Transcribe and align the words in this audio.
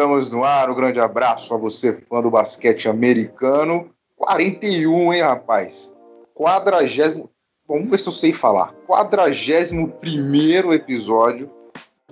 Estamos 0.00 0.32
no 0.32 0.42
ar. 0.42 0.70
Um 0.70 0.74
grande 0.74 0.98
abraço 0.98 1.52
a 1.52 1.58
você, 1.58 1.92
fã 1.92 2.22
do 2.22 2.30
basquete 2.30 2.88
americano. 2.88 3.90
41, 4.16 5.12
hein, 5.12 5.20
rapaz? 5.20 5.92
Quadragésimo. 6.34 7.28
Vamos 7.68 7.90
ver 7.90 7.98
se 7.98 8.08
eu 8.08 8.12
sei 8.14 8.32
falar. 8.32 8.72
Quadragésimo 8.86 9.88
primeiro 9.88 10.72
episódio 10.72 11.50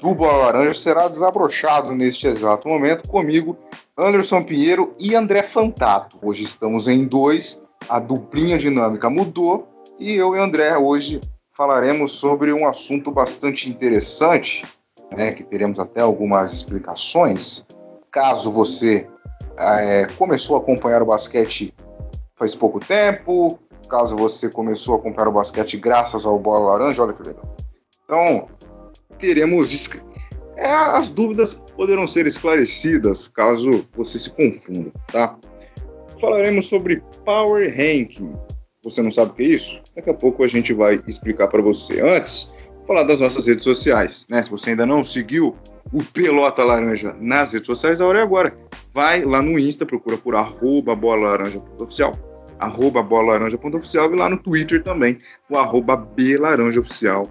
do 0.02 0.14
Bola 0.14 0.36
Laranja 0.36 0.74
será 0.74 1.08
desabrochado 1.08 1.94
neste 1.94 2.26
exato 2.26 2.68
momento 2.68 3.08
comigo, 3.08 3.56
Anderson 3.96 4.42
Pinheiro 4.42 4.94
e 5.00 5.14
André 5.14 5.42
Fantato. 5.42 6.18
Hoje 6.22 6.44
estamos 6.44 6.88
em 6.88 7.06
dois, 7.06 7.58
a 7.88 7.98
duplinha 7.98 8.58
dinâmica 8.58 9.08
mudou 9.08 9.66
e 9.98 10.12
eu 10.12 10.36
e 10.36 10.38
André 10.38 10.76
hoje 10.76 11.20
falaremos 11.56 12.12
sobre 12.12 12.52
um 12.52 12.68
assunto 12.68 13.10
bastante 13.10 13.70
interessante, 13.70 14.62
né, 15.10 15.32
que 15.32 15.42
teremos 15.42 15.78
até 15.78 16.02
algumas 16.02 16.52
explicações. 16.52 17.64
Caso 18.10 18.50
você 18.50 19.08
é, 19.58 20.06
começou 20.16 20.56
a 20.56 20.60
acompanhar 20.60 21.02
o 21.02 21.06
basquete 21.06 21.74
faz 22.36 22.54
pouco 22.54 22.78
tempo, 22.78 23.58
caso 23.88 24.16
você 24.16 24.48
começou 24.48 24.94
a 24.94 24.98
acompanhar 24.98 25.28
o 25.28 25.32
basquete 25.32 25.76
graças 25.76 26.24
ao 26.24 26.38
Bola 26.38 26.72
Laranja, 26.72 27.02
olha 27.02 27.12
que 27.12 27.22
legal. 27.22 27.56
Então, 28.04 28.48
teremos. 29.18 29.90
É, 30.56 30.72
as 30.72 31.08
dúvidas 31.08 31.54
poderão 31.76 32.06
ser 32.06 32.26
esclarecidas 32.26 33.28
caso 33.28 33.86
você 33.96 34.18
se 34.18 34.30
confunda, 34.30 34.92
tá? 35.06 35.36
Falaremos 36.20 36.66
sobre 36.66 37.02
Power 37.24 37.68
Ranking. 37.68 38.34
Você 38.82 39.02
não 39.02 39.10
sabe 39.10 39.32
o 39.32 39.34
que 39.34 39.42
é 39.42 39.46
isso? 39.46 39.80
Daqui 39.94 40.10
a 40.10 40.14
pouco 40.14 40.42
a 40.42 40.48
gente 40.48 40.72
vai 40.72 41.00
explicar 41.06 41.46
para 41.48 41.62
você. 41.62 42.00
Antes, 42.00 42.52
falar 42.88 43.02
das 43.02 43.20
nossas 43.20 43.46
redes 43.46 43.64
sociais, 43.64 44.26
né? 44.30 44.42
Se 44.42 44.50
você 44.50 44.70
ainda 44.70 44.86
não 44.86 45.04
seguiu 45.04 45.54
o 45.92 46.02
Pelota 46.02 46.64
Laranja 46.64 47.14
nas 47.20 47.52
redes 47.52 47.66
sociais, 47.66 48.00
a 48.00 48.06
hora 48.06 48.20
é 48.20 48.22
agora. 48.22 48.56
Vai 48.94 49.24
lá 49.24 49.42
no 49.42 49.58
Insta, 49.58 49.84
procura 49.84 50.16
por 50.16 50.34
arroba 50.34 50.96
bola 50.96 51.28
laranja 51.28 51.62
oficial, 51.78 52.12
arroba 52.58 53.02
bola 53.02 53.32
laranja 53.32 53.58
oficial 53.62 54.12
e 54.12 54.16
lá 54.16 54.30
no 54.30 54.38
Twitter 54.38 54.82
também, 54.82 55.18
o 55.50 55.58
arroba 55.58 55.96
belaranjaoficial 55.96 57.24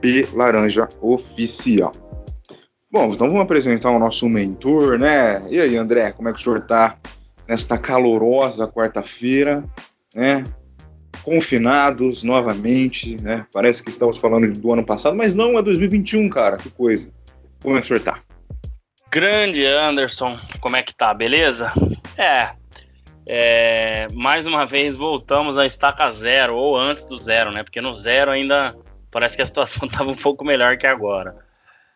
B 0.00 0.28
Laranja 0.34 0.88
Oficial. 1.00 1.92
Bom, 2.90 3.12
então 3.12 3.26
vamos 3.26 3.42
apresentar 3.42 3.90
o 3.90 3.98
nosso 3.98 4.28
mentor, 4.28 4.98
né? 4.98 5.42
E 5.48 5.58
aí, 5.58 5.76
André, 5.76 6.12
como 6.12 6.28
é 6.28 6.32
que 6.32 6.38
o 6.38 6.42
senhor 6.42 6.58
está 6.58 6.96
nesta 7.48 7.76
calorosa 7.78 8.68
quarta-feira, 8.68 9.64
né? 10.14 10.44
Confinados 11.24 12.22
novamente, 12.22 13.16
né? 13.22 13.46
Parece 13.52 13.82
que 13.82 13.88
estamos 13.88 14.18
falando 14.18 14.52
do 14.52 14.72
ano 14.72 14.84
passado, 14.84 15.16
mas 15.16 15.34
não 15.34 15.58
é 15.58 15.62
2021, 15.62 16.28
cara. 16.28 16.56
Que 16.56 16.70
coisa. 16.70 17.10
Como 17.62 17.76
é 17.76 17.80
que 17.80 17.84
o 17.84 17.88
senhor 17.88 18.00
está? 18.00 18.20
Grande 19.10 19.64
Anderson, 19.64 20.32
como 20.60 20.76
é 20.76 20.82
que 20.82 20.94
tá? 20.94 21.14
Beleza? 21.14 21.72
É, 22.16 22.50
é, 23.26 24.06
mais 24.12 24.44
uma 24.44 24.66
vez 24.66 24.96
voltamos 24.96 25.56
à 25.56 25.64
estaca 25.64 26.10
zero, 26.10 26.56
ou 26.56 26.76
antes 26.76 27.04
do 27.04 27.16
zero, 27.16 27.50
né? 27.50 27.62
Porque 27.62 27.80
no 27.80 27.94
zero 27.94 28.30
ainda 28.30 28.76
parece 29.10 29.36
que 29.36 29.42
a 29.42 29.46
situação 29.46 29.86
estava 29.88 30.10
um 30.10 30.16
pouco 30.16 30.44
melhor 30.44 30.76
que 30.76 30.86
agora. 30.86 31.36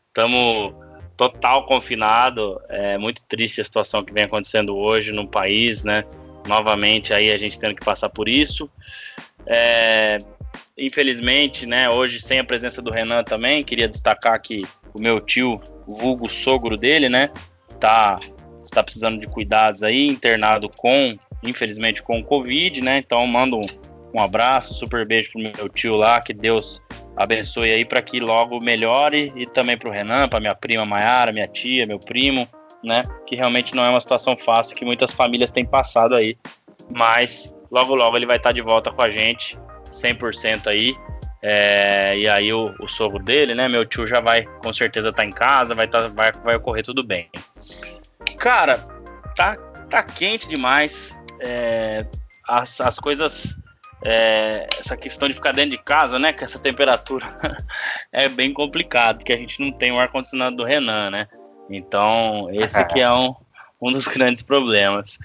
Estamos 0.09 0.75
total 1.17 1.67
confinado, 1.67 2.61
é 2.69 2.97
muito 2.97 3.25
triste 3.25 3.61
a 3.61 3.65
situação 3.65 4.05
que 4.05 4.13
vem 4.13 4.25
acontecendo 4.25 4.77
hoje 4.77 5.13
no 5.13 5.29
país, 5.29 5.85
né? 5.85 6.05
Novamente 6.47 7.13
aí 7.13 7.31
a 7.31 7.37
gente 7.37 7.59
tendo 7.59 7.75
que 7.75 7.85
passar 7.85 8.09
por 8.09 8.29
isso. 8.29 8.71
É, 9.49 10.19
infelizmente, 10.77 11.67
né, 11.67 11.89
hoje 11.89 12.21
sem 12.21 12.39
a 12.39 12.45
presença 12.45 12.83
do 12.83 12.91
Renan 12.91 13.25
também, 13.25 13.63
queria 13.63 13.89
destacar 13.89 14.41
que 14.41 14.63
o 14.95 15.01
meu 15.01 15.21
tio, 15.21 15.61
vulgo 15.87 16.29
sogro 16.29 16.77
dele, 16.77 17.09
né, 17.09 17.31
tá 17.81 18.19
está 18.69 18.83
precisando 18.83 19.19
de 19.19 19.27
cuidados 19.27 19.83
aí, 19.83 20.07
internado 20.07 20.69
com, 20.69 21.17
infelizmente, 21.43 22.03
com 22.03 22.19
o 22.19 22.25
Covid, 22.25 22.83
né? 22.83 22.99
Então 22.99 23.27
mando 23.27 23.57
um, 23.57 23.63
um 24.15 24.21
abraço, 24.21 24.75
super 24.75 25.07
beijo 25.07 25.33
pro 25.33 25.41
meu 25.41 25.69
tio 25.69 25.97
lá, 25.97 26.21
que 26.21 26.33
Deus 26.33 26.83
abençoe 27.17 27.73
aí 27.73 27.85
para 27.85 28.03
que 28.03 28.21
logo 28.21 28.59
melhore 28.63 29.33
e 29.35 29.47
também 29.47 29.77
para 29.77 29.89
o 29.89 29.93
Renan, 29.93 30.29
para 30.29 30.39
minha 30.39 30.55
prima 30.55 30.85
Maiara, 30.85 31.33
minha 31.33 31.49
tia, 31.49 31.87
meu 31.87 31.99
primo, 31.99 32.47
né? 32.85 33.03
Que 33.27 33.35
realmente 33.37 33.75
não 33.75 33.85
é 33.85 33.89
uma 33.89 34.01
situação 34.01 34.37
fácil 34.37 34.77
que 34.77 34.85
muitas 34.85 35.13
famílias 35.13 35.51
têm 35.51 35.65
passado 35.65 36.15
aí, 36.15 36.37
mas 36.91 37.55
logo 37.71 37.95
logo 37.95 38.17
ele 38.17 38.27
vai 38.27 38.37
estar 38.37 38.53
de 38.53 38.63
volta 38.63 38.91
com 38.91 39.03
a 39.03 39.11
gente, 39.11 39.59
100% 39.91 40.67
aí. 40.67 40.95
É, 41.41 42.19
e 42.19 42.29
aí 42.29 42.53
o, 42.53 42.75
o, 42.81 42.89
sogro 42.89 43.23
dele, 43.23 43.55
né? 43.55 43.69
Meu 43.69 43.85
tio 43.85 44.07
já 44.07 44.21
vai 44.21 44.45
com 44.63 44.73
certeza 44.73 45.11
estar 45.11 45.23
tá 45.23 45.29
em 45.29 45.31
casa, 45.31 45.75
vai, 45.75 45.87
tá, 45.87 46.09
vai, 46.09 46.33
vai 46.33 46.57
ocorrer 46.57 46.85
tudo 46.85 47.07
bem. 47.07 47.31
Cara, 48.39 48.79
tá, 49.37 49.57
tá 49.89 50.03
quente 50.03 50.49
demais. 50.49 51.23
É, 51.41 52.05
as, 52.49 52.81
as 52.81 52.99
coisas 52.99 53.57
é, 54.05 54.67
essa 54.79 54.97
questão 54.97 55.29
de 55.29 55.35
ficar 55.35 55.53
dentro 55.53 55.73
de 55.73 55.83
casa, 55.83 56.19
né, 56.19 56.33
com 56.33 56.45
essa 56.45 56.59
temperatura, 56.59 57.27
é 58.13 58.29
bem 58.29 58.53
complicado, 58.53 59.19
porque 59.19 59.33
a 59.33 59.37
gente 59.37 59.61
não 59.61 59.73
tem 59.73 59.93
o 59.93 59.99
ar-condicionado 59.99 60.57
do 60.57 60.65
Renan, 60.65 61.11
né? 61.11 61.29
Então, 61.71 62.49
esse 62.53 62.79
aqui 62.79 63.01
é 63.01 63.13
um, 63.13 63.35
um 63.81 63.93
dos 63.93 64.07
grandes 64.09 64.43
problemas. 64.43 65.19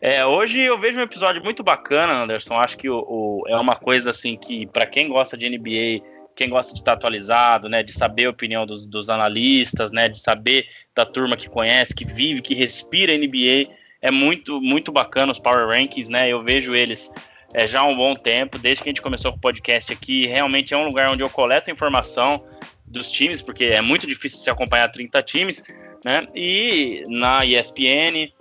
É, 0.00 0.24
hoje 0.24 0.60
eu 0.60 0.78
vejo 0.78 0.98
um 0.98 1.02
episódio 1.02 1.42
muito 1.42 1.62
bacana, 1.62 2.22
Anderson. 2.22 2.54
Acho 2.54 2.76
que 2.76 2.88
o, 2.88 3.04
o 3.06 3.44
é 3.48 3.56
uma 3.56 3.76
coisa 3.76 4.10
assim 4.10 4.36
que, 4.36 4.66
para 4.66 4.86
quem 4.86 5.08
gosta 5.08 5.36
de 5.36 5.48
NBA, 5.48 6.04
quem 6.34 6.48
gosta 6.48 6.72
de 6.72 6.80
estar 6.80 6.92
atualizado, 6.92 7.68
né, 7.68 7.82
de 7.82 7.92
saber 7.92 8.26
a 8.26 8.30
opinião 8.30 8.64
dos, 8.64 8.86
dos 8.86 9.10
analistas, 9.10 9.90
né, 9.90 10.08
de 10.08 10.20
saber 10.20 10.66
da 10.94 11.04
turma 11.04 11.36
que 11.36 11.50
conhece, 11.50 11.94
que 11.94 12.04
vive, 12.04 12.40
que 12.40 12.54
respira 12.54 13.16
NBA, 13.16 13.74
é 14.00 14.10
muito, 14.10 14.60
muito 14.60 14.92
bacana 14.92 15.32
os 15.32 15.38
Power 15.38 15.66
Rankings, 15.66 16.10
né? 16.10 16.28
Eu 16.28 16.42
vejo 16.42 16.74
eles 16.74 17.10
é, 17.52 17.66
já 17.66 17.80
há 17.80 17.86
um 17.86 17.96
bom 17.96 18.14
tempo, 18.14 18.58
desde 18.58 18.82
que 18.82 18.88
a 18.88 18.92
gente 18.92 19.02
começou 19.02 19.32
com 19.32 19.38
o 19.38 19.40
podcast 19.40 19.92
aqui. 19.92 20.26
Realmente 20.26 20.74
é 20.74 20.76
um 20.76 20.84
lugar 20.84 21.10
onde 21.10 21.22
eu 21.22 21.30
coleto 21.30 21.70
informação 21.70 22.44
dos 22.86 23.10
times, 23.10 23.42
porque 23.42 23.64
é 23.64 23.80
muito 23.80 24.06
difícil 24.06 24.38
se 24.38 24.50
acompanhar 24.50 24.88
30 24.88 25.22
times, 25.22 25.64
né? 26.04 26.26
E 26.34 27.02
na 27.08 27.44
ESPN 27.44 28.32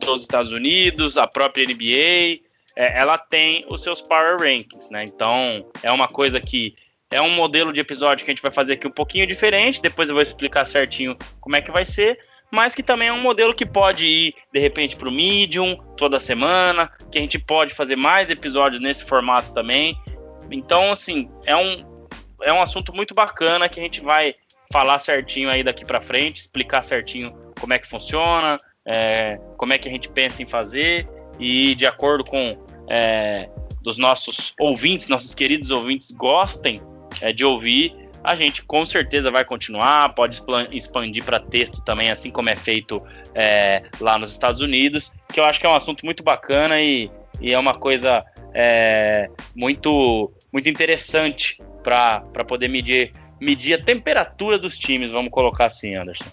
dos 0.00 0.22
Estados 0.22 0.52
Unidos, 0.52 1.16
a 1.16 1.26
própria 1.26 1.64
NBA, 1.66 2.42
é, 2.76 2.98
ela 2.98 3.16
tem 3.16 3.64
os 3.70 3.82
seus 3.82 4.00
Power 4.00 4.38
Rankings, 4.38 4.90
né? 4.90 5.04
Então 5.04 5.70
é 5.82 5.90
uma 5.90 6.08
coisa 6.08 6.40
que 6.40 6.74
é 7.10 7.20
um 7.20 7.30
modelo 7.30 7.72
de 7.72 7.80
episódio 7.80 8.24
que 8.24 8.30
a 8.30 8.34
gente 8.34 8.42
vai 8.42 8.50
fazer 8.50 8.74
aqui 8.74 8.86
um 8.86 8.92
pouquinho 8.92 9.26
diferente. 9.26 9.80
Depois 9.80 10.08
eu 10.08 10.14
vou 10.14 10.22
explicar 10.22 10.64
certinho 10.64 11.16
como 11.40 11.56
é 11.56 11.62
que 11.62 11.70
vai 11.70 11.84
ser 11.84 12.18
mas 12.54 12.72
que 12.72 12.84
também 12.84 13.08
é 13.08 13.12
um 13.12 13.20
modelo 13.20 13.52
que 13.52 13.66
pode 13.66 14.06
ir 14.06 14.34
de 14.52 14.60
repente 14.60 14.94
para 14.94 15.08
o 15.08 15.12
Medium 15.12 15.76
toda 15.96 16.20
semana, 16.20 16.88
que 17.10 17.18
a 17.18 17.20
gente 17.20 17.36
pode 17.36 17.74
fazer 17.74 17.96
mais 17.96 18.30
episódios 18.30 18.80
nesse 18.80 19.04
formato 19.04 19.52
também. 19.52 20.00
Então, 20.48 20.92
assim, 20.92 21.28
é 21.46 21.56
um, 21.56 22.06
é 22.42 22.52
um 22.52 22.62
assunto 22.62 22.94
muito 22.94 23.12
bacana 23.12 23.68
que 23.68 23.80
a 23.80 23.82
gente 23.82 24.00
vai 24.00 24.36
falar 24.74 24.98
certinho 24.98 25.48
aí 25.48 25.62
daqui 25.62 25.84
para 25.84 26.00
frente, 26.00 26.40
explicar 26.40 26.82
certinho 26.82 27.32
como 27.60 27.72
é 27.72 27.78
que 27.78 27.86
funciona, 27.86 28.56
é, 28.84 29.38
como 29.56 29.72
é 29.72 29.78
que 29.78 29.86
a 29.86 29.90
gente 29.90 30.08
pensa 30.08 30.42
em 30.42 30.46
fazer. 30.46 31.08
E 31.38 31.76
de 31.76 31.86
acordo 31.86 32.24
com 32.24 32.58
é, 32.90 33.48
dos 33.80 33.98
nossos 33.98 34.52
ouvintes, 34.58 35.08
nossos 35.08 35.32
queridos 35.32 35.70
ouvintes 35.70 36.10
gostem 36.10 36.80
é, 37.22 37.32
de 37.32 37.44
ouvir, 37.44 37.94
a 38.24 38.34
gente 38.34 38.64
com 38.64 38.84
certeza 38.84 39.30
vai 39.30 39.44
continuar, 39.44 40.12
pode 40.12 40.42
expandir 40.72 41.22
para 41.22 41.38
texto 41.38 41.80
também, 41.82 42.10
assim 42.10 42.30
como 42.30 42.48
é 42.48 42.56
feito 42.56 43.00
é, 43.32 43.84
lá 44.00 44.18
nos 44.18 44.32
Estados 44.32 44.60
Unidos, 44.60 45.12
que 45.32 45.38
eu 45.38 45.44
acho 45.44 45.60
que 45.60 45.66
é 45.66 45.68
um 45.68 45.74
assunto 45.74 46.04
muito 46.04 46.24
bacana 46.24 46.80
e, 46.80 47.08
e 47.40 47.52
é 47.52 47.58
uma 47.58 47.74
coisa 47.74 48.24
é, 48.52 49.30
muito, 49.54 50.32
muito 50.52 50.68
interessante 50.68 51.62
para 51.84 52.44
poder 52.48 52.66
medir, 52.66 53.12
medir 53.44 53.74
a 53.74 53.82
temperatura 53.82 54.58
dos 54.58 54.78
times, 54.78 55.12
vamos 55.12 55.30
colocar 55.30 55.66
assim, 55.66 55.94
Anderson. 55.94 56.30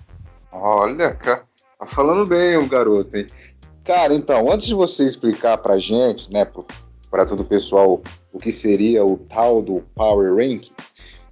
Olha, 0.51 1.13
tá 1.15 1.43
falando 1.87 2.25
bem 2.25 2.57
o 2.57 2.67
garoto, 2.67 3.15
hein? 3.15 3.25
Cara, 3.83 4.13
então, 4.13 4.51
antes 4.51 4.67
de 4.67 4.73
você 4.73 5.03
explicar 5.05 5.57
pra 5.57 5.77
gente, 5.77 6.31
né, 6.31 6.47
para 7.09 7.25
todo 7.25 7.41
o 7.41 7.45
pessoal, 7.45 8.01
o 8.31 8.37
que 8.37 8.51
seria 8.51 9.03
o 9.03 9.17
tal 9.17 9.61
do 9.61 9.81
Power 9.95 10.35
Ranking, 10.35 10.71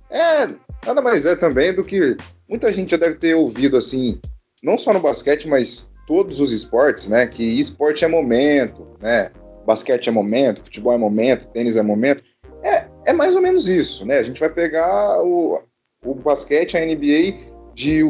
é, 0.10 0.48
nada 0.86 1.02
mais 1.02 1.26
é 1.26 1.36
também 1.36 1.74
do 1.74 1.84
que 1.84 2.18
muita 2.48 2.74
gente 2.74 2.92
já 2.92 2.98
deve 2.98 3.16
ter 3.16 3.36
ouvido 3.36 3.78
assim, 3.78 4.20
não 4.64 4.78
só 4.78 4.92
no 4.92 5.00
basquete, 5.00 5.48
mas 5.48 5.92
todos 6.08 6.40
os 6.40 6.52
esportes, 6.52 7.08
né? 7.08 7.28
Que 7.28 7.44
esporte 7.44 8.04
é 8.04 8.08
momento, 8.08 8.88
né? 9.00 9.32
Basquete 9.66 10.10
é 10.10 10.12
momento, 10.12 10.64
futebol 10.64 10.94
é 10.94 10.98
momento, 10.98 11.48
tênis 11.50 11.76
é 11.76 11.84
momento. 11.84 12.24
É, 12.64 12.88
é 13.06 13.14
mais 13.14 13.36
ou 13.36 13.42
menos 13.42 13.68
isso, 13.68 14.04
né? 14.06 14.18
A 14.18 14.24
gente 14.24 14.40
vai 14.40 14.50
pegar 14.50 15.22
o, 15.22 15.62
o 16.06 16.14
basquete, 16.14 16.78
a 16.78 16.86
NBA, 16.86 17.38
de, 17.74 18.02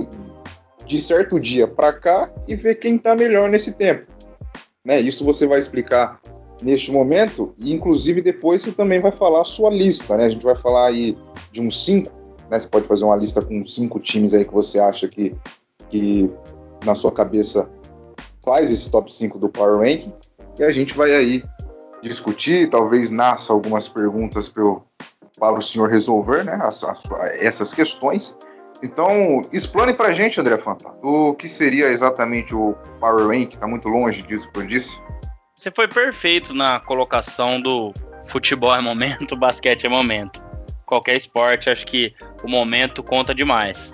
de 0.85 1.01
certo 1.01 1.39
dia 1.39 1.67
para 1.67 1.93
cá 1.93 2.31
e 2.47 2.55
ver 2.55 2.75
quem 2.75 2.97
tá 2.97 3.15
melhor 3.15 3.49
nesse 3.49 3.73
tempo. 3.73 4.11
Né? 4.85 4.99
Isso 4.99 5.23
você 5.23 5.45
vai 5.45 5.59
explicar 5.59 6.19
neste 6.61 6.91
momento, 6.91 7.53
e 7.57 7.71
inclusive 7.73 8.21
depois 8.21 8.61
você 8.61 8.71
também 8.71 8.99
vai 8.99 9.11
falar 9.11 9.41
a 9.41 9.45
sua 9.45 9.69
lista, 9.69 10.17
né? 10.17 10.25
A 10.25 10.29
gente 10.29 10.43
vai 10.43 10.57
falar 10.57 10.87
aí 10.87 11.17
de 11.53 11.61
uns 11.61 11.85
cinco, 11.85 12.11
né? 12.49 12.59
Você 12.59 12.67
pode 12.67 12.85
fazer 12.85 13.05
uma 13.05 13.15
lista 13.15 13.41
com 13.41 13.65
cinco 13.65 13.97
times 13.97 14.33
aí 14.33 14.43
que 14.43 14.53
você 14.53 14.77
acha 14.77 15.07
que 15.07 15.33
que 15.89 16.29
na 16.85 16.95
sua 16.95 17.11
cabeça 17.11 17.69
faz 18.43 18.71
esse 18.71 18.89
top 18.89 19.13
5 19.13 19.37
do 19.37 19.49
Power 19.49 19.79
Ranking. 19.79 20.13
E 20.57 20.63
a 20.63 20.71
gente 20.71 20.95
vai 20.95 21.15
aí 21.15 21.43
discutir, 22.01 22.69
talvez 22.69 23.09
nasça 23.09 23.51
algumas 23.51 23.87
perguntas 23.87 24.47
pro, 24.47 24.83
para 25.39 25.57
o 25.57 25.61
senhor 25.61 25.89
resolver 25.89 26.43
né, 26.43 26.59
as, 26.61 26.83
as, 26.83 27.03
essas 27.39 27.73
questões. 27.73 28.37
Então, 28.81 29.41
explane 29.51 29.93
para 29.93 30.09
a 30.09 30.11
gente, 30.11 30.39
André 30.39 30.57
Fanta, 30.57 30.89
o 31.01 31.33
que 31.33 31.47
seria 31.47 31.87
exatamente 31.87 32.55
o 32.55 32.73
Power 32.99 33.27
Rank, 33.27 33.53
está 33.53 33.67
muito 33.67 33.89
longe 33.89 34.21
disso 34.21 34.49
que 34.51 34.59
eu 34.59 34.65
disse. 34.65 34.99
Você 35.57 35.69
foi 35.71 35.87
perfeito 35.87 36.53
na 36.53 36.79
colocação 36.79 37.59
do 37.59 37.91
futebol 38.25 38.73
é 38.73 38.81
momento, 38.81 39.35
basquete 39.37 39.85
é 39.85 39.89
momento. 39.89 40.41
Qualquer 40.85 41.17
esporte, 41.17 41.69
acho 41.69 41.85
que 41.85 42.13
o 42.43 42.47
momento 42.47 43.03
conta 43.03 43.35
demais. 43.35 43.93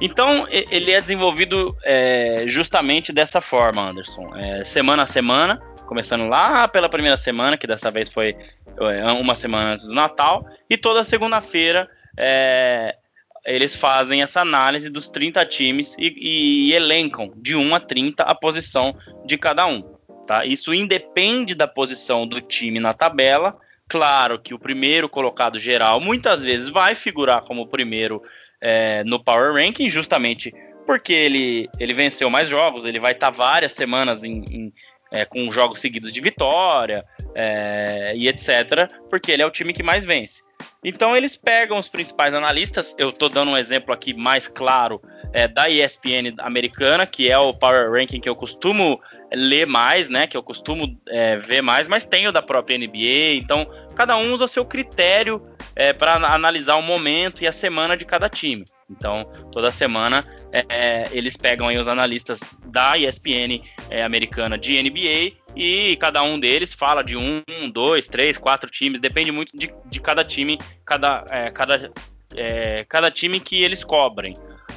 Então, 0.00 0.46
ele 0.50 0.90
é 0.90 1.00
desenvolvido 1.00 1.74
é, 1.84 2.44
justamente 2.48 3.12
dessa 3.12 3.40
forma, 3.40 3.90
Anderson. 3.90 4.28
É, 4.36 4.64
semana 4.64 5.04
a 5.04 5.06
semana, 5.06 5.62
começando 5.86 6.26
lá 6.26 6.66
pela 6.68 6.88
primeira 6.88 7.16
semana, 7.16 7.56
que 7.56 7.66
dessa 7.66 7.90
vez 7.90 8.08
foi 8.08 8.36
é, 8.80 9.12
uma 9.12 9.34
semana 9.34 9.72
antes 9.72 9.86
do 9.86 9.94
Natal, 9.94 10.46
e 10.68 10.76
toda 10.76 11.04
segunda-feira 11.04 11.88
é, 12.16 12.96
eles 13.44 13.76
fazem 13.76 14.22
essa 14.22 14.40
análise 14.40 14.88
dos 14.88 15.08
30 15.08 15.44
times 15.46 15.94
e, 15.98 16.14
e, 16.16 16.72
elencam 16.72 17.32
de 17.36 17.54
1 17.54 17.74
a 17.74 17.80
30 17.80 18.22
a 18.22 18.34
posição 18.34 18.96
de 19.24 19.36
cada 19.36 19.66
um. 19.66 19.82
Tá? 20.26 20.44
Isso 20.44 20.72
independe 20.72 21.54
da 21.54 21.68
posição 21.68 22.26
do 22.26 22.40
time 22.40 22.80
na 22.80 22.94
tabela. 22.94 23.56
Claro 23.86 24.38
que 24.38 24.54
o 24.54 24.58
primeiro 24.58 25.08
colocado 25.08 25.58
geral 25.58 26.00
muitas 26.00 26.42
vezes 26.42 26.70
vai 26.70 26.94
figurar 26.94 27.42
como 27.42 27.62
o 27.62 27.66
primeiro 27.66 28.22
é, 28.60 29.04
no 29.04 29.22
Power 29.22 29.52
Ranking, 29.52 29.90
justamente 29.90 30.54
porque 30.86 31.12
ele, 31.12 31.68
ele 31.78 31.92
venceu 31.92 32.30
mais 32.30 32.48
jogos, 32.48 32.84
ele 32.84 33.00
vai 33.00 33.12
estar 33.12 33.30
tá 33.30 33.36
várias 33.36 33.72
semanas 33.72 34.24
em, 34.24 34.42
em, 34.50 34.72
é, 35.14 35.24
com 35.24 35.50
jogos 35.52 35.80
seguidos 35.80 36.12
de 36.12 36.20
vitória 36.20 37.04
é, 37.36 38.12
e 38.16 38.26
etc., 38.26 38.90
porque 39.08 39.30
ele 39.30 39.42
é 39.42 39.46
o 39.46 39.50
time 39.50 39.72
que 39.72 39.82
mais 39.82 40.04
vence. 40.04 40.42
Então 40.82 41.16
eles 41.16 41.36
pegam 41.36 41.78
os 41.78 41.88
principais 41.88 42.34
analistas. 42.34 42.94
Eu 42.98 43.10
estou 43.10 43.28
dando 43.28 43.52
um 43.52 43.56
exemplo 43.56 43.94
aqui 43.94 44.12
mais 44.12 44.48
claro 44.48 45.00
é, 45.32 45.46
da 45.46 45.70
ESPN 45.70 46.34
americana, 46.40 47.06
que 47.06 47.30
é 47.30 47.38
o 47.38 47.54
Power 47.54 47.92
Ranking 47.92 48.20
que 48.20 48.28
eu 48.28 48.34
costumo 48.34 49.00
ler 49.32 49.66
mais, 49.66 50.08
né? 50.08 50.26
Que 50.26 50.36
eu 50.36 50.42
costumo 50.42 50.98
é, 51.08 51.36
ver 51.36 51.62
mais, 51.62 51.86
mas 51.88 52.04
tem 52.04 52.26
o 52.26 52.32
da 52.32 52.42
própria 52.42 52.76
NBA. 52.76 53.36
Então 53.36 53.66
cada 53.94 54.16
um 54.16 54.32
usa 54.32 54.48
seu 54.48 54.64
critério 54.64 55.40
é, 55.76 55.92
para 55.92 56.14
analisar 56.14 56.74
o 56.74 56.82
momento 56.82 57.42
e 57.42 57.46
a 57.46 57.52
semana 57.52 57.96
de 57.96 58.04
cada 58.04 58.28
time. 58.28 58.64
Então, 58.90 59.24
toda 59.50 59.72
semana 59.72 60.24
é, 60.52 60.64
é, 60.68 61.08
eles 61.12 61.36
pegam 61.36 61.68
aí 61.68 61.78
os 61.78 61.88
analistas 61.88 62.40
da 62.66 62.96
ESPN 62.98 63.62
é, 63.88 64.04
americana 64.04 64.58
de 64.58 64.80
NBA 64.82 65.32
e 65.56 65.96
cada 65.96 66.22
um 66.22 66.38
deles 66.38 66.72
fala 66.72 67.02
de 67.02 67.16
um, 67.16 67.42
dois, 67.72 68.08
três, 68.08 68.36
quatro 68.36 68.70
times, 68.70 69.00
depende 69.00 69.30
muito 69.30 69.56
de, 69.56 69.72
de 69.86 70.00
cada 70.00 70.24
time, 70.24 70.58
cada, 70.84 71.24
é, 71.30 71.50
cada, 71.50 71.90
é, 72.34 72.84
cada 72.88 73.10
time 73.10 73.40
que 73.40 73.62
eles 73.62 73.82
cobrem. 73.84 74.34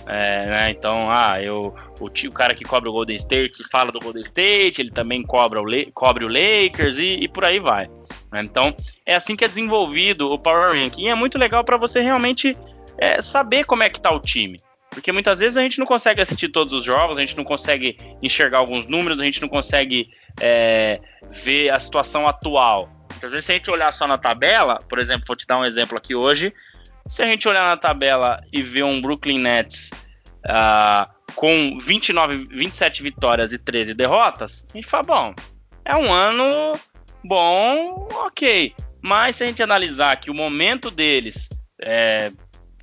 É, 0.09 0.45
né? 0.45 0.69
Então, 0.69 1.11
ah, 1.11 1.41
eu, 1.41 1.75
o, 1.99 2.05
o, 2.05 2.31
cara 2.31 2.55
que 2.55 2.63
cobra 2.63 2.89
o 2.89 2.93
Golden 2.93 3.17
State 3.17 3.61
fala 3.69 3.91
do 3.91 3.99
Golden 3.99 4.21
State, 4.21 4.79
ele 4.79 4.89
também 4.89 5.21
cobra 5.21 5.61
o, 5.61 5.65
cobre 5.93 6.23
o 6.23 6.29
Lakers 6.29 6.97
e, 6.97 7.17
e 7.21 7.27
por 7.27 7.43
aí 7.43 7.59
vai. 7.59 7.89
Né? 8.31 8.41
Então, 8.41 8.73
é 9.05 9.15
assim 9.15 9.35
que 9.35 9.43
é 9.43 9.49
desenvolvido 9.49 10.31
o 10.31 10.39
Power 10.39 10.71
Ranking. 10.81 11.03
E 11.03 11.07
é 11.09 11.15
muito 11.15 11.37
legal 11.37 11.61
para 11.63 11.75
você 11.75 11.99
realmente 11.99 12.53
é, 12.97 13.21
saber 13.21 13.65
como 13.65 13.83
é 13.83 13.89
que 13.89 13.99
tá 13.99 14.11
o 14.11 14.19
time. 14.19 14.59
Porque 14.89 15.11
muitas 15.11 15.39
vezes 15.39 15.57
a 15.57 15.61
gente 15.61 15.77
não 15.77 15.85
consegue 15.85 16.21
assistir 16.21 16.49
todos 16.49 16.73
os 16.73 16.83
jogos, 16.83 17.17
a 17.17 17.21
gente 17.21 17.37
não 17.37 17.43
consegue 17.43 17.97
enxergar 18.21 18.57
alguns 18.57 18.87
números, 18.87 19.19
a 19.19 19.25
gente 19.25 19.41
não 19.41 19.47
consegue 19.47 20.09
é, 20.39 20.99
ver 21.29 21.69
a 21.69 21.79
situação 21.79 22.27
atual. 22.27 22.89
Muitas 23.11 23.31
vezes, 23.31 23.45
se 23.45 23.51
a 23.51 23.55
gente 23.55 23.69
olhar 23.69 23.91
só 23.91 24.07
na 24.07 24.17
tabela, 24.17 24.79
por 24.89 24.99
exemplo, 24.99 25.25
vou 25.27 25.35
te 25.35 25.45
dar 25.45 25.59
um 25.59 25.65
exemplo 25.65 25.97
aqui 25.97 26.15
hoje. 26.15 26.53
Se 27.07 27.21
a 27.21 27.25
gente 27.25 27.47
olhar 27.47 27.67
na 27.67 27.77
tabela 27.77 28.41
e 28.51 28.61
ver 28.61 28.83
um 28.83 29.01
Brooklyn 29.01 29.39
Nets 29.39 29.91
uh, 30.45 31.11
com 31.35 31.77
29, 31.79 32.47
27 32.49 33.03
vitórias 33.03 33.53
e 33.53 33.57
13 33.57 33.93
derrotas, 33.93 34.65
a 34.71 34.77
gente 34.77 34.87
fala, 34.87 35.03
bom, 35.03 35.35
é 35.85 35.95
um 35.95 36.11
ano 36.11 36.71
bom, 37.23 38.07
ok. 38.25 38.73
Mas 39.01 39.35
se 39.35 39.43
a 39.43 39.47
gente 39.47 39.61
analisar 39.61 40.17
que 40.17 40.31
o 40.31 40.33
momento 40.33 40.89
deles 40.89 41.49
é, 41.83 42.31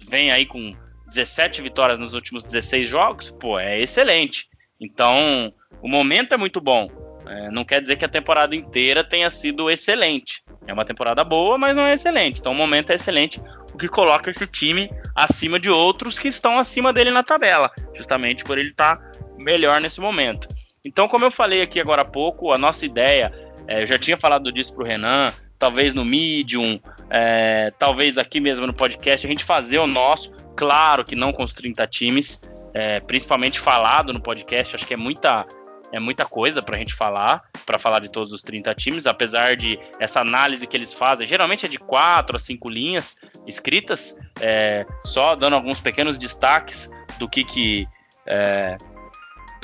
vem 0.09 0.31
aí 0.31 0.47
com 0.47 0.75
17 1.06 1.62
vitórias 1.62 2.01
nos 2.01 2.15
últimos 2.15 2.45
16 2.45 2.89
jogos, 2.89 3.31
pô, 3.31 3.59
é 3.59 3.81
excelente. 3.81 4.49
Então, 4.81 5.53
o 5.83 5.89
momento 5.89 6.35
é 6.35 6.37
muito 6.37 6.61
bom. 6.61 6.91
É, 7.27 7.51
não 7.51 7.65
quer 7.65 7.81
dizer 7.81 7.97
que 7.97 8.05
a 8.05 8.09
temporada 8.09 8.55
inteira 8.55 9.03
tenha 9.03 9.31
sido 9.31 9.71
excelente. 9.71 10.43
É 10.67 10.73
uma 10.73 10.85
temporada 10.85 11.25
boa, 11.25 11.56
mas 11.56 11.75
não 11.75 11.85
é 11.85 11.95
excelente. 11.95 12.41
Então, 12.41 12.53
o 12.53 12.55
momento 12.55 12.91
é 12.91 12.95
excelente, 12.95 13.41
o 13.73 13.79
que 13.79 13.89
coloca 13.89 14.31
esse 14.31 14.47
time 14.47 14.91
acima 15.15 15.59
de 15.59 15.71
outros 15.71 16.19
que 16.19 16.29
estão 16.29 16.59
acima 16.59 16.93
dele 16.93 17.11
na 17.11 17.23
tabela, 17.23 17.71
justamente 17.95 18.45
por 18.45 18.59
ele 18.59 18.69
estar 18.69 18.97
tá 18.97 19.11
melhor 19.39 19.81
nesse 19.81 20.01
momento. 20.01 20.49
Então, 20.85 21.09
como 21.09 21.25
eu 21.25 21.31
falei 21.31 21.62
aqui 21.62 21.81
agora 21.81 22.03
há 22.03 22.05
pouco, 22.05 22.53
a 22.53 22.59
nossa 22.59 22.85
ideia, 22.85 23.33
é, 23.67 23.83
eu 23.83 23.87
já 23.87 23.99
tinha 23.99 24.17
falado 24.17 24.53
disso 24.53 24.75
para 24.75 24.85
o 24.85 24.87
Renan, 24.87 25.33
talvez 25.59 25.95
no 25.95 26.05
Medium, 26.05 26.79
é, 27.11 27.73
talvez 27.79 28.19
aqui 28.19 28.41
mesmo 28.41 28.67
no 28.67 28.73
podcast, 28.73 29.27
a 29.27 29.31
gente 29.31 29.45
fazer 29.45 29.79
o 29.79 29.87
nosso, 29.87 30.33
claro 30.56 31.05
que 31.05 31.15
não 31.15 31.33
com 31.33 31.45
os 31.45 31.53
30 31.53 31.87
times, 31.87 32.41
é, 32.73 33.01
principalmente 33.01 33.61
falado 33.61 34.12
no 34.12 34.21
podcast, 34.21 34.75
acho 34.75 34.87
que 34.87 34.95
é 34.95 34.97
muita, 34.97 35.47
é 35.93 36.01
muita 36.01 36.25
coisa 36.25 36.62
para 36.62 36.77
a 36.77 36.79
gente 36.79 36.95
falar, 36.95 37.43
para 37.65 37.79
falar 37.79 38.01
de 38.01 38.11
todos 38.11 38.33
os 38.33 38.43
30 38.43 38.75
times, 38.75 39.06
apesar 39.06 39.56
de 39.56 39.79
essa 40.01 40.21
análise 40.21 40.67
que 40.67 40.77
eles 40.77 40.93
fazem, 40.93 41.27
geralmente 41.27 41.67
é 41.67 41.69
de 41.69 41.79
4 41.79 42.37
a 42.37 42.41
5 42.41 42.69
linhas 42.69 43.17
escritas, 43.47 44.17
é, 44.41 44.85
só 45.05 45.35
dando 45.35 45.55
alguns 45.55 45.81
pequenos 45.81 46.19
destaques 46.19 46.91
do 47.19 47.29
que 47.29 47.45
que. 47.45 47.89
É, 48.27 48.77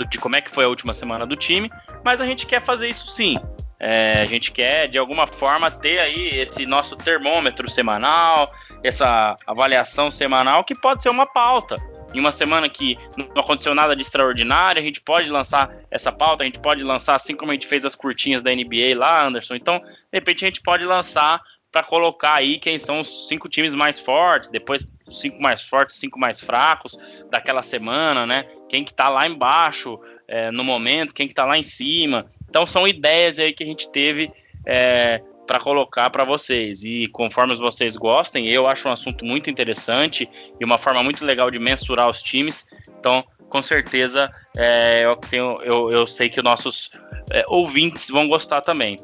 de 0.09 0.19
como 0.19 0.35
é 0.35 0.41
que 0.41 0.51
foi 0.51 0.65
a 0.65 0.69
última 0.69 0.95
semana 0.95 1.27
do 1.27 1.37
time, 1.37 1.71
mas 2.03 2.23
a 2.23 2.27
gente 2.27 2.47
quer 2.47 2.63
fazer 2.63 2.89
isso 2.89 3.09
sim. 3.09 3.37
É, 3.81 4.21
a 4.21 4.27
gente 4.27 4.53
quer, 4.53 4.89
de 4.89 4.99
alguma 4.99 5.27
forma, 5.27 5.71
ter 5.71 5.99
aí 5.99 6.29
esse 6.39 6.67
nosso 6.67 6.95
termômetro 6.97 7.69
semanal, 7.69 8.53
essa 8.83 9.35
avaliação 9.47 10.11
semanal, 10.11 10.63
que 10.65 10.79
pode 10.79 11.03
ser 11.03 11.09
uma 11.09 11.27
pauta. 11.27 11.77
Em 12.13 12.21
uma 12.21 12.33
semana 12.33 12.69
que 12.69 12.99
não 13.17 13.43
aconteceu 13.43 13.75
nada 13.75 13.97
de 13.97 14.03
extraordinário, 14.03 14.81
a 14.81 14.85
gente 14.85 15.01
pode 15.01 15.31
lançar 15.31 15.71
essa 15.91 16.13
pauta, 16.13 16.43
a 16.43 16.47
gente 16.47 16.59
pode 16.59 16.83
lançar, 16.83 17.15
assim 17.15 17.35
como 17.35 17.53
a 17.53 17.55
gente 17.55 17.67
fez 17.67 17.85
as 17.85 17.95
curtinhas 17.95 18.43
da 18.43 18.55
NBA 18.55 18.97
lá, 18.97 19.25
Anderson. 19.25 19.55
Então, 19.55 19.79
de 19.79 19.87
repente, 20.13 20.45
a 20.45 20.49
gente 20.49 20.61
pode 20.61 20.85
lançar 20.85 21.41
para 21.71 21.83
colocar 21.85 22.35
aí 22.35 22.59
quem 22.59 22.79
são 22.79 23.01
os 23.01 23.29
cinco 23.29 23.49
times 23.49 23.75
mais 23.75 23.99
fortes, 23.99 24.51
depois 24.51 24.85
os 25.11 25.21
cinco 25.21 25.41
mais 25.41 25.63
fortes, 25.63 25.97
cinco 25.97 26.19
mais 26.19 26.41
fracos 26.41 26.97
daquela 27.31 27.63
semana, 27.63 28.27
né? 28.27 28.47
Quem 28.69 28.85
que 28.85 28.95
tá 28.95 29.09
lá 29.09 29.27
embaixo 29.27 29.99
é, 30.27 30.51
no 30.51 30.65
momento, 30.65 31.15
quem 31.15 31.29
que 31.29 31.35
tá 31.35 31.45
lá 31.45 31.59
em 31.59 31.65
cima. 31.65 32.27
Então 32.49 32.67
são 32.67 32.87
ideias 32.87 33.39
aí 33.39 33.53
que 33.53 33.65
a 33.65 33.67
gente 33.67 33.91
teve 33.91 34.31
é, 34.65 35.21
para 35.47 35.59
colocar 35.59 36.09
para 36.11 36.25
vocês. 36.25 36.85
E 36.85 37.09
conforme 37.09 37.57
vocês 37.57 37.97
gostem, 37.97 38.49
eu 38.49 38.69
acho 38.69 38.89
um 38.89 38.93
assunto 38.93 39.25
muito 39.25 39.51
interessante 39.51 40.29
e 40.61 40.65
uma 40.65 40.79
forma 40.79 41.03
muito 41.03 41.25
legal 41.25 41.51
de 41.51 41.59
mensurar 41.59 42.09
os 42.09 42.23
times. 42.23 42.67
Então, 42.99 43.25
com 43.49 43.61
certeza, 43.61 44.33
é, 44.57 45.05
eu, 45.05 45.17
tenho, 45.17 45.57
eu, 45.65 45.91
eu, 45.91 46.07
sei 46.07 46.29
que 46.29 46.39
os 46.39 46.45
nossos 46.45 46.91
é, 47.33 47.45
ouvintes 47.49 48.09
vão 48.09 48.29
gostar 48.29 48.61
também. 48.61 48.97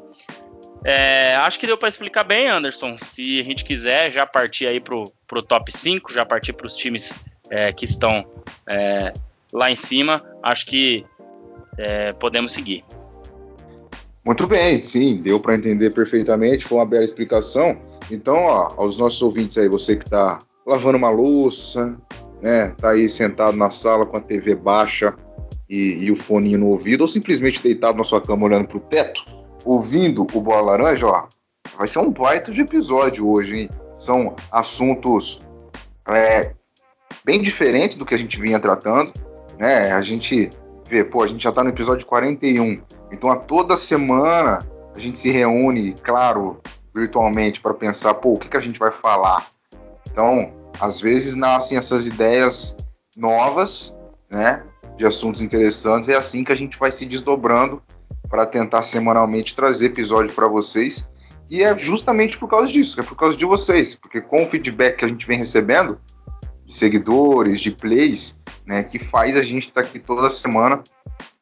É, 0.85 1.35
acho 1.35 1.59
que 1.59 1.67
deu 1.67 1.77
para 1.77 1.89
explicar 1.89 2.23
bem, 2.23 2.47
Anderson. 2.47 2.97
Se 2.97 3.41
a 3.41 3.43
gente 3.43 3.65
quiser 3.65 4.09
já 4.09 4.25
partir 4.25 4.67
aí 4.67 4.79
pro, 4.79 5.03
pro 5.27 5.43
top 5.43 5.71
5, 5.71 6.13
já 6.13 6.25
partir 6.25 6.53
para 6.53 6.67
os 6.67 6.75
times 6.75 7.13
é, 7.49 7.71
que 7.71 7.85
estão 7.85 8.25
é, 8.67 9.11
lá 9.53 9.69
em 9.69 9.75
cima, 9.75 10.21
acho 10.41 10.65
que 10.65 11.05
é, 11.77 12.13
podemos 12.13 12.53
seguir. 12.53 12.83
Muito 14.25 14.45
bem, 14.45 14.81
sim, 14.81 15.21
deu 15.21 15.39
para 15.39 15.55
entender 15.55 15.91
perfeitamente, 15.91 16.65
foi 16.65 16.77
uma 16.77 16.85
bela 16.85 17.03
explicação. 17.03 17.79
Então, 18.11 18.35
ó, 18.35 18.73
aos 18.77 18.97
nossos 18.97 19.21
ouvintes 19.21 19.57
aí, 19.57 19.69
você 19.69 19.95
que 19.95 20.03
está 20.03 20.39
lavando 20.65 20.97
uma 20.97 21.09
louça, 21.09 21.97
né, 22.41 22.73
tá 22.77 22.89
aí 22.91 23.07
sentado 23.07 23.55
na 23.55 23.69
sala 23.69 24.05
com 24.05 24.17
a 24.17 24.21
TV 24.21 24.53
baixa 24.55 25.15
e, 25.69 26.05
e 26.05 26.11
o 26.11 26.15
foninho 26.15 26.59
no 26.59 26.67
ouvido, 26.67 27.01
ou 27.01 27.07
simplesmente 27.07 27.63
deitado 27.63 27.97
na 27.97 28.03
sua 28.03 28.21
cama 28.21 28.45
olhando 28.45 28.67
para 28.67 28.77
o 28.77 28.81
teto, 28.81 29.23
ouvindo 29.63 30.27
o 30.33 30.41
Bola 30.41 30.71
Laranja, 30.71 31.07
ó, 31.07 31.27
vai 31.77 31.87
ser 31.87 31.99
um 31.99 32.11
baita 32.11 32.51
de 32.51 32.61
episódio 32.61 33.29
hoje, 33.29 33.61
hein? 33.61 33.69
São 33.97 34.35
assuntos 34.51 35.41
é, 36.09 36.53
bem 37.25 37.41
diferentes 37.41 37.97
do 37.97 38.05
que 38.05 38.15
a 38.15 38.17
gente 38.17 38.39
vinha 38.39 38.59
tratando, 38.59 39.11
né? 39.57 39.91
A 39.91 40.01
gente 40.01 40.49
vê, 40.87 41.03
pô, 41.03 41.23
a 41.23 41.27
gente 41.27 41.43
já 41.43 41.51
tá 41.51 41.63
no 41.63 41.69
episódio 41.69 42.05
41, 42.05 42.81
então 43.11 43.31
a 43.31 43.35
toda 43.35 43.75
semana 43.75 44.59
a 44.95 44.99
gente 44.99 45.19
se 45.19 45.29
reúne, 45.29 45.93
claro, 46.01 46.61
virtualmente 46.93 47.59
para 47.59 47.73
pensar, 47.73 48.13
pô, 48.15 48.33
o 48.33 48.39
que, 48.39 48.49
que 48.49 48.57
a 48.57 48.61
gente 48.61 48.79
vai 48.79 48.91
falar? 48.91 49.51
Então, 50.09 50.53
às 50.79 50.99
vezes 51.01 51.35
nascem 51.35 51.77
essas 51.77 52.07
ideias 52.07 52.75
novas, 53.15 53.93
né? 54.29 54.63
de 54.97 55.05
assuntos 55.05 55.41
interessantes. 55.41 56.09
É 56.09 56.15
assim 56.15 56.43
que 56.43 56.51
a 56.51 56.55
gente 56.55 56.77
vai 56.77 56.91
se 56.91 57.05
desdobrando 57.05 57.81
para 58.27 58.45
tentar 58.45 58.81
semanalmente 58.81 59.55
trazer 59.55 59.87
episódio 59.87 60.33
para 60.33 60.47
vocês. 60.47 61.07
E 61.49 61.63
é 61.63 61.77
justamente 61.77 62.37
por 62.37 62.49
causa 62.49 62.71
disso, 62.71 62.99
é 62.99 63.03
por 63.03 63.15
causa 63.15 63.37
de 63.37 63.45
vocês, 63.45 63.95
porque 63.95 64.21
com 64.21 64.43
o 64.43 64.49
feedback 64.49 64.97
que 64.97 65.05
a 65.05 65.07
gente 65.07 65.25
vem 65.25 65.37
recebendo, 65.37 65.99
de 66.65 66.73
seguidores, 66.73 67.61
de 67.61 67.71
plays, 67.71 68.37
né, 68.65 68.83
que 68.83 68.99
faz 68.99 69.37
a 69.37 69.41
gente 69.41 69.63
estar 69.63 69.81
tá 69.81 69.87
aqui 69.87 69.99
toda 69.99 70.29
semana 70.29 70.83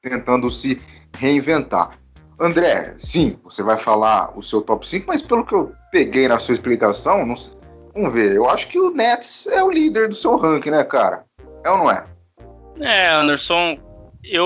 tentando 0.01 0.51
se 0.51 0.79
reinventar. 1.17 1.97
André, 2.39 2.93
sim, 2.97 3.39
você 3.43 3.63
vai 3.63 3.77
falar 3.77 4.37
o 4.37 4.43
seu 4.43 4.61
top 4.61 4.87
5, 4.87 5.05
mas 5.07 5.21
pelo 5.21 5.45
que 5.45 5.53
eu 5.53 5.73
peguei 5.91 6.27
na 6.27 6.37
sua 6.37 6.53
explicação, 6.53 7.25
não, 7.25 7.35
vamos 7.93 8.13
ver, 8.13 8.33
eu 8.33 8.47
acho 8.49 8.67
que 8.67 8.77
o 8.77 8.91
Nets 8.91 9.47
é 9.47 9.63
o 9.63 9.71
líder 9.71 10.09
do 10.09 10.15
seu 10.15 10.35
ranking, 10.37 10.69
né, 10.69 10.83
cara? 10.83 11.25
É 11.63 11.71
ou 11.71 11.77
não 11.77 11.89
é? 11.89 12.05
É, 12.81 13.09
Anderson, 13.09 13.79
eu 14.23 14.45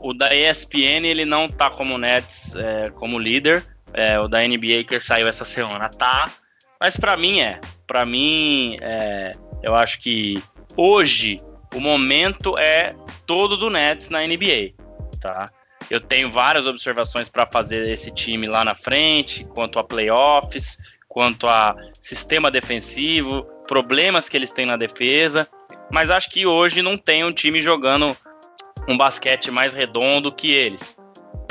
o 0.00 0.14
da 0.14 0.34
ESPN 0.34 1.04
ele 1.04 1.24
não 1.24 1.48
tá 1.48 1.70
como 1.70 1.98
Nets 1.98 2.54
é, 2.54 2.90
como 2.90 3.18
líder, 3.18 3.66
é, 3.94 4.18
o 4.18 4.28
da 4.28 4.40
NBA 4.40 4.84
que 4.86 4.98
saiu 5.00 5.28
essa 5.28 5.44
semana 5.44 5.88
tá, 5.88 6.30
mas 6.80 6.96
para 6.96 7.16
mim 7.16 7.40
é, 7.40 7.60
para 7.86 8.04
mim 8.06 8.76
é, 8.80 9.32
eu 9.62 9.74
acho 9.74 10.00
que 10.00 10.42
hoje 10.76 11.36
o 11.74 11.80
momento 11.80 12.58
é 12.58 12.94
todo 13.26 13.56
do 13.56 13.70
Nets 13.70 14.08
na 14.08 14.20
NBA, 14.26 14.74
tá? 15.20 15.46
Eu 15.90 16.00
tenho 16.00 16.30
várias 16.30 16.66
observações 16.66 17.28
para 17.28 17.46
fazer 17.46 17.88
esse 17.88 18.10
time 18.10 18.46
lá 18.46 18.64
na 18.64 18.74
frente, 18.74 19.44
quanto 19.54 19.78
a 19.78 19.84
playoffs, 19.84 20.78
quanto 21.08 21.46
a 21.46 21.76
sistema 22.00 22.50
defensivo, 22.50 23.44
problemas 23.66 24.28
que 24.28 24.36
eles 24.36 24.52
têm 24.52 24.64
na 24.64 24.76
defesa, 24.76 25.46
mas 25.90 26.10
acho 26.10 26.30
que 26.30 26.46
hoje 26.46 26.80
não 26.80 26.96
tem 26.96 27.24
um 27.24 27.32
time 27.32 27.60
jogando 27.60 28.16
um 28.88 28.96
basquete 28.96 29.50
mais 29.50 29.74
redondo 29.74 30.32
que 30.32 30.50
eles. 30.50 30.98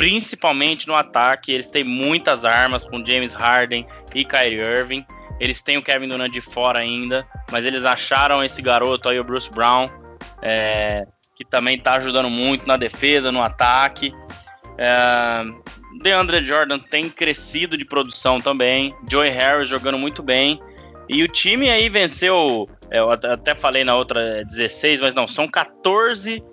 Principalmente 0.02 0.88
no 0.88 0.96
ataque, 0.96 1.52
eles 1.52 1.68
têm 1.68 1.84
muitas 1.84 2.44
armas 2.44 2.84
com 2.84 3.06
James 3.06 3.36
Harden 3.36 3.86
e 4.16 4.26
Kyrie 4.26 4.58
Irving. 4.58 5.06
Eles 5.40 5.62
têm 5.62 5.78
o 5.78 5.84
Kevin 5.84 6.08
Durant 6.08 6.34
de 6.34 6.42
fora 6.42 6.80
ainda, 6.80 7.24
mas 7.52 7.68
eles 7.68 7.86
acharam 7.86 8.44
esse 8.44 8.64
garoto 8.64 9.08
aí, 9.08 9.20
o 9.20 9.24
Bruce 9.24 9.52
Brown, 9.52 9.86
é, 10.42 11.06
que 11.36 11.46
também 11.46 11.78
está 11.78 11.98
ajudando 11.98 12.32
muito 12.32 12.68
na 12.68 12.78
defesa, 12.78 13.32
no 13.32 13.44
ataque. 13.44 14.12
É, 14.76 15.44
DeAndre 16.02 16.44
Jordan 16.44 16.80
tem 16.80 17.08
crescido 17.08 17.78
de 17.78 17.86
produção 17.86 18.40
também. 18.40 18.96
Joey 19.08 19.30
Harris 19.30 19.70
jogando 19.70 20.00
muito 20.00 20.24
bem. 20.24 20.60
E 21.08 21.22
o 21.22 21.28
time 21.28 21.70
aí 21.70 21.90
venceu, 21.90 22.68
é, 22.90 22.98
eu 22.98 23.12
até 23.12 23.54
falei 23.54 23.84
na 23.84 23.96
outra 23.96 24.44
16, 24.46 25.00
mas 25.00 25.14
não, 25.14 25.28
são 25.28 25.48
14 25.48 26.44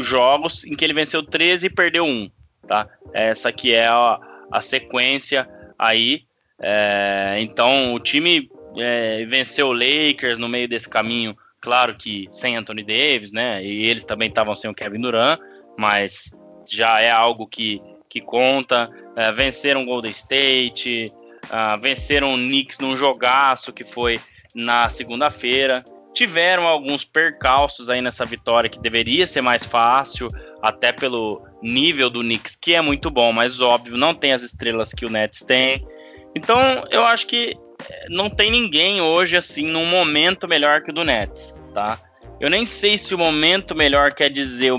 jogos 0.00 0.66
em 0.66 0.76
que 0.76 0.84
ele 0.84 0.92
venceu 0.92 1.22
13 1.22 1.68
e 1.68 1.70
perdeu 1.70 2.04
um, 2.04 2.30
tá? 2.66 2.88
Essa 3.12 3.48
aqui 3.48 3.74
é 3.74 3.86
a, 3.86 4.18
a 4.50 4.60
sequência 4.60 5.48
aí. 5.78 6.24
É, 6.60 7.36
então 7.38 7.94
o 7.94 8.00
time 8.00 8.50
é, 8.76 9.24
venceu 9.26 9.68
o 9.68 9.72
Lakers 9.72 10.38
no 10.38 10.48
meio 10.48 10.68
desse 10.68 10.88
caminho, 10.88 11.36
claro 11.60 11.96
que 11.96 12.28
sem 12.30 12.56
Anthony 12.56 12.82
Davis, 12.82 13.32
né? 13.32 13.64
E 13.64 13.86
eles 13.86 14.04
também 14.04 14.28
estavam 14.28 14.54
sem 14.54 14.70
o 14.70 14.74
Kevin 14.74 15.00
Durant, 15.00 15.40
mas 15.78 16.30
já 16.70 17.00
é 17.00 17.10
algo 17.10 17.46
que, 17.46 17.80
que 18.08 18.20
conta. 18.20 18.90
É, 19.16 19.32
venceram 19.32 19.82
o 19.82 19.86
Golden 19.86 20.10
State, 20.10 21.08
uh, 21.46 21.80
venceram 21.80 22.34
o 22.34 22.36
Knicks 22.36 22.78
num 22.78 22.96
jogaço 22.96 23.72
que 23.72 23.84
foi 23.84 24.20
na 24.54 24.88
segunda-feira 24.90 25.82
tiveram 26.12 26.66
alguns 26.66 27.04
percalços 27.04 27.88
aí 27.88 28.02
nessa 28.02 28.24
vitória 28.24 28.68
que 28.68 28.80
deveria 28.80 29.26
ser 29.26 29.40
mais 29.40 29.64
fácil, 29.64 30.28
até 30.62 30.92
pelo 30.92 31.42
nível 31.62 32.10
do 32.10 32.20
Knicks, 32.20 32.56
que 32.56 32.74
é 32.74 32.80
muito 32.80 33.10
bom, 33.10 33.32
mas 33.32 33.60
óbvio, 33.60 33.96
não 33.96 34.14
tem 34.14 34.32
as 34.32 34.42
estrelas 34.42 34.92
que 34.92 35.04
o 35.04 35.10
Nets 35.10 35.42
tem. 35.42 35.86
Então, 36.34 36.58
eu 36.90 37.04
acho 37.04 37.26
que 37.26 37.54
eh, 37.88 38.06
não 38.10 38.30
tem 38.30 38.50
ninguém 38.50 39.00
hoje 39.00 39.36
assim 39.36 39.66
num 39.66 39.86
momento 39.86 40.46
melhor 40.46 40.82
que 40.82 40.90
o 40.90 40.94
do 40.94 41.04
Nets, 41.04 41.54
tá? 41.74 41.98
Eu 42.40 42.48
nem 42.48 42.64
sei 42.64 42.96
se 42.96 43.14
o 43.14 43.18
momento 43.18 43.74
melhor 43.74 44.14
quer 44.14 44.30
dizer 44.30 44.72
o 44.72 44.78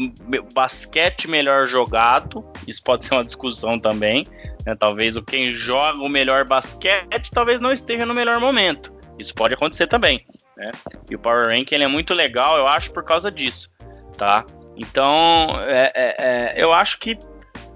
basquete 0.54 1.28
melhor 1.28 1.68
jogado, 1.68 2.44
isso 2.68 2.82
pode 2.84 3.06
ser 3.06 3.14
uma 3.14 3.24
discussão 3.24 3.80
também, 3.80 4.24
né? 4.66 4.76
Talvez 4.76 5.16
o 5.16 5.22
quem 5.22 5.52
joga 5.52 6.02
o 6.02 6.10
melhor 6.10 6.44
basquete 6.46 7.30
talvez 7.32 7.62
não 7.62 7.72
esteja 7.72 8.06
no 8.06 8.16
melhor 8.16 8.40
momento. 8.40 8.92
Isso 9.20 9.36
pode 9.36 9.54
acontecer 9.54 9.86
também. 9.86 10.26
Né? 10.58 10.72
E 11.10 11.16
o 11.16 11.20
Power 11.20 11.48
Ranking 11.48 11.76
ele 11.76 11.84
é 11.84 11.88
muito 11.88 12.14
legal, 12.14 12.58
eu 12.58 12.68
acho, 12.68 12.92
por 12.92 13.04
causa 13.04 13.32
disso, 13.32 13.72
tá? 14.18 14.44
Então, 14.78 15.48
é, 15.68 15.92
é, 15.94 16.16
é, 16.18 16.54
eu 16.56 16.72
acho 16.72 17.00
que 17.00 17.18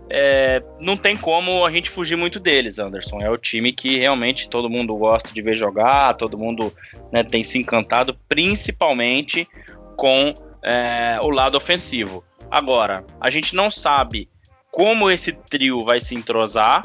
é, 0.09 0.63
não 0.79 0.95
tem 0.95 1.15
como 1.15 1.65
a 1.65 1.71
gente 1.71 1.89
fugir 1.89 2.15
muito 2.15 2.39
deles, 2.39 2.79
Anderson. 2.79 3.17
É 3.21 3.29
o 3.29 3.37
time 3.37 3.71
que 3.71 3.97
realmente 3.97 4.49
todo 4.49 4.69
mundo 4.69 4.95
gosta 4.95 5.33
de 5.33 5.41
ver 5.41 5.55
jogar, 5.55 6.13
todo 6.13 6.37
mundo 6.37 6.73
né, 7.11 7.23
tem 7.23 7.43
se 7.43 7.57
encantado, 7.57 8.17
principalmente 8.27 9.47
com 9.97 10.33
é, 10.63 11.17
o 11.21 11.29
lado 11.29 11.57
ofensivo. 11.57 12.23
Agora, 12.49 13.03
a 13.19 13.29
gente 13.29 13.55
não 13.55 13.69
sabe 13.69 14.29
como 14.71 15.09
esse 15.09 15.31
trio 15.31 15.81
vai 15.81 16.01
se 16.01 16.15
entrosar, 16.15 16.81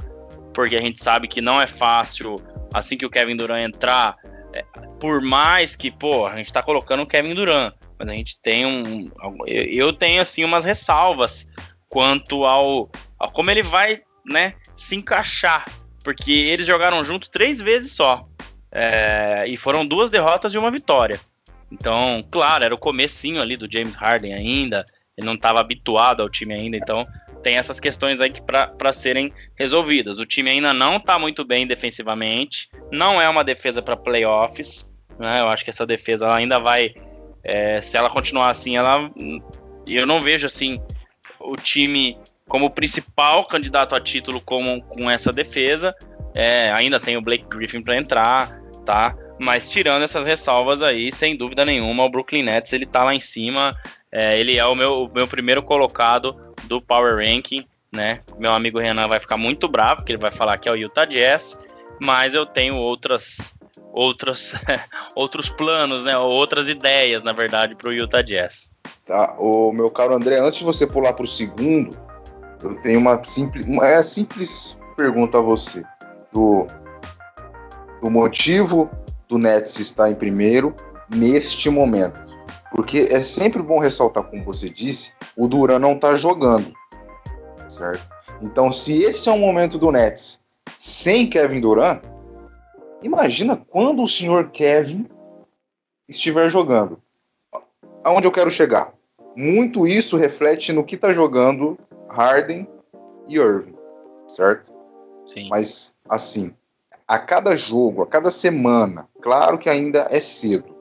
porque 0.54 0.76
a 0.76 0.80
gente 0.80 1.02
sabe 1.02 1.28
que 1.28 1.40
não 1.40 1.60
é 1.60 1.66
fácil 1.66 2.34
assim 2.72 2.96
que 2.96 3.04
o 3.04 3.10
Kevin 3.10 3.36
Durant 3.36 3.66
entrar 3.66 4.16
é, 4.52 4.64
por 4.98 5.20
mais 5.20 5.76
que, 5.76 5.90
pô, 5.90 6.26
a 6.26 6.36
gente 6.36 6.52
tá 6.52 6.62
colocando 6.62 7.02
o 7.02 7.06
Kevin 7.06 7.34
Durant, 7.34 7.74
mas 8.00 8.08
a 8.08 8.14
gente 8.14 8.40
tem 8.40 8.64
um. 8.64 9.10
Eu 9.46 9.92
tenho, 9.92 10.22
assim, 10.22 10.42
umas 10.42 10.64
ressalvas 10.64 11.52
quanto 11.86 12.46
ao, 12.46 12.90
ao 13.18 13.30
como 13.30 13.50
ele 13.50 13.62
vai, 13.62 13.98
né, 14.24 14.54
se 14.74 14.96
encaixar. 14.96 15.66
Porque 16.02 16.32
eles 16.32 16.66
jogaram 16.66 17.04
juntos 17.04 17.28
três 17.28 17.60
vezes 17.60 17.92
só. 17.92 18.26
É, 18.72 19.44
e 19.46 19.54
foram 19.58 19.86
duas 19.86 20.10
derrotas 20.10 20.54
e 20.54 20.58
uma 20.58 20.70
vitória. 20.70 21.20
Então, 21.70 22.24
claro, 22.30 22.64
era 22.64 22.74
o 22.74 22.78
comecinho 22.78 23.38
ali 23.38 23.54
do 23.54 23.70
James 23.70 23.94
Harden 23.94 24.32
ainda. 24.32 24.82
Ele 25.14 25.26
não 25.26 25.34
estava 25.34 25.60
habituado 25.60 26.22
ao 26.22 26.30
time 26.30 26.54
ainda, 26.54 26.78
então 26.78 27.06
tem 27.42 27.58
essas 27.58 27.78
questões 27.78 28.22
aí 28.22 28.32
para 28.40 28.92
serem 28.94 29.30
resolvidas. 29.54 30.18
O 30.18 30.24
time 30.24 30.48
ainda 30.48 30.72
não 30.72 30.96
está 30.96 31.18
muito 31.18 31.44
bem 31.44 31.66
defensivamente, 31.66 32.70
não 32.90 33.20
é 33.20 33.28
uma 33.28 33.44
defesa 33.44 33.82
para 33.82 33.94
playoffs. 33.94 34.90
Né? 35.18 35.40
Eu 35.40 35.48
acho 35.48 35.64
que 35.64 35.70
essa 35.70 35.86
defesa 35.86 36.32
ainda 36.32 36.58
vai, 36.58 36.94
é, 37.42 37.80
se 37.80 37.96
ela 37.96 38.10
continuar 38.10 38.50
assim, 38.50 38.76
ela, 38.76 39.10
eu 39.86 40.06
não 40.06 40.20
vejo 40.20 40.46
assim 40.46 40.80
o 41.38 41.56
time 41.56 42.18
como 42.48 42.70
principal 42.70 43.44
candidato 43.46 43.94
a 43.94 44.00
título 44.00 44.40
com, 44.40 45.10
essa 45.10 45.32
defesa. 45.32 45.94
É, 46.36 46.70
ainda 46.72 47.00
tem 47.00 47.16
o 47.16 47.22
Blake 47.22 47.44
Griffin 47.48 47.80
para 47.80 47.96
entrar, 47.96 48.60
tá? 48.84 49.16
Mas 49.38 49.70
tirando 49.70 50.02
essas 50.02 50.26
ressalvas 50.26 50.82
aí, 50.82 51.12
sem 51.12 51.36
dúvida 51.36 51.64
nenhuma, 51.64 52.04
o 52.04 52.10
Brooklyn 52.10 52.42
Nets 52.42 52.72
ele 52.72 52.86
tá 52.86 53.04
lá 53.04 53.14
em 53.14 53.20
cima. 53.20 53.76
É, 54.12 54.38
ele 54.38 54.58
é 54.58 54.66
o 54.66 54.74
meu, 54.74 55.04
o 55.04 55.12
meu 55.12 55.26
primeiro 55.26 55.62
colocado 55.62 56.36
do 56.64 56.82
Power 56.82 57.16
Ranking, 57.16 57.64
né? 57.92 58.20
Meu 58.38 58.52
amigo 58.52 58.78
Renan 58.78 59.08
vai 59.08 59.20
ficar 59.20 59.36
muito 59.36 59.68
bravo, 59.68 59.96
porque 59.96 60.12
ele 60.12 60.20
vai 60.20 60.30
falar 60.30 60.58
que 60.58 60.68
é 60.68 60.72
o 60.72 60.76
Utah 60.76 61.04
Jazz, 61.04 61.58
mas 62.02 62.34
eu 62.34 62.44
tenho 62.44 62.76
outras 62.76 63.56
outros 63.92 64.54
outros 65.14 65.48
planos, 65.48 66.04
né? 66.04 66.16
Outras 66.16 66.68
ideias, 66.68 67.22
na 67.22 67.32
verdade, 67.32 67.74
para 67.74 67.88
o 67.88 67.92
Utah 67.92 68.22
Jazz. 68.22 68.72
Tá, 69.06 69.34
o 69.38 69.72
meu 69.72 69.90
caro 69.90 70.14
André, 70.14 70.38
antes 70.38 70.58
de 70.60 70.64
você 70.64 70.86
pular 70.86 71.12
para 71.12 71.24
o 71.24 71.28
segundo, 71.28 71.96
eu 72.62 72.80
tenho 72.80 73.00
uma 73.00 73.22
simples, 73.24 73.64
uma 73.66 73.86
é 73.86 74.02
simples 74.02 74.78
pergunta 74.96 75.38
a 75.38 75.40
você 75.40 75.82
do, 76.32 76.66
do 78.00 78.10
motivo 78.10 78.90
do 79.28 79.38
Nets 79.38 79.78
estar 79.78 80.10
em 80.10 80.14
primeiro 80.14 80.74
neste 81.08 81.70
momento. 81.70 82.20
Porque 82.70 83.08
é 83.10 83.20
sempre 83.20 83.62
bom 83.62 83.80
ressaltar, 83.80 84.24
como 84.24 84.44
você 84.44 84.70
disse, 84.70 85.12
o 85.36 85.48
Duran 85.48 85.78
não 85.78 85.92
está 85.92 86.14
jogando. 86.14 86.72
Certo? 87.68 88.06
Então, 88.42 88.70
se 88.70 89.02
esse 89.02 89.28
é 89.28 89.32
o 89.32 89.38
momento 89.38 89.78
do 89.78 89.90
Nets 89.90 90.40
sem 90.78 91.28
Kevin 91.28 91.60
Durant, 91.60 92.02
imagina 93.02 93.56
quando 93.56 94.02
o 94.02 94.08
senhor 94.08 94.50
Kevin 94.50 95.06
estiver 96.08 96.48
jogando. 96.48 97.00
Aonde 98.02 98.26
eu 98.26 98.32
quero 98.32 98.50
chegar? 98.50 98.92
Muito 99.36 99.86
isso 99.86 100.16
reflete 100.16 100.72
no 100.72 100.84
que 100.84 100.94
está 100.94 101.12
jogando 101.12 101.78
Harden 102.08 102.68
e 103.28 103.36
Irving, 103.36 103.76
certo? 104.26 104.72
Sim. 105.26 105.48
Mas 105.48 105.94
assim, 106.08 106.54
a 107.06 107.18
cada 107.18 107.54
jogo, 107.54 108.02
a 108.02 108.06
cada 108.06 108.30
semana, 108.30 109.08
claro 109.20 109.58
que 109.58 109.68
ainda 109.68 110.08
é 110.10 110.20
cedo, 110.20 110.74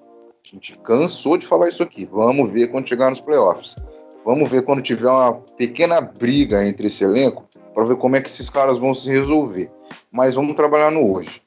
a 0.44 0.48
gente 0.48 0.78
cansou 0.80 1.38
de 1.38 1.46
falar 1.46 1.70
isso 1.70 1.84
aqui. 1.84 2.06
Vamos 2.06 2.52
ver 2.52 2.72
quando 2.72 2.88
chegar 2.88 3.10
nos 3.10 3.22
playoffs. 3.22 3.76
Vamos 4.26 4.50
ver 4.50 4.64
quando 4.64 4.82
tiver 4.82 5.10
uma 5.10 5.34
pequena 5.56 6.02
briga 6.02 6.66
entre 6.66 6.88
esse 6.88 7.04
elenco 7.04 7.46
para 7.74 7.86
ver 7.86 7.96
como 7.96 8.16
é 8.16 8.22
que 8.22 8.30
esses 8.30 8.50
caras 8.50 8.78
vão 8.78 8.94
se 8.94 9.10
resolver. 9.10 9.72
Mas 10.12 10.36
vamos 10.36 10.56
trabalhar 10.56 10.92
no 10.92 11.14
hoje. 11.14 11.42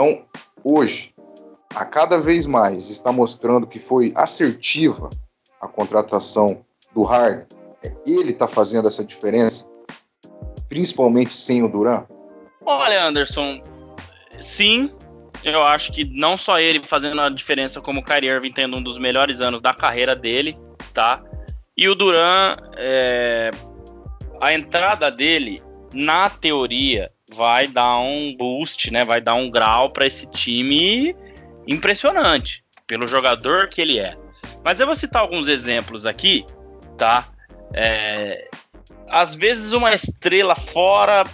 Então, 0.00 0.24
hoje, 0.64 1.12
a 1.74 1.84
cada 1.84 2.18
vez 2.18 2.46
mais 2.46 2.88
está 2.88 3.12
mostrando 3.12 3.66
que 3.66 3.78
foi 3.78 4.14
assertiva 4.16 5.10
a 5.60 5.68
contratação 5.68 6.64
do 6.94 7.02
Harden, 7.02 7.46
é, 7.84 7.94
ele 8.06 8.30
está 8.30 8.48
fazendo 8.48 8.88
essa 8.88 9.04
diferença, 9.04 9.68
principalmente 10.70 11.34
sem 11.34 11.62
o 11.62 11.68
Duran? 11.68 12.06
Olha, 12.64 13.04
Anderson, 13.04 13.60
sim, 14.40 14.90
eu 15.44 15.62
acho 15.64 15.92
que 15.92 16.06
não 16.06 16.34
só 16.34 16.58
ele 16.58 16.80
fazendo 16.82 17.20
a 17.20 17.28
diferença 17.28 17.82
como 17.82 18.00
o 18.00 18.02
Kyrie 18.02 18.30
Irving 18.30 18.52
tendo 18.52 18.78
um 18.78 18.82
dos 18.82 18.98
melhores 18.98 19.42
anos 19.42 19.60
da 19.60 19.74
carreira 19.74 20.16
dele, 20.16 20.58
tá? 20.94 21.22
E 21.76 21.86
o 21.90 21.94
Duran, 21.94 22.56
é, 22.78 23.50
a 24.40 24.54
entrada 24.54 25.10
dele, 25.10 25.60
na 25.92 26.30
teoria, 26.30 27.12
vai 27.34 27.66
dar 27.66 27.98
um 27.98 28.28
boost, 28.36 28.90
né? 28.90 29.04
Vai 29.04 29.20
dar 29.20 29.34
um 29.34 29.50
grau 29.50 29.90
para 29.90 30.06
esse 30.06 30.26
time 30.26 31.14
impressionante 31.66 32.64
pelo 32.86 33.06
jogador 33.06 33.68
que 33.68 33.80
ele 33.80 33.98
é. 33.98 34.16
Mas 34.64 34.80
eu 34.80 34.86
vou 34.86 34.96
citar 34.96 35.22
alguns 35.22 35.48
exemplos 35.48 36.04
aqui, 36.04 36.44
tá? 36.98 37.28
É, 37.72 38.48
às 39.08 39.34
vezes 39.34 39.72
uma 39.72 39.94
estrela 39.94 40.54
fora, 40.54 41.24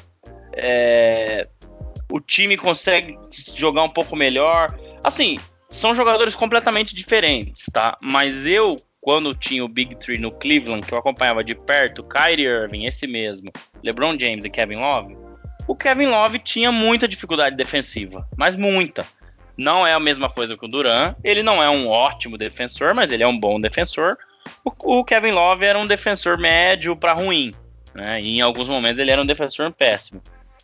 é, 0.53 1.49
o 2.11 2.21
time 2.21 2.57
consegue 2.57 3.19
jogar 3.55 3.83
um 3.83 3.89
pouco 3.89 4.15
melhor. 4.15 4.69
Assim, 5.03 5.39
são 5.69 5.95
jogadores 5.95 6.35
completamente 6.35 6.95
diferentes, 6.95 7.65
tá? 7.73 7.97
Mas 8.01 8.47
eu, 8.47 8.77
quando 9.01 9.35
tinha 9.35 9.65
o 9.65 9.69
Big 9.69 9.97
Three 9.97 10.19
no 10.19 10.31
Cleveland, 10.31 10.87
que 10.87 10.93
eu 10.93 10.99
acompanhava 10.99 11.43
de 11.43 11.55
perto, 11.55 12.05
Kyrie 12.05 12.47
Irving, 12.47 12.85
esse 12.85 13.07
mesmo, 13.07 13.51
LeBron 13.83 14.19
James 14.19 14.45
e 14.45 14.51
Kevin 14.51 14.77
Love, 14.77 15.26
o 15.67 15.75
Kevin 15.75 16.07
Love 16.07 16.39
tinha 16.39 16.71
muita 16.71 17.09
dificuldade 17.09 17.57
defensiva, 17.57 18.27
mas 18.37 18.57
muita. 18.57 19.07
Não 19.57 19.87
é 19.87 19.95
a 19.95 20.01
mesma 20.01 20.29
coisa 20.29 20.57
que 20.57 20.65
o 20.65 20.69
Duran. 20.69 21.15
Ele 21.25 21.43
não 21.43 21.63
é 21.63 21.69
um 21.69 21.89
ótimo 21.89 22.37
defensor, 22.37 22.95
mas 22.95 23.11
ele 23.11 23.23
é 23.23 23.27
um 23.27 23.39
bom 23.39 23.61
defensor. 23.61 24.17
O, 24.65 24.99
o 24.99 25.05
Kevin 25.05 25.33
Love 25.33 25.65
era 25.65 25.79
um 25.79 25.87
defensor 25.87 26.39
médio 26.39 26.95
para 26.95 27.15
ruim, 27.15 27.51
né? 27.95 28.21
E 28.21 28.39
em 28.39 28.41
alguns 28.41 28.69
momentos 28.69 28.99
ele 28.99 29.11
era 29.11 29.21
um 29.21 29.27
defensor 29.27 29.73
péssimo. 29.73 30.21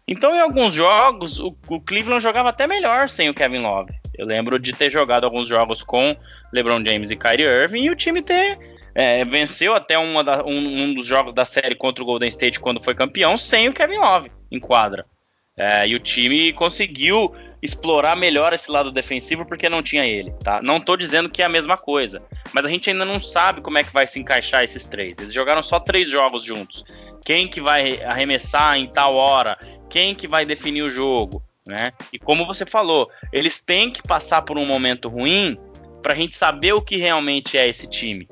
Então, 0.07 0.35
em 0.35 0.41
alguns 0.41 0.75
jogos, 0.75 1.39
o, 1.39 1.57
o, 1.69 1.81
Cleveland 1.81 2.23
jogava 2.23 2.51
até 2.51 2.67
melhor 2.67 3.09
sem 3.09 3.31
o 3.31 3.35
Kevin 3.35 3.61
Love. 3.61 3.93
Eu 4.19 4.27
lembro 4.27 4.59
de 4.59 4.73
ter 4.73 4.91
jogado 4.91 5.25
alguns 5.25 5.49
jogos 5.49 5.81
com 5.81 6.15
LeBron 6.53 6.85
James 6.85 7.11
e 7.11 7.17
Kyrie 7.17 7.47
Irving 7.47 7.85
e 7.85 7.91
o 7.91 7.97
time 7.97 8.21
ter 8.21 8.59
é, 8.95 9.25
venceu 9.25 9.75
até 9.75 9.95
da, 10.23 10.45
um, 10.45 10.83
um, 10.83 10.95
dos 10.95 11.07
jogos 11.07 11.33
da 11.33 11.45
série 11.45 11.75
contra 11.75 12.03
o 12.03 12.07
Golden 12.07 12.29
State 12.29 12.61
quando 12.61 12.83
foi 12.83 12.95
campeão 12.95 13.37
sem 13.37 13.69
o 13.69 13.73
Kevin 13.73 13.99
Love 13.99 14.42
em 14.53 14.61
quadra. 14.61 15.07
É, 15.57 15.87
e 15.87 15.95
o 15.95 15.99
time 15.99 16.53
conseguiu 16.53 17.35
explorar 17.61 18.17
melhor 18.17 18.53
esse 18.53 18.71
lado 18.71 18.91
defensivo 18.91 19.45
porque 19.45 19.69
não 19.69 19.83
tinha 19.83 20.07
ele, 20.07 20.33
tá? 20.43 20.63
Não 20.63 20.81
tô 20.81 20.97
dizendo 20.97 21.29
que 21.29 21.43
é 21.43 21.45
a 21.45 21.49
mesma 21.49 21.77
coisa, 21.77 22.23
mas 22.53 22.65
a 22.65 22.69
gente 22.69 22.89
ainda 22.89 23.05
não 23.05 23.21
sabe 23.21 23.61
como 23.61 23.79
é 23.79 23.85
que 23.85 23.93
vai 23.93 24.07
se 24.07 24.19
encaixar 24.19 24.65
esses 24.65 24.87
três. 24.87 25.19
Eles 25.19 25.33
jogaram 25.33 25.63
só 25.63 25.79
três 25.79 26.09
jogos 26.09 26.43
juntos. 26.43 26.85
Quem 27.25 27.47
que 27.47 27.61
vai 27.61 28.03
arremessar 28.03 28.79
em 28.79 28.89
tal 28.89 29.15
hora? 29.15 29.59
Quem 29.89 30.15
que 30.15 30.27
vai 30.27 30.45
definir 30.45 30.83
o 30.83 30.91
jogo? 30.91 31.43
Né? 31.67 31.93
E 32.13 32.19
como 32.19 32.47
você 32.47 32.67
falou, 32.67 33.09
eles 33.33 33.61
têm 33.61 33.91
que 33.91 34.03
passar 34.03 34.43
por 34.43 34.59
um 34.59 34.67
momento 34.67 35.09
ruim 35.09 35.57
para 36.03 36.15
a 36.15 36.17
gente 36.17 36.35
saber 36.35 36.73
o 36.73 36.83
que 36.83 36.97
realmente 36.97 37.57
é 37.57 37.69
esse 37.69 37.87
time 37.87 38.27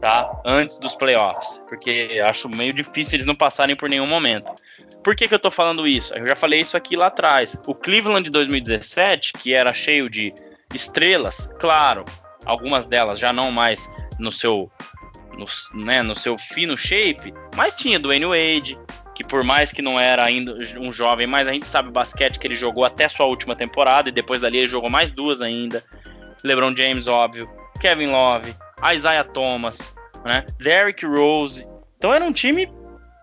tá? 0.00 0.40
Antes 0.44 0.78
dos 0.78 0.94
playoffs, 0.94 1.62
porque 1.68 2.20
acho 2.24 2.48
meio 2.48 2.72
difícil 2.72 3.16
eles 3.16 3.26
não 3.26 3.34
passarem 3.34 3.76
por 3.76 3.88
nenhum 3.88 4.06
momento. 4.06 4.52
Por 5.04 5.14
que, 5.14 5.28
que 5.28 5.34
eu 5.34 5.38
tô 5.38 5.50
falando 5.50 5.86
isso? 5.86 6.14
Eu 6.14 6.26
já 6.26 6.36
falei 6.36 6.60
isso 6.60 6.76
aqui 6.76 6.96
lá 6.96 7.06
atrás. 7.06 7.56
O 7.66 7.74
Cleveland 7.74 8.24
de 8.24 8.30
2017, 8.30 9.34
que 9.34 9.52
era 9.54 9.72
cheio 9.72 10.08
de 10.08 10.32
estrelas, 10.74 11.48
claro, 11.58 12.04
algumas 12.44 12.86
delas 12.86 13.18
já 13.18 13.32
não 13.32 13.50
mais 13.50 13.90
no 14.18 14.32
seu 14.32 14.70
no, 15.36 15.84
né, 15.84 16.02
no 16.02 16.14
seu 16.14 16.36
fino 16.36 16.76
shape, 16.76 17.32
mas 17.56 17.74
tinha 17.74 17.98
Dwayne 17.98 18.26
Wade, 18.26 18.78
que 19.14 19.24
por 19.24 19.42
mais 19.44 19.72
que 19.72 19.80
não 19.80 19.98
era 19.98 20.24
ainda 20.24 20.56
um 20.78 20.92
jovem, 20.92 21.26
mas 21.26 21.48
a 21.48 21.52
gente 21.52 21.66
sabe 21.66 21.88
o 21.88 21.92
basquete 21.92 22.38
que 22.38 22.46
ele 22.46 22.56
jogou 22.56 22.84
até 22.84 23.08
sua 23.08 23.26
última 23.26 23.54
temporada 23.54 24.08
e 24.08 24.12
depois 24.12 24.40
dali 24.40 24.58
ele 24.58 24.68
jogou 24.68 24.90
mais 24.90 25.12
duas 25.12 25.40
ainda. 25.40 25.84
LeBron 26.44 26.72
James, 26.72 27.06
óbvio, 27.06 27.48
Kevin 27.80 28.08
Love, 28.08 28.54
Isaiah 28.92 29.24
Thomas, 29.24 29.94
né? 30.24 30.44
Derrick 30.58 31.04
Rose. 31.04 31.66
Então 31.96 32.12
era 32.12 32.24
um 32.24 32.32
time 32.32 32.70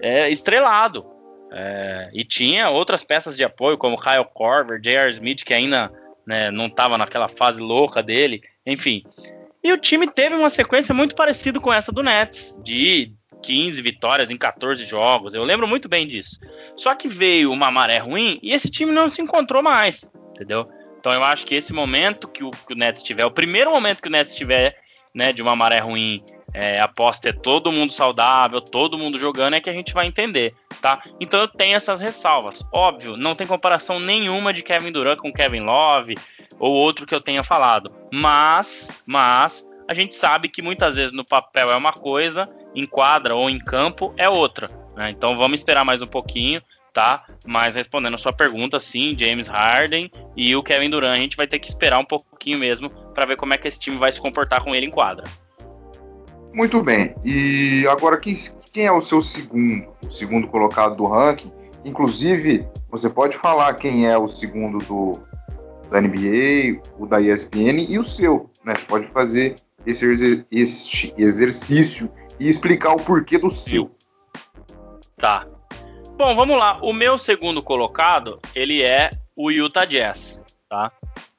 é, 0.01 0.29
estrelado. 0.29 1.05
É, 1.51 2.09
e 2.13 2.23
tinha 2.25 2.69
outras 2.69 3.03
peças 3.03 3.37
de 3.37 3.43
apoio, 3.43 3.77
como 3.77 3.99
Kyle 3.99 4.25
Korver, 4.33 4.79
J.R. 4.81 5.11
Smith, 5.11 5.43
que 5.43 5.53
ainda 5.53 5.91
né, 6.25 6.51
não 6.51 6.67
estava 6.67 6.97
naquela 6.97 7.27
fase 7.27 7.61
louca 7.61 8.03
dele. 8.03 8.41
Enfim. 8.65 9.03
E 9.63 9.71
o 9.71 9.77
time 9.77 10.07
teve 10.07 10.35
uma 10.35 10.49
sequência 10.49 10.93
muito 10.93 11.15
parecida 11.15 11.59
com 11.59 11.73
essa 11.73 11.91
do 11.91 12.03
Nets, 12.03 12.57
de 12.63 13.13
15 13.41 13.81
vitórias 13.81 14.29
em 14.29 14.37
14 14.37 14.83
jogos. 14.83 15.33
Eu 15.33 15.43
lembro 15.43 15.67
muito 15.67 15.89
bem 15.89 16.05
disso. 16.07 16.39
Só 16.75 16.93
que 16.95 17.07
veio 17.07 17.51
uma 17.51 17.71
maré 17.71 17.97
ruim 17.97 18.39
e 18.41 18.53
esse 18.53 18.69
time 18.69 18.91
não 18.91 19.09
se 19.09 19.21
encontrou 19.21 19.63
mais, 19.63 20.09
entendeu? 20.31 20.67
Então 20.99 21.13
eu 21.13 21.23
acho 21.23 21.45
que 21.45 21.55
esse 21.55 21.73
momento 21.73 22.27
que 22.27 22.43
o, 22.43 22.51
que 22.51 22.73
o 22.73 22.75
Nets 22.75 23.03
tiver, 23.03 23.25
o 23.25 23.31
primeiro 23.31 23.71
momento 23.71 24.01
que 24.01 24.07
o 24.07 24.11
Nets 24.11 24.35
tiver 24.35 24.75
né, 25.17 25.33
de 25.33 25.41
uma 25.41 25.55
maré 25.55 25.79
ruim, 25.79 26.23
é, 26.53 26.79
após 26.79 27.19
ter 27.19 27.33
todo 27.33 27.71
mundo 27.71 27.91
saudável, 27.91 28.61
todo 28.61 28.99
mundo 28.99 29.17
jogando, 29.17 29.55
é 29.55 29.59
que 29.59 29.69
a 29.69 29.73
gente 29.73 29.91
vai 29.91 30.05
entender, 30.05 30.53
tá? 30.79 31.01
Então 31.19 31.39
eu 31.39 31.47
tenho 31.47 31.75
essas 31.75 31.99
ressalvas. 31.99 32.63
Óbvio, 32.71 33.17
não 33.17 33.33
tem 33.33 33.47
comparação 33.47 33.99
nenhuma 33.99 34.53
de 34.53 34.61
Kevin 34.61 34.91
Durant 34.91 35.17
com 35.17 35.33
Kevin 35.33 35.61
Love 35.61 36.13
ou 36.59 36.71
outro 36.71 37.07
que 37.07 37.15
eu 37.15 37.19
tenha 37.19 37.43
falado, 37.43 37.91
mas, 38.13 38.91
mas 39.07 39.67
a 39.89 39.95
gente 39.95 40.13
sabe 40.13 40.49
que 40.49 40.61
muitas 40.61 40.95
vezes 40.95 41.11
no 41.11 41.25
papel 41.25 41.71
é 41.71 41.75
uma 41.75 41.93
coisa, 41.93 42.47
em 42.75 42.85
quadra 42.85 43.33
ou 43.33 43.49
em 43.49 43.57
campo 43.57 44.13
é 44.17 44.29
outra. 44.29 44.67
Né? 44.95 45.09
Então 45.09 45.35
vamos 45.35 45.59
esperar 45.59 45.83
mais 45.83 46.03
um 46.03 46.07
pouquinho, 46.07 46.61
tá? 46.97 47.25
Mas 47.45 47.75
respondendo 47.75 48.15
a 48.15 48.17
sua 48.17 48.33
pergunta, 48.33 48.79
sim, 48.79 49.15
James 49.15 49.47
Harden 49.47 50.09
e 50.35 50.55
o 50.55 50.63
Kevin 50.63 50.89
Durant, 50.89 51.15
a 51.15 51.21
gente 51.21 51.37
vai 51.37 51.45
ter 51.45 51.59
que 51.59 51.69
esperar 51.69 51.99
um 51.99 52.03
pouquinho 52.03 52.57
mesmo 52.57 52.89
para 53.13 53.27
ver 53.27 53.35
como 53.35 53.53
é 53.53 53.57
que 53.59 53.67
esse 53.67 53.79
time 53.79 53.97
vai 53.97 54.11
se 54.11 54.19
comportar 54.19 54.63
com 54.63 54.73
ele 54.73 54.87
em 54.87 54.89
quadra. 54.89 55.23
Muito 56.51 56.81
bem. 56.81 57.13
E 57.23 57.85
agora 57.87 58.17
quem, 58.17 58.35
quem 58.73 58.87
é 58.87 58.91
o 58.91 58.99
seu 58.99 59.21
segundo, 59.21 59.87
o 60.07 60.11
segundo 60.11 60.47
colocado 60.47 60.95
do 60.95 61.05
ranking? 61.05 61.51
Inclusive, 61.85 62.67
você 62.89 63.11
pode 63.11 63.37
falar 63.37 63.75
quem 63.75 64.07
é 64.07 64.17
o 64.17 64.27
segundo 64.27 64.79
do 64.79 65.19
da 65.91 66.01
NBA, 66.01 66.81
o 66.97 67.05
da 67.05 67.21
ESPN 67.21 67.85
e 67.87 67.99
o 67.99 68.03
seu, 68.03 68.49
né? 68.65 68.73
Você 68.75 68.85
pode 68.85 69.07
fazer 69.09 69.53
esse, 69.85 70.43
esse 70.51 71.13
exercício 71.15 72.11
e 72.39 72.49
explicar 72.49 72.93
o 72.93 72.97
porquê 72.97 73.37
do 73.37 73.51
seu. 73.51 73.91
Tá. 75.15 75.45
Bom, 76.17 76.35
vamos 76.35 76.57
lá. 76.57 76.79
O 76.81 76.91
meu 76.91 77.15
segundo 77.15 77.61
colocado, 77.61 78.39
ele 78.55 78.81
é 78.81 79.11
o 79.35 79.51
Utah 79.51 79.85
Jazz, 79.85 80.41
tá? 80.67 80.91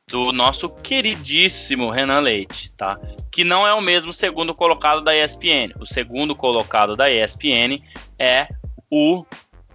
Do 0.06 0.30
nosso 0.30 0.70
queridíssimo 0.70 1.90
Renan 1.90 2.20
Leite, 2.20 2.72
tá? 2.76 2.96
Que 3.28 3.42
não 3.42 3.66
é 3.66 3.74
o 3.74 3.80
mesmo 3.80 4.12
segundo 4.12 4.54
colocado 4.54 5.02
da 5.02 5.16
ESPN. 5.16 5.74
O 5.80 5.84
segundo 5.84 6.36
colocado 6.36 6.94
da 6.94 7.10
ESPN 7.10 7.82
é 8.16 8.46
o 8.88 9.26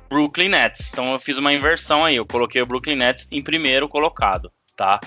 Brooklyn 0.09 0.47
Nets. 0.47 0.87
Então 0.89 1.11
eu 1.11 1.19
fiz 1.19 1.37
uma 1.37 1.51
inversão 1.51 2.05
aí. 2.05 2.15
Eu 2.15 2.25
coloquei 2.25 2.61
o 2.61 2.65
Brooklyn 2.65 2.95
Nets 2.95 3.27
em 3.29 3.43
primeiro 3.43 3.89
colocado, 3.89 4.49
tá? 4.77 5.01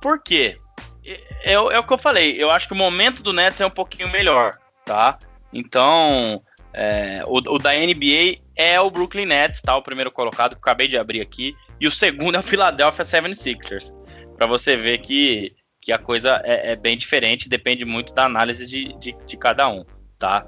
Por 0.00 0.22
quê? 0.22 0.56
É, 1.04 1.50
é, 1.50 1.52
é 1.54 1.78
o 1.80 1.84
que 1.84 1.92
eu 1.92 1.98
falei. 1.98 2.40
Eu 2.40 2.48
acho 2.48 2.68
que 2.68 2.74
o 2.74 2.76
momento 2.76 3.24
do 3.24 3.32
Nets 3.32 3.60
é 3.60 3.66
um 3.66 3.70
pouquinho 3.70 4.08
melhor, 4.08 4.52
tá? 4.84 5.18
Então, 5.52 6.40
é, 6.74 7.22
o, 7.26 7.36
o, 7.36 7.58
da 7.58 7.72
NBA 7.72 8.40
é 8.56 8.80
o 8.80 8.90
Brooklyn 8.90 9.26
Nets, 9.26 9.60
tá? 9.60 9.76
O 9.76 9.82
primeiro 9.82 10.10
colocado, 10.10 10.52
que 10.52 10.56
eu 10.56 10.60
acabei 10.60 10.88
de 10.88 10.96
abrir 10.96 11.20
aqui. 11.20 11.54
E 11.80 11.86
o 11.86 11.90
segundo 11.90 12.36
é 12.36 12.38
o 12.38 12.42
Philadelphia 12.44 13.04
76ers. 13.04 13.94
Para 14.36 14.46
você 14.46 14.76
ver 14.76 14.98
que, 14.98 15.54
que 15.80 15.92
a 15.92 15.98
coisa 15.98 16.40
é, 16.44 16.72
é, 16.72 16.76
bem 16.76 16.96
diferente, 16.96 17.48
depende 17.48 17.84
muito 17.84 18.14
da 18.14 18.24
análise 18.24 18.66
de, 18.66 18.98
de, 18.98 19.14
de 19.26 19.36
cada 19.36 19.68
um, 19.68 19.84
tá? 20.18 20.46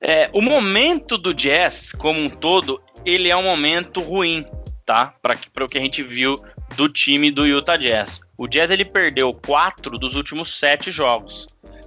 É, 0.00 0.30
o 0.32 0.40
momento 0.40 1.18
do 1.18 1.34
Jazz, 1.34 1.92
como 1.92 2.20
um 2.20 2.28
todo, 2.28 2.80
ele 3.04 3.28
é 3.28 3.36
um 3.36 3.42
momento 3.42 4.00
ruim, 4.00 4.44
tá? 4.84 5.14
Para 5.22 5.64
o 5.64 5.68
que 5.68 5.78
a 5.78 5.80
gente 5.80 6.02
viu 6.02 6.36
do 6.76 6.88
time 6.88 7.30
do 7.30 7.46
Utah 7.46 7.76
Jazz. 7.76 8.20
O 8.36 8.46
Jazz 8.46 8.70
ele 8.70 8.84
perdeu 8.84 9.32
quatro 9.34 9.98
dos 9.98 10.14
últimos 10.14 10.56
sete 10.56 10.90
jogos, 10.90 11.46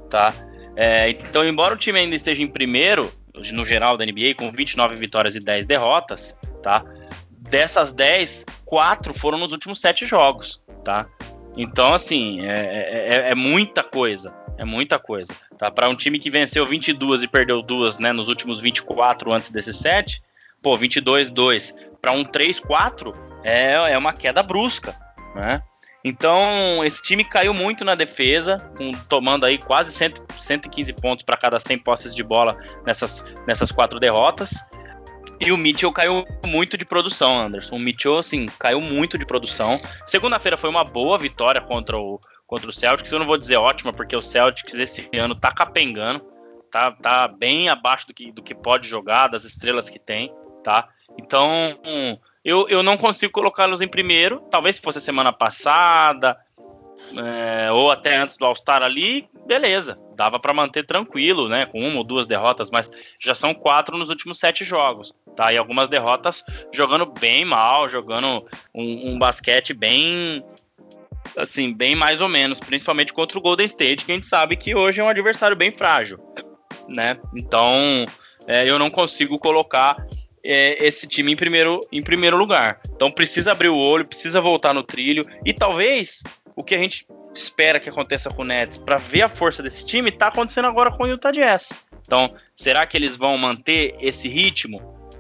tá? 0.09 0.33
É, 0.75 1.09
então, 1.09 1.45
embora 1.45 1.73
o 1.73 1.77
time 1.77 1.99
ainda 1.99 2.15
esteja 2.15 2.41
em 2.41 2.47
primeiro, 2.47 3.11
no 3.51 3.65
geral 3.65 3.97
da 3.97 4.05
NBA, 4.05 4.35
com 4.37 4.51
29 4.51 4.95
vitórias 4.95 5.35
e 5.35 5.39
10 5.39 5.65
derrotas, 5.65 6.37
tá? 6.61 6.83
Dessas 7.29 7.93
10, 7.93 8.45
4 8.65 9.13
foram 9.13 9.37
nos 9.37 9.51
últimos 9.51 9.79
7 9.81 10.05
jogos, 10.05 10.61
tá? 10.83 11.07
Então, 11.57 11.93
assim, 11.93 12.45
é, 12.45 12.87
é, 12.91 13.31
é, 13.31 13.35
muita 13.35 13.83
coisa. 13.83 14.33
É 14.57 14.65
muita 14.65 14.99
coisa. 14.99 15.33
Tá? 15.57 15.71
Para 15.71 15.89
um 15.89 15.95
time 15.95 16.19
que 16.19 16.29
venceu 16.29 16.65
22 16.65 17.23
e 17.23 17.27
perdeu 17.27 17.61
duas 17.61 17.97
né, 17.97 18.11
nos 18.13 18.29
últimos 18.29 18.61
24 18.61 19.33
antes 19.33 19.49
desses 19.51 19.75
7, 19.77 20.21
pô, 20.61 20.77
22, 20.77 21.31
2 21.31 21.75
para 22.01 22.11
um 22.13 22.23
3, 22.23 22.59
4 22.59 23.11
é, 23.43 23.73
é 23.73 23.97
uma 23.97 24.13
queda 24.13 24.41
brusca, 24.41 24.95
né? 25.35 25.61
Então, 26.03 26.83
esse 26.83 27.01
time 27.01 27.23
caiu 27.23 27.53
muito 27.53 27.85
na 27.85 27.93
defesa, 27.93 28.57
com, 28.75 28.91
tomando 29.07 29.45
aí 29.45 29.57
quase 29.57 29.91
100, 29.91 30.13
115 30.39 30.93
pontos 30.93 31.23
para 31.23 31.37
cada 31.37 31.59
100 31.59 31.77
posses 31.79 32.15
de 32.15 32.23
bola 32.23 32.57
nessas, 32.85 33.31
nessas 33.47 33.71
quatro 33.71 33.99
derrotas. 33.99 34.55
E 35.39 35.51
o 35.51 35.57
Mitchell 35.57 35.91
caiu 35.91 36.25
muito 36.45 36.77
de 36.77 36.85
produção, 36.85 37.45
Anderson. 37.45 37.75
O 37.75 37.79
Mitchell, 37.79 38.19
assim, 38.19 38.45
caiu 38.59 38.79
muito 38.79 39.17
de 39.17 39.25
produção. 39.25 39.79
Segunda-feira 40.05 40.57
foi 40.57 40.69
uma 40.69 40.83
boa 40.83 41.17
vitória 41.17 41.59
contra 41.59 41.97
o, 41.97 42.19
contra 42.45 42.69
o 42.69 42.73
Celtics. 42.73 43.11
Eu 43.11 43.19
não 43.19 43.25
vou 43.25 43.37
dizer 43.37 43.57
ótima, 43.57 43.91
porque 43.91 44.15
o 44.15 44.21
Celtics 44.21 44.73
esse 44.75 45.09
ano 45.13 45.33
tá 45.33 45.51
capengando. 45.51 46.23
Tá, 46.71 46.91
tá 46.91 47.27
bem 47.27 47.69
abaixo 47.69 48.07
do 48.07 48.13
que, 48.13 48.31
do 48.31 48.41
que 48.41 48.55
pode 48.55 48.87
jogar, 48.87 49.27
das 49.27 49.43
estrelas 49.43 49.89
que 49.89 49.99
tem, 49.99 50.33
tá? 50.63 50.87
Então, 51.17 51.77
eu, 52.43 52.67
eu 52.69 52.81
não 52.81 52.97
consigo 52.97 53.31
colocá-los 53.31 53.81
em 53.81 53.87
primeiro. 53.87 54.41
Talvez 54.51 54.77
se 54.77 54.81
fosse 54.81 54.97
a 54.97 55.01
semana 55.01 55.31
passada, 55.31 56.37
é, 57.17 57.71
ou 57.71 57.91
até 57.91 58.15
antes 58.17 58.37
do 58.37 58.45
All-Star 58.45 58.81
ali, 58.81 59.27
beleza, 59.45 59.99
dava 60.15 60.39
para 60.39 60.53
manter 60.53 60.85
tranquilo, 60.85 61.49
né, 61.49 61.65
com 61.65 61.79
uma 61.79 61.97
ou 61.97 62.03
duas 62.03 62.27
derrotas, 62.27 62.69
mas 62.71 62.89
já 63.19 63.35
são 63.35 63.53
quatro 63.53 63.97
nos 63.97 64.09
últimos 64.09 64.39
sete 64.39 64.63
jogos, 64.63 65.13
tá? 65.35 65.51
E 65.51 65.57
algumas 65.57 65.89
derrotas 65.89 66.43
jogando 66.71 67.05
bem 67.05 67.43
mal, 67.43 67.89
jogando 67.89 68.45
um, 68.73 69.11
um 69.11 69.19
basquete 69.19 69.73
bem, 69.73 70.43
assim, 71.35 71.73
bem 71.73 71.95
mais 71.95 72.21
ou 72.21 72.29
menos, 72.29 72.59
principalmente 72.59 73.13
contra 73.13 73.37
o 73.37 73.41
Golden 73.41 73.65
State, 73.65 74.05
que 74.05 74.11
a 74.11 74.15
gente 74.15 74.25
sabe 74.25 74.55
que 74.55 74.75
hoje 74.75 75.01
é 75.01 75.03
um 75.03 75.09
adversário 75.09 75.57
bem 75.57 75.71
frágil, 75.71 76.19
né? 76.87 77.17
Então, 77.35 78.05
é, 78.47 78.67
eu 78.69 78.79
não 78.79 78.89
consigo 78.89 79.37
colocar 79.37 79.97
é, 80.43 80.85
esse 80.85 81.07
time 81.07 81.31
em 81.31 81.35
primeiro, 81.35 81.79
em 81.91 82.01
primeiro 82.01 82.37
lugar. 82.37 82.79
Então 82.95 83.11
precisa 83.11 83.51
abrir 83.51 83.69
o 83.69 83.77
olho, 83.77 84.05
precisa 84.05 84.41
voltar 84.41 84.73
no 84.73 84.83
trilho 84.83 85.23
e 85.45 85.53
talvez 85.53 86.23
o 86.55 86.63
que 86.63 86.75
a 86.75 86.77
gente 86.77 87.05
espera 87.33 87.79
que 87.79 87.89
aconteça 87.89 88.29
com 88.29 88.41
o 88.41 88.45
Nets 88.45 88.77
para 88.77 88.97
ver 88.97 89.23
a 89.23 89.29
força 89.29 89.63
desse 89.63 89.85
time 89.85 90.09
está 90.09 90.27
acontecendo 90.27 90.67
agora 90.67 90.91
com 90.91 91.03
o 91.05 91.07
Utah 91.07 91.31
Jazz. 91.31 91.71
Então, 92.01 92.33
será 92.55 92.85
que 92.85 92.97
eles 92.97 93.15
vão 93.15 93.37
manter 93.37 93.95
esse 93.99 94.27
ritmo 94.27 94.77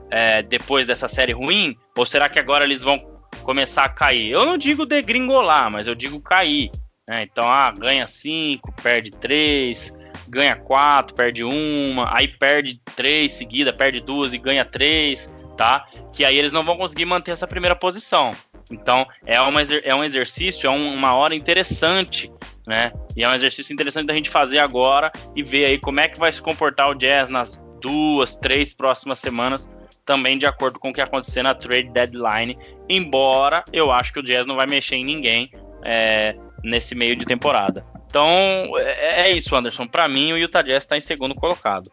é, 0.09 0.41
depois 0.41 0.87
dessa 0.87 1.07
série 1.07 1.31
ruim? 1.31 1.77
Ou 1.97 2.05
será 2.05 2.27
que 2.27 2.39
agora 2.39 2.65
eles 2.65 2.81
vão 2.81 2.97
começar 3.43 3.85
a 3.85 3.89
cair? 3.89 4.31
Eu 4.31 4.45
não 4.45 4.57
digo 4.57 4.85
degringolar, 4.85 5.71
mas 5.71 5.87
eu 5.87 5.95
digo 5.95 6.19
cair. 6.19 6.69
Né? 7.09 7.23
Então, 7.23 7.47
ah, 7.47 7.73
ganha 7.77 8.05
5, 8.05 8.73
perde 8.81 9.11
3, 9.11 9.93
ganha 10.27 10.55
4, 10.55 11.15
perde 11.15 11.43
uma, 11.43 12.15
aí 12.15 12.27
perde 12.27 12.81
3 13.01 13.33
seguida, 13.33 13.73
perde 13.73 13.99
duas 13.99 14.31
e 14.31 14.37
ganha 14.37 14.63
3, 14.63 15.27
tá? 15.57 15.87
Que 16.13 16.23
aí 16.23 16.37
eles 16.37 16.51
não 16.51 16.63
vão 16.63 16.77
conseguir 16.77 17.05
manter 17.05 17.31
essa 17.31 17.47
primeira 17.47 17.75
posição. 17.75 18.29
Então, 18.69 19.05
é, 19.25 19.41
uma, 19.41 19.61
é 19.63 19.95
um 19.95 20.03
exercício, 20.03 20.67
é 20.67 20.69
uma 20.69 21.15
hora 21.15 21.33
interessante, 21.33 22.31
né? 22.67 22.91
E 23.17 23.23
é 23.23 23.27
um 23.27 23.33
exercício 23.33 23.73
interessante 23.73 24.05
da 24.05 24.13
gente 24.13 24.29
fazer 24.29 24.59
agora 24.59 25.11
e 25.35 25.41
ver 25.41 25.65
aí 25.65 25.79
como 25.79 25.99
é 25.99 26.07
que 26.07 26.19
vai 26.19 26.31
se 26.31 26.39
comportar 26.39 26.91
o 26.91 26.93
Jazz 26.93 27.27
nas 27.27 27.59
duas, 27.81 28.37
três 28.37 28.71
próximas 28.71 29.17
semanas, 29.17 29.67
também 30.05 30.37
de 30.37 30.45
acordo 30.45 30.79
com 30.79 30.89
o 30.89 30.93
que 30.93 31.01
acontecer 31.01 31.41
na 31.41 31.55
trade 31.55 31.89
deadline. 31.89 32.55
Embora 32.87 33.63
eu 33.73 33.91
acho 33.91 34.13
que 34.13 34.19
o 34.19 34.23
Jazz 34.23 34.45
não 34.45 34.55
vai 34.55 34.67
mexer 34.67 34.97
em 34.97 35.05
ninguém 35.05 35.51
é, 35.83 36.35
nesse 36.63 36.93
meio 36.93 37.15
de 37.15 37.25
temporada. 37.25 37.83
Então, 38.05 38.29
é, 38.77 39.21
é 39.21 39.31
isso, 39.31 39.55
Anderson. 39.55 39.87
Para 39.87 40.07
mim, 40.07 40.33
o 40.33 40.37
Utah 40.37 40.61
Jazz 40.61 40.83
está 40.83 40.95
em 40.95 41.01
segundo 41.01 41.33
colocado. 41.33 41.89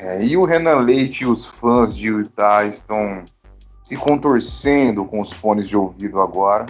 É, 0.00 0.24
e 0.24 0.34
o 0.34 0.44
Renan 0.44 0.78
Leite 0.78 1.24
e 1.24 1.26
os 1.26 1.44
fãs 1.44 1.94
de 1.94 2.08
Utah 2.08 2.64
estão 2.64 3.22
se 3.82 3.96
contorcendo 3.96 5.04
com 5.04 5.20
os 5.20 5.30
fones 5.30 5.68
de 5.68 5.76
ouvido 5.76 6.20
agora 6.22 6.64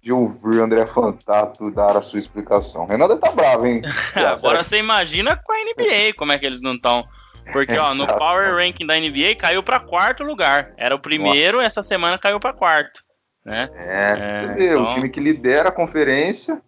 de 0.00 0.12
ouvir 0.12 0.56
o 0.56 0.62
André 0.62 0.86
Fantato 0.86 1.70
dar 1.70 1.94
a 1.94 2.00
sua 2.00 2.18
explicação. 2.18 2.86
Renan 2.86 3.06
deve 3.06 3.20
tá 3.20 3.30
bravo, 3.30 3.66
hein? 3.66 3.82
agora 4.16 4.62
você 4.62 4.78
imagina 4.78 5.36
com 5.36 5.52
a 5.52 5.56
NBA 5.56 6.14
como 6.16 6.32
é 6.32 6.38
que 6.38 6.46
eles 6.46 6.62
não 6.62 6.74
estão. 6.74 7.06
Porque 7.52 7.76
ó, 7.76 7.94
no 7.94 8.06
Power 8.06 8.54
Ranking 8.54 8.86
da 8.86 8.98
NBA 8.98 9.34
caiu 9.38 9.62
para 9.62 9.80
quarto 9.80 10.22
lugar. 10.22 10.72
Era 10.78 10.94
o 10.94 10.98
primeiro, 10.98 11.58
Nossa. 11.58 11.66
essa 11.66 11.82
semana 11.82 12.16
caiu 12.16 12.40
para 12.40 12.54
quarto. 12.54 13.02
Né? 13.44 13.68
É, 13.74 14.10
é, 14.10 14.34
você 14.34 14.54
vê, 14.54 14.70
então... 14.70 14.84
o 14.84 14.88
time 14.88 15.08
que 15.10 15.20
lidera 15.20 15.68
a 15.68 15.72
conferência, 15.72 16.62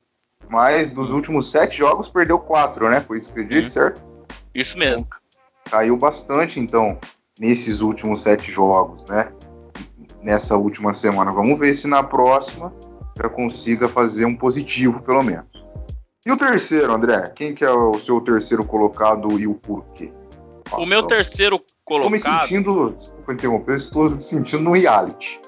mas 0.48 0.90
dos 0.90 1.10
últimos 1.10 1.50
sete 1.50 1.78
jogos 1.78 2.08
perdeu 2.08 2.38
quatro, 2.38 2.90
né? 2.90 3.00
Foi 3.00 3.16
isso 3.16 3.32
que 3.32 3.40
eu 3.40 3.44
disse, 3.44 3.78
uhum. 3.78 3.84
certo? 3.84 4.04
Isso 4.54 4.78
mesmo. 4.78 5.06
Então, 5.06 5.19
caiu 5.70 5.96
bastante, 5.96 6.58
então, 6.58 6.98
nesses 7.38 7.80
últimos 7.80 8.22
sete 8.22 8.50
jogos, 8.50 9.04
né? 9.08 9.32
nessa 10.22 10.56
última 10.56 10.92
semana. 10.94 11.32
Vamos 11.32 11.58
ver 11.58 11.74
se 11.74 11.88
na 11.88 12.02
próxima 12.02 12.72
já 13.20 13.28
consiga 13.28 13.88
fazer 13.88 14.24
um 14.24 14.36
positivo, 14.36 15.02
pelo 15.02 15.22
menos. 15.22 15.46
E 16.24 16.30
o 16.30 16.36
terceiro, 16.36 16.92
André? 16.92 17.32
Quem 17.34 17.54
que 17.54 17.64
é 17.64 17.70
o 17.70 17.98
seu 17.98 18.20
terceiro 18.20 18.64
colocado 18.64 19.38
e 19.38 19.46
o 19.46 19.54
porquê? 19.54 20.12
O 20.72 20.86
meu 20.86 21.02
terceiro 21.02 21.60
colocado. 21.84 22.14
Estou 22.14 22.32
me 22.32 22.40
sentindo. 22.40 22.90
Desculpa 22.90 23.32
interromper, 23.32 23.76
estou 23.76 24.10
me 24.10 24.20
sentindo 24.20 24.62
no 24.62 24.72
reality. 24.72 25.40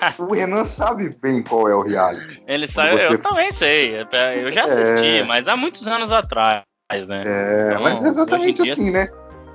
o 0.18 0.32
Renan 0.32 0.64
sabe 0.64 1.10
bem 1.20 1.42
qual 1.42 1.68
é 1.68 1.74
o 1.74 1.82
reality. 1.82 2.42
Ele 2.48 2.66
sabe, 2.66 2.98
você... 2.98 3.14
eu 3.14 3.18
também 3.18 3.50
sei. 3.54 4.00
Eu 4.00 4.52
já 4.52 4.66
assisti, 4.66 5.18
é... 5.18 5.24
mas 5.24 5.46
há 5.46 5.56
muitos 5.56 5.86
anos 5.86 6.10
atrás, 6.10 6.62
né? 7.06 7.22
É, 7.26 7.68
então, 7.68 7.82
mas 7.82 8.02
é 8.02 8.08
exatamente 8.08 8.62
dia, 8.62 8.72
assim, 8.72 8.90
né? 8.90 9.08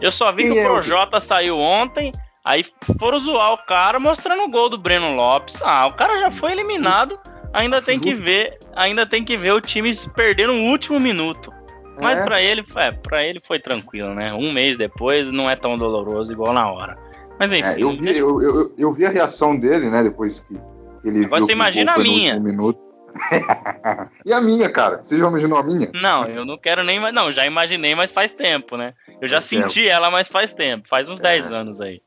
Eu 0.04 0.12
só 0.12 0.32
vi 0.32 0.44
que 0.44 0.52
o 0.52 0.60
é 0.60 0.64
Projota 0.64 1.20
o... 1.20 1.24
saiu 1.24 1.58
ontem 1.58 2.12
Aí 2.46 2.66
foram 3.00 3.18
zoar 3.20 3.54
o 3.54 3.58
cara 3.66 4.00
mostrando 4.00 4.44
o 4.44 4.50
gol 4.50 4.68
do 4.68 4.78
Breno 4.78 5.16
Lopes. 5.16 5.62
Ah, 5.62 5.88
o 5.88 5.94
cara 5.94 6.18
já 6.18 6.30
foi 6.30 6.52
eliminado. 6.52 7.18
Ainda 7.54 7.82
tem 7.82 8.00
que 8.00 8.14
ver, 8.14 8.58
ainda 8.76 9.06
tem 9.06 9.24
que 9.24 9.38
ver 9.38 9.54
o 9.54 9.62
time 9.62 9.96
perder 10.14 10.48
no 10.48 10.56
último 10.56 11.00
minuto. 11.00 11.54
Mas 12.02 12.18
é. 12.18 12.24
para 12.24 12.42
ele, 12.42 12.66
é, 12.76 12.92
para 12.92 13.24
ele 13.24 13.40
foi 13.40 13.60
tranquilo, 13.60 14.14
né? 14.14 14.34
Um 14.34 14.52
mês 14.52 14.78
depois 14.78 15.32
não 15.32 15.50
é 15.50 15.56
tão 15.56 15.76
doloroso 15.76 16.34
igual 16.34 16.52
na 16.52 16.70
hora. 16.70 16.98
Mas 17.40 17.54
enfim. 17.54 17.64
É, 17.64 17.82
eu, 17.82 17.92
vi, 17.92 18.18
eu, 18.18 18.42
eu, 18.42 18.74
eu, 18.78 18.92
vi 18.92 19.06
a 19.06 19.10
reação 19.10 19.58
dele, 19.58 19.90
né? 19.90 20.04
Depois 20.04 20.40
que 20.40 20.60
ele 21.06 21.26
Agora 21.26 21.42
viu 21.42 21.48
você 21.48 21.54
imagina 21.54 21.94
a 21.94 22.00
minha. 22.00 22.40
Minuto. 22.40 22.80
e 24.26 24.34
a 24.34 24.42
minha, 24.42 24.70
cara? 24.70 25.04
Você 25.04 25.18
já 25.18 25.28
imaginou 25.28 25.58
a 25.58 25.64
minha? 25.64 25.92
Não, 25.94 26.26
eu 26.26 26.46
não 26.46 26.58
quero 26.58 26.84
nem 26.84 27.00
mais. 27.00 27.14
Não, 27.14 27.32
já 27.32 27.46
imaginei, 27.46 27.96
mas 27.96 28.12
faz 28.12 28.34
tempo, 28.34 28.76
né? 28.78 28.94
Eu 29.22 29.28
já 29.28 29.38
faz 29.38 29.46
senti 29.46 29.82
tempo. 29.82 29.90
ela, 29.90 30.12
mas 30.12 30.28
faz 30.28 30.54
tempo. 30.54 30.88
Faz 30.88 31.10
uns 31.10 31.20
é. 31.20 31.24
10 31.24 31.52
anos 31.52 31.82
aí. 31.82 32.02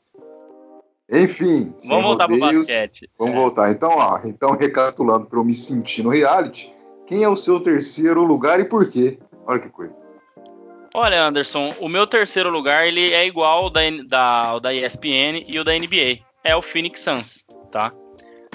Enfim, 1.11 1.73
vamos 1.87 2.05
voltar 2.05 2.25
rodeios, 2.25 2.51
pro 2.51 2.59
basquete. 2.59 3.11
Vamos 3.19 3.35
é. 3.35 3.39
voltar. 3.39 3.71
Então, 3.71 3.91
ó, 3.91 4.21
então 4.25 4.51
recapitulando 4.53 5.27
para 5.27 5.39
eu 5.39 5.45
me 5.45 5.55
sentir 5.55 6.03
no 6.03 6.11
reality, 6.11 6.73
quem 7.07 7.23
é 7.23 7.29
o 7.29 7.37
seu 7.37 7.61
terceiro 7.61 8.25
lugar 8.25 8.59
e 8.59 8.65
por 8.65 8.89
quê? 8.89 9.19
Olha 9.47 9.61
que 9.61 9.69
coisa. 9.69 9.95
Olha, 10.95 11.25
Anderson, 11.25 11.73
o 11.79 11.89
meu 11.89 12.07
terceiro 12.07 12.51
lugar 12.51 12.89
ele 12.89 13.13
é 13.13 13.27
igual 13.27 13.65
ao 13.65 13.71
da, 13.71 13.83
da, 14.09 14.59
da 14.59 14.75
ESPN 14.75 15.45
e 15.47 15.59
o 15.59 15.65
da 15.65 15.73
NBA. 15.73 16.25
É 16.43 16.57
o 16.57 16.63
Phoenix 16.63 17.01
Suns, 17.03 17.45
tá? 17.71 17.93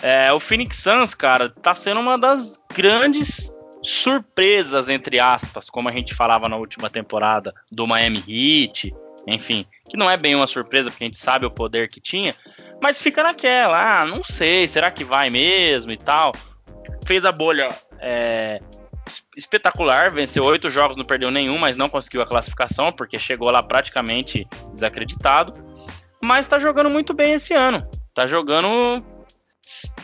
É, 0.01 0.33
o 0.33 0.39
Phoenix 0.39 0.77
Suns, 0.77 1.13
cara, 1.13 1.49
tá 1.49 1.75
sendo 1.75 1.99
uma 1.99 2.17
das 2.17 2.61
grandes 2.73 3.53
surpresas, 3.83 4.89
entre 4.89 5.19
aspas, 5.19 5.69
como 5.69 5.89
a 5.89 5.91
gente 5.91 6.13
falava 6.13 6.47
na 6.47 6.55
última 6.55 6.89
temporada 6.89 7.53
do 7.71 7.87
Miami 7.87 8.23
Heat, 8.27 8.93
enfim, 9.27 9.65
que 9.89 9.97
não 9.97 10.09
é 10.09 10.17
bem 10.17 10.35
uma 10.35 10.47
surpresa, 10.47 10.89
porque 10.89 11.03
a 11.03 11.07
gente 11.07 11.17
sabe 11.17 11.45
o 11.45 11.51
poder 11.51 11.87
que 11.87 11.99
tinha, 11.99 12.35
mas 12.81 13.01
fica 13.01 13.23
naquela, 13.23 14.01
ah, 14.01 14.05
não 14.05 14.23
sei, 14.23 14.67
será 14.67 14.89
que 14.91 15.03
vai 15.03 15.29
mesmo 15.29 15.91
e 15.91 15.97
tal. 15.97 16.31
Fez 17.05 17.25
a 17.25 17.31
bolha 17.31 17.69
é, 17.99 18.59
espetacular, 19.35 20.11
venceu 20.11 20.43
oito 20.45 20.69
jogos, 20.69 20.97
não 20.97 21.05
perdeu 21.05 21.31
nenhum, 21.31 21.57
mas 21.57 21.75
não 21.75 21.89
conseguiu 21.89 22.21
a 22.21 22.27
classificação, 22.27 22.91
porque 22.91 23.19
chegou 23.19 23.49
lá 23.51 23.61
praticamente 23.61 24.47
desacreditado. 24.73 25.53
Mas 26.23 26.47
tá 26.47 26.59
jogando 26.59 26.89
muito 26.89 27.13
bem 27.13 27.33
esse 27.33 27.53
ano. 27.53 27.87
Tá 28.13 28.27
jogando 28.27 29.03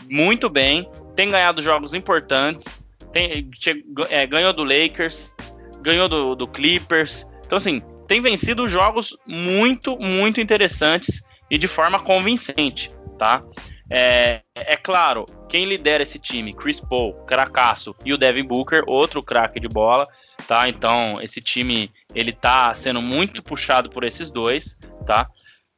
muito 0.10 0.50
bem, 0.50 0.90
tem 1.16 1.30
ganhado 1.30 1.62
jogos 1.62 1.94
importantes, 1.94 2.84
tem, 3.12 3.50
é, 4.10 4.26
ganhou 4.28 4.54
do 4.54 4.64
Lakers, 4.64 5.34
ganhou 5.82 6.08
do, 6.08 6.36
do 6.36 6.48
Clippers. 6.48 7.26
Então, 7.46 7.58
assim, 7.58 7.80
tem 8.08 8.22
vencido 8.22 8.68
jogos 8.68 9.18
muito, 9.26 9.98
muito 9.98 10.40
interessantes 10.42 11.24
e 11.50 11.58
de 11.58 11.68
forma 11.68 12.00
convincente, 12.00 12.90
tá? 13.18 13.44
É, 13.90 14.42
é 14.54 14.76
claro, 14.76 15.26
quem 15.48 15.66
lidera 15.66 16.04
esse 16.04 16.20
time, 16.20 16.54
Chris 16.54 16.80
Paul, 16.80 17.14
cracaço, 17.26 17.96
e 18.04 18.14
o 18.14 18.18
Devin 18.18 18.44
Booker, 18.44 18.84
outro 18.86 19.24
craque 19.24 19.60
de 19.60 19.68
bola, 19.68 20.06
tá? 20.46 20.68
Então, 20.68 21.22
esse 21.22 21.40
time, 21.40 21.92
ele 22.14 22.34
tá 22.34 22.74
sendo 22.74 23.02
muito 23.02 23.42
puxado 23.42 23.90
por 23.90 24.04
esses 24.04 24.30
dois, 24.30 24.78
tá? 25.06 25.30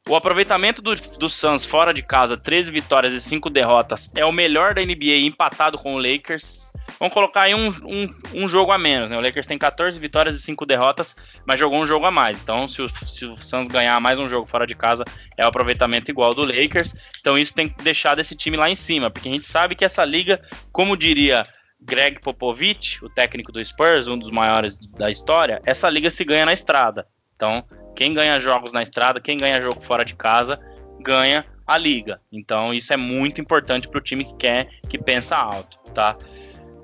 O 0.08 0.16
aproveitamento 0.16 0.82
do, 0.82 0.96
do 0.96 1.30
Suns 1.30 1.64
fora 1.64 1.94
de 1.94 2.02
casa, 2.02 2.36
13 2.36 2.72
vitórias 2.72 3.14
e 3.14 3.22
5 3.22 3.48
derrotas, 3.50 4.12
é 4.16 4.26
o 4.26 4.32
melhor 4.32 4.74
da 4.74 4.82
NBA 4.82 5.18
empatado 5.22 5.78
com 5.78 5.94
o 5.94 5.98
Lakers. 6.00 6.72
vamos 6.98 7.14
colocar 7.14 7.42
aí 7.42 7.54
um, 7.54 7.70
um, 7.70 8.10
um, 8.34 8.50
jogo 8.50 8.72
a 8.72 8.78
menos, 8.78 9.12
né? 9.12 9.18
O 9.18 9.22
Lakers 9.22 9.46
tem 9.46 9.58
14 9.58 10.00
vitórias 10.00 10.36
e 10.36 10.42
5 10.42 10.66
derrotas, 10.66 11.16
mas 11.46 11.60
jogou 11.60 11.80
um 11.80 11.86
jogo 11.86 12.06
a 12.06 12.12
mais. 12.12 12.40
Então, 12.40 12.68
se 12.68 12.82
o, 12.82 12.90
se 12.90 13.26
o 13.26 13.36
Suns 13.36 13.68
ganhar 13.68 14.00
mais 14.02 14.20
um 14.20 14.28
jogo 14.28 14.48
fora 14.48 14.66
de 14.66 14.74
casa, 14.74 15.04
é 15.38 15.46
o 15.46 15.48
aproveitamento 15.48 16.10
igual 16.10 16.34
do 16.34 16.44
Lakers. 16.44 16.96
Então, 17.20 17.38
isso 17.38 17.54
tem 17.54 17.70
que 17.70 17.84
deixar 17.84 18.16
desse 18.16 18.36
time 18.36 18.58
lá 18.58 18.68
em 18.68 18.76
cima, 18.76 19.12
porque 19.12 19.30
a 19.30 19.32
gente 19.32 19.46
sabe 19.46 19.76
que 19.76 19.86
essa 19.86 20.04
liga, 20.04 20.42
como 20.72 20.98
diria 20.98 21.46
Greg 21.80 22.20
Popovich, 22.20 23.04
o 23.06 23.10
técnico 23.10 23.52
do 23.52 23.64
Spurs, 23.64 24.08
um 24.08 24.18
dos 24.18 24.32
maiores 24.32 24.76
da 24.98 25.12
história, 25.12 25.62
essa 25.66 25.88
liga 25.88 26.10
se 26.10 26.26
ganha 26.26 26.48
na 26.48 26.54
estrada. 26.54 27.08
Então, 27.40 27.64
quem 27.96 28.14
ganha 28.14 28.38
jogos 28.38 28.74
na 28.74 28.84
estrada, 28.84 29.22
quem 29.22 29.38
ganha 29.38 29.62
jogo 29.62 29.80
fora 29.80 30.04
de 30.04 30.14
casa, 30.14 30.60
ganha 31.00 31.46
a 31.66 31.78
liga. 31.78 32.20
Então 32.30 32.74
isso 32.74 32.92
é 32.92 32.98
muito 32.98 33.40
importante 33.40 33.88
para 33.88 33.98
o 33.98 34.02
time 34.02 34.26
que 34.26 34.36
quer, 34.36 34.68
que 34.90 34.98
pensa 34.98 35.38
alto, 35.38 35.78
tá? 35.94 36.18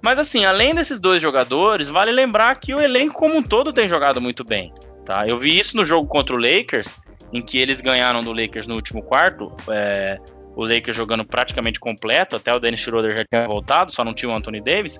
Mas 0.02 0.18
assim, 0.18 0.46
além 0.46 0.74
desses 0.74 0.98
dois 0.98 1.22
jogadores, 1.22 1.89
vale 1.89 2.13
lembrar 2.13 2.56
que 2.56 2.74
o 2.74 2.80
elenco 2.80 3.15
como 3.15 3.36
um 3.36 3.44
todo 3.44 3.74
tem 3.74 3.86
jogado 3.86 4.22
muito 4.22 4.46
bem, 4.46 4.72
tá? 5.04 5.28
Eu 5.28 5.38
vi 5.38 5.60
isso 5.60 5.76
no 5.76 5.84
jogo 5.84 6.08
contra 6.08 6.34
o 6.34 6.39
Lakers, 6.39 7.02
em 7.34 7.41
que 7.41 7.58
eles 7.58 7.82
ganharam 7.82 8.24
do 8.24 8.32
Lakers 8.32 8.65
no 8.65 8.76
último 8.76 9.04
quarto, 9.04 9.52
é, 9.68 10.20
o 10.56 10.63
Lakers 10.63 10.96
jogando 10.96 11.26
praticamente 11.26 11.80
completo, 11.80 12.36
até 12.36 12.54
o 12.54 12.60
Dennis 12.60 12.80
Schroeder 12.80 13.18
já 13.18 13.26
tinha 13.26 13.48
voltado, 13.48 13.91
só 13.91 14.04
não 14.04 14.13
tinha 14.13 14.32
o 14.32 14.36
Anthony 14.36 14.62
Davis, 14.62 15.00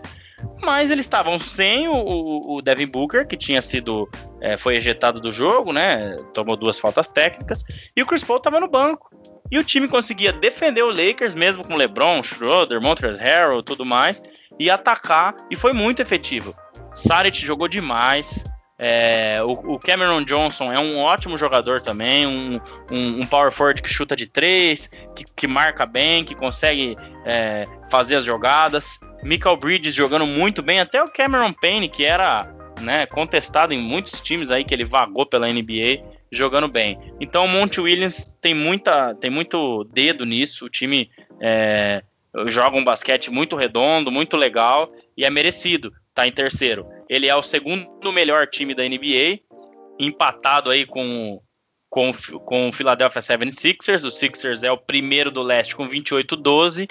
mas 0.62 0.92
eles 0.92 1.06
estavam 1.06 1.40
sem 1.40 1.88
o, 1.88 2.42
o, 2.46 2.62
Devin 2.62 2.88
Booker, 2.88 3.28
que 3.28 3.38
tinha 3.38 3.62
sido, 3.62 4.10
é, 4.42 4.58
foi 4.58 4.76
ejetado 4.76 5.20
do 5.20 5.32
jogo, 5.32 5.72
né, 5.72 6.16
tomou 6.34 6.56
duas 6.56 6.78
faltas 6.78 7.08
técnicas, 7.08 7.64
e 7.96 8.02
o 8.02 8.06
Chris 8.06 8.24
Paul 8.24 8.38
estava 8.38 8.60
no 8.60 8.68
banco, 8.68 9.10
e 9.52 9.58
o 9.58 9.64
time 9.64 9.88
conseguia 9.88 10.34
defender 10.34 10.84
o 10.84 10.90
Lakers, 10.90 11.36
mesmo 11.36 11.66
com 11.66 11.76
LeBron, 11.76 12.22
Schroeder, 12.24 12.82
Montrezl 12.82 13.22
Harrell 13.22 13.64
tudo 13.64 13.86
mais, 13.86 14.22
e 14.60 14.70
atacar, 14.70 15.36
e 15.50 15.56
foi 15.56 15.72
muito 15.72 16.02
efetivo. 16.02 16.56
Saric 16.94 17.46
jogou 17.46 17.68
demais. 17.68 18.44
É, 18.78 19.42
o, 19.44 19.76
o, 19.76 19.80
Cameron 19.80 20.24
Johnson 20.24 20.72
é 20.72 20.78
um 20.78 20.98
ótimo 20.98 21.38
jogador 21.38 21.82
também, 21.82 22.28
um, 22.28 22.52
um, 22.92 23.22
um 23.22 23.26
power 23.26 23.52
forward 23.52 23.82
que 23.82 23.90
chuta 23.90 24.16
de 24.16 24.28
três, 24.28 24.90
que, 25.16 25.24
que 25.34 25.48
marca 25.48 25.86
bem, 25.86 26.26
que 26.26 26.36
consegue 26.36 26.96
é, 27.26 27.64
fazer 27.90 28.18
as 28.18 28.26
jogadas. 28.26 29.00
Michael 29.24 29.58
Bridges 29.58 29.96
jogando 29.96 30.26
muito 30.26 30.62
bem, 30.62 30.82
até 30.82 31.02
o 31.02 31.08
Cameron 31.08 31.54
Payne, 31.54 31.88
que 31.88 32.04
era 32.04 32.42
né, 32.82 33.06
contestado 33.06 33.74
em 33.74 33.80
muitos 33.80 34.20
times 34.20 34.52
aí 34.52 34.64
que 34.64 34.74
ele 34.74 34.86
vagou 34.86 35.26
pela 35.26 35.48
NBA, 35.48 36.02
jogando 36.30 36.68
bem. 36.68 37.00
Então 37.20 37.46
o 37.46 37.48
Monte 37.48 37.80
Williams 37.80 38.38
tem, 38.42 38.54
muita, 38.54 39.16
tem 39.16 39.32
muito 39.32 39.86
dedo 39.86 40.26
nisso. 40.26 40.66
O 40.66 40.70
time 40.70 41.10
é, 41.42 42.04
joga 42.48 42.78
um 42.78 42.84
basquete 42.84 43.32
muito 43.32 43.56
redondo, 43.56 44.12
muito 44.12 44.36
legal 44.36 44.92
e 45.16 45.24
é 45.24 45.30
merecido. 45.30 45.94
Tá 46.16 46.28
em 46.28 46.32
terceiro. 46.32 46.88
Ele 47.10 47.28
é 47.28 47.36
o 47.36 47.44
segundo 47.44 48.12
melhor 48.12 48.48
time 48.48 48.74
da 48.74 48.84
NBA, 48.84 49.42
empatado 50.00 50.72
aí 50.72 50.86
com 50.86 51.42
com, 51.88 52.12
com 52.44 52.70
o 52.70 52.74
Philadelphia 52.74 53.22
76ers. 53.22 54.04
O 54.04 54.12
Sixers 54.12 54.64
é 54.64 54.72
o 54.72 54.78
primeiro 54.78 55.30
do 55.30 55.42
leste 55.42 55.76
com 55.76 55.88
28-12 55.88 56.90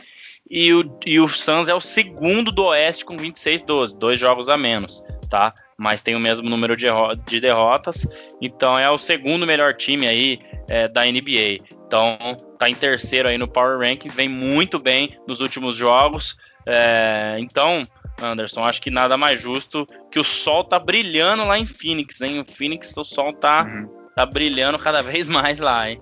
e 0.48 0.72
o, 0.72 0.98
e 1.04 1.18
o 1.18 1.26
Suns 1.26 1.68
é 1.68 1.74
o 1.74 1.80
segundo 1.80 2.52
do 2.52 2.64
oeste 2.66 3.04
com 3.04 3.16
26-12, 3.16 3.98
dois 3.98 4.20
jogos 4.20 4.48
a 4.48 4.56
menos, 4.56 5.02
tá? 5.28 5.52
mas 5.76 6.02
tem 6.02 6.14
o 6.14 6.20
mesmo 6.20 6.48
número 6.48 6.76
de, 6.76 6.86
de 7.26 7.40
derrotas. 7.40 8.06
Então 8.40 8.78
é 8.78 8.88
o 8.90 8.98
segundo 8.98 9.46
melhor 9.46 9.74
time 9.74 10.06
aí 10.06 10.38
é, 10.68 10.88
da 10.88 11.04
NBA. 11.04 11.64
Então 11.86 12.36
tá 12.58 12.68
em 12.68 12.74
terceiro 12.74 13.28
aí 13.28 13.38
no 13.38 13.48
Power 13.48 13.78
Rankings, 13.78 14.16
vem 14.16 14.28
muito 14.28 14.78
bem 14.78 15.10
nos 15.26 15.40
últimos 15.40 15.76
jogos. 15.76 16.36
É, 16.66 17.36
então, 17.38 17.82
Anderson, 18.20 18.64
acho 18.64 18.80
que 18.80 18.90
nada 18.90 19.16
mais 19.16 19.40
justo 19.40 19.86
que 20.10 20.18
o 20.18 20.24
sol 20.24 20.64
tá 20.64 20.78
brilhando 20.78 21.44
lá 21.44 21.58
em 21.58 21.66
Phoenix, 21.66 22.20
hein? 22.20 22.40
O 22.40 22.44
Phoenix, 22.44 22.96
o 22.96 23.04
sol 23.04 23.32
tá, 23.32 23.64
uhum. 23.64 23.88
tá 24.14 24.24
brilhando 24.24 24.78
cada 24.78 25.02
vez 25.02 25.28
mais 25.28 25.58
lá, 25.58 25.90
hein? 25.90 25.98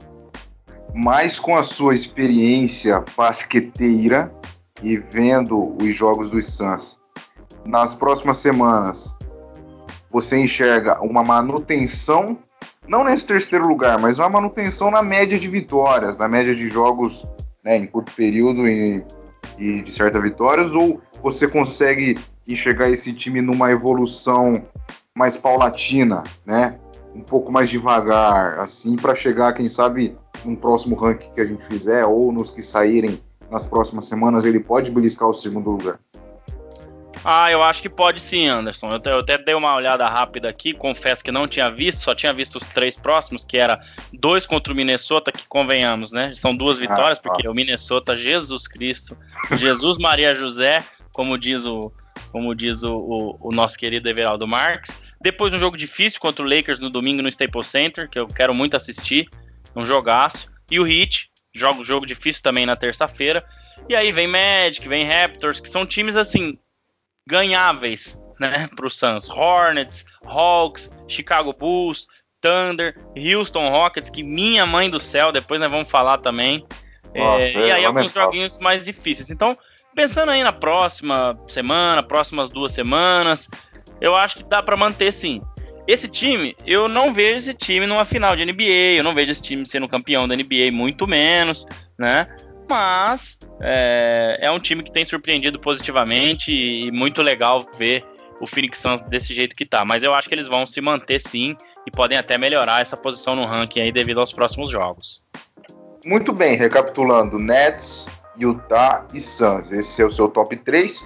Mas 0.95 1.39
com 1.39 1.57
a 1.57 1.63
sua 1.63 1.95
experiência 1.95 3.03
basqueteira 3.17 4.33
e 4.83 4.99
vendo 4.99 5.77
os 5.83 5.95
jogos 5.95 6.29
dos 6.29 6.53
Suns 6.53 7.01
nas 7.65 7.95
próximas 7.95 8.39
semanas, 8.39 9.17
você 10.11 10.39
enxerga 10.39 11.01
uma 11.01 11.23
manutenção, 11.23 12.39
não 12.87 13.05
nesse 13.05 13.27
terceiro 13.27 13.67
lugar, 13.67 13.99
mas 14.01 14.19
uma 14.19 14.29
manutenção 14.29 14.91
na 14.91 15.03
média 15.03 15.39
de 15.39 15.49
vitórias, 15.49 16.19
na 16.19 16.29
média 16.29 16.55
de 16.55 16.69
jogos 16.69 17.27
né, 17.65 17.77
em 17.77 17.87
curto 17.87 18.13
período 18.13 18.69
e, 18.69 19.03
e 19.63 19.81
de 19.81 19.93
certas 19.93 20.21
vitórias, 20.21 20.73
ou 20.73 21.01
você 21.23 21.49
consegue 21.49 22.19
enxergar 22.49 22.91
esse 22.91 23.13
time 23.13 23.41
numa 23.41 23.71
evolução 23.71 24.53
mais 25.15 25.37
paulatina, 25.37 26.25
né? 26.45 26.81
Um 27.15 27.21
pouco 27.21 27.53
mais 27.53 27.71
devagar, 27.71 28.59
assim, 28.59 28.97
para 28.97 29.15
chegar, 29.15 29.53
quem 29.53 29.69
sabe, 29.69 30.17
num 30.45 30.57
próximo 30.57 30.97
ranking 30.97 31.31
que 31.33 31.41
a 31.41 31.45
gente 31.45 31.65
fizer, 31.65 32.05
ou 32.05 32.33
nos 32.33 32.51
que 32.51 32.63
saírem 32.63 33.23
nas 33.49 33.67
próximas 33.67 34.07
semanas, 34.07 34.45
ele 34.45 34.59
pode 34.59 34.91
beliscar 34.91 35.29
o 35.29 35.35
segundo 35.35 35.71
lugar. 35.71 36.01
Ah, 37.25 37.51
eu 37.53 37.63
acho 37.63 37.81
que 37.81 37.89
pode 37.89 38.21
sim, 38.21 38.49
Anderson. 38.49 38.87
Eu, 38.87 39.01
eu, 39.13 39.19
até 39.19 39.39
dei 39.39 39.55
uma 39.55 39.75
olhada 39.75 40.07
rápida 40.09 40.49
aqui, 40.49 40.73
confesso 40.73 41.23
que 41.23 41.31
não 41.31 41.47
tinha 41.47 41.71
visto, 41.71 42.03
só 42.03 42.15
tinha 42.15 42.33
visto 42.33 42.57
os 42.57 42.65
três 42.67 42.99
próximos, 42.99 43.45
que 43.45 43.59
era 43.59 43.81
dois 44.13 44.45
contra 44.45 44.73
o 44.73 44.77
Minnesota, 44.77 45.31
que 45.31 45.47
convenhamos, 45.47 46.11
né? 46.11 46.35
São 46.35 46.55
duas 46.55 46.79
ah, 46.79 46.81
vitórias, 46.81 47.19
ah, 47.19 47.23
porque 47.23 47.47
o 47.47 47.55
Minnesota, 47.55 48.17
Jesus 48.17 48.67
Cristo, 48.67 49.17
Jesus 49.57 49.99
Maria 49.99 50.35
José, 50.35 50.85
como 51.13 51.39
diz 51.39 51.65
o, 51.65 51.93
como 52.33 52.55
diz 52.55 52.83
o, 52.83 52.97
o, 52.97 53.49
o 53.49 53.53
nosso 53.53 53.79
querido 53.79 54.09
Everaldo 54.09 54.49
Marques. 54.49 54.97
Depois 55.21 55.55
um 55.55 55.59
jogo 55.59 55.77
difícil 55.77 56.19
contra 56.19 56.45
o 56.45 56.49
Lakers 56.49 56.81
no 56.81 56.91
domingo 56.91 57.23
no 57.23 57.29
Staples 57.29 57.69
Center, 57.69 58.09
que 58.09 58.19
eu 58.19 58.27
quero 58.27 58.53
muito 58.53 58.77
assistir, 58.77 59.29
um 59.77 59.87
jogaço. 59.87 60.51
E 60.69 60.81
o 60.81 60.87
Heat, 60.87 61.31
jogo, 61.55 61.85
jogo 61.85 62.05
difícil 62.05 62.43
também 62.43 62.67
na 62.67 62.75
terça-feira. 62.75 63.45
E 63.89 63.95
aí 63.95 64.11
vem 64.11 64.27
Magic, 64.27 64.89
vem 64.89 65.07
Raptors, 65.07 65.61
que 65.61 65.71
são 65.71 65.87
times 65.87 66.17
assim 66.17 66.59
ganháveis, 67.27 68.21
né, 68.39 68.69
para 68.75 68.87
o 68.87 68.91
Suns. 68.91 69.29
Hornets, 69.29 70.05
Hawks, 70.25 70.91
Chicago 71.07 71.53
Bulls, 71.53 72.07
Thunder, 72.41 72.99
Houston 73.17 73.69
Rockets, 73.69 74.11
que 74.11 74.23
minha 74.23 74.67
mãe 74.67 74.91
do 74.91 74.99
céu, 74.99 75.31
depois 75.31 75.61
nós 75.61 75.71
vamos 75.71 75.91
falar 75.91 76.19
também. 76.19 76.67
Nossa, 77.15 77.45
é, 77.45 77.53
e 77.53 77.73
aí 77.73 77.85
alguns 77.85 78.13
joguinhos 78.13 78.59
mais 78.59 78.85
difíceis. 78.85 79.31
Então, 79.31 79.57
pensando 79.95 80.31
aí 80.31 80.43
na 80.43 80.53
próxima 80.53 81.39
semana, 81.47 82.03
próximas 82.03 82.49
duas 82.49 82.73
semanas, 82.73 83.49
eu 84.01 84.17
acho 84.17 84.39
que 84.39 84.45
dá 84.45 84.63
para 84.63 84.77
manter 84.77 85.13
sim. 85.13 85.41
Esse 85.87 86.09
time, 86.09 86.57
eu 86.65 86.89
não 86.89 87.13
vejo 87.13 87.39
esse 87.39 87.55
time 87.55 87.87
numa 87.87 88.05
final 88.05 88.37
de 88.37 88.45
NBA, 88.45 88.97
eu 88.97 89.05
não 89.05 89.15
vejo 89.15 89.33
esse 89.33 89.43
time 89.43 89.67
sendo 89.67 89.89
campeão 89.89 90.29
da 90.29 90.37
NBA, 90.37 90.71
muito 90.73 91.07
menos, 91.09 91.67
né? 91.99 92.27
Mas 92.69 93.39
é, 93.61 94.39
é, 94.41 94.51
um 94.51 94.59
time 94.59 94.83
que 94.83 94.93
tem 94.93 95.05
surpreendido 95.05 95.59
positivamente 95.59 96.53
e 96.53 96.91
muito 96.91 97.23
legal 97.23 97.67
ver 97.77 98.05
o 98.41 98.47
Phoenix 98.47 98.79
Suns 98.79 99.03
desse 99.03 99.33
jeito 99.35 99.55
que 99.55 99.65
tá. 99.65 99.85
Mas 99.85 100.03
eu 100.03 100.15
acho 100.15 100.29
que 100.29 100.35
eles 100.35 100.49
vão 100.49 100.67
se 100.67 100.81
manter 100.81 101.21
sim 101.21 101.57
e 101.87 101.91
podem 101.91 102.19
até 102.19 102.37
melhorar 102.39 102.81
essa 102.81 102.97
posição 102.97 103.37
no 103.37 103.45
ranking 103.45 103.81
aí 103.81 103.93
devido 103.93 104.21
aos 104.21 104.33
próximos 104.33 104.71
jogos. 104.71 105.23
Muito 106.05 106.33
bem, 106.33 106.57
recapitulando: 106.57 107.39
Nets, 107.39 108.09
Utah 108.37 109.07
e 109.15 109.21
Suns. 109.21 109.71
Esse 109.71 110.03
é 110.03 110.07
o 110.07 110.11
seu 110.11 110.29
top 110.29 110.57
3. 110.57 111.01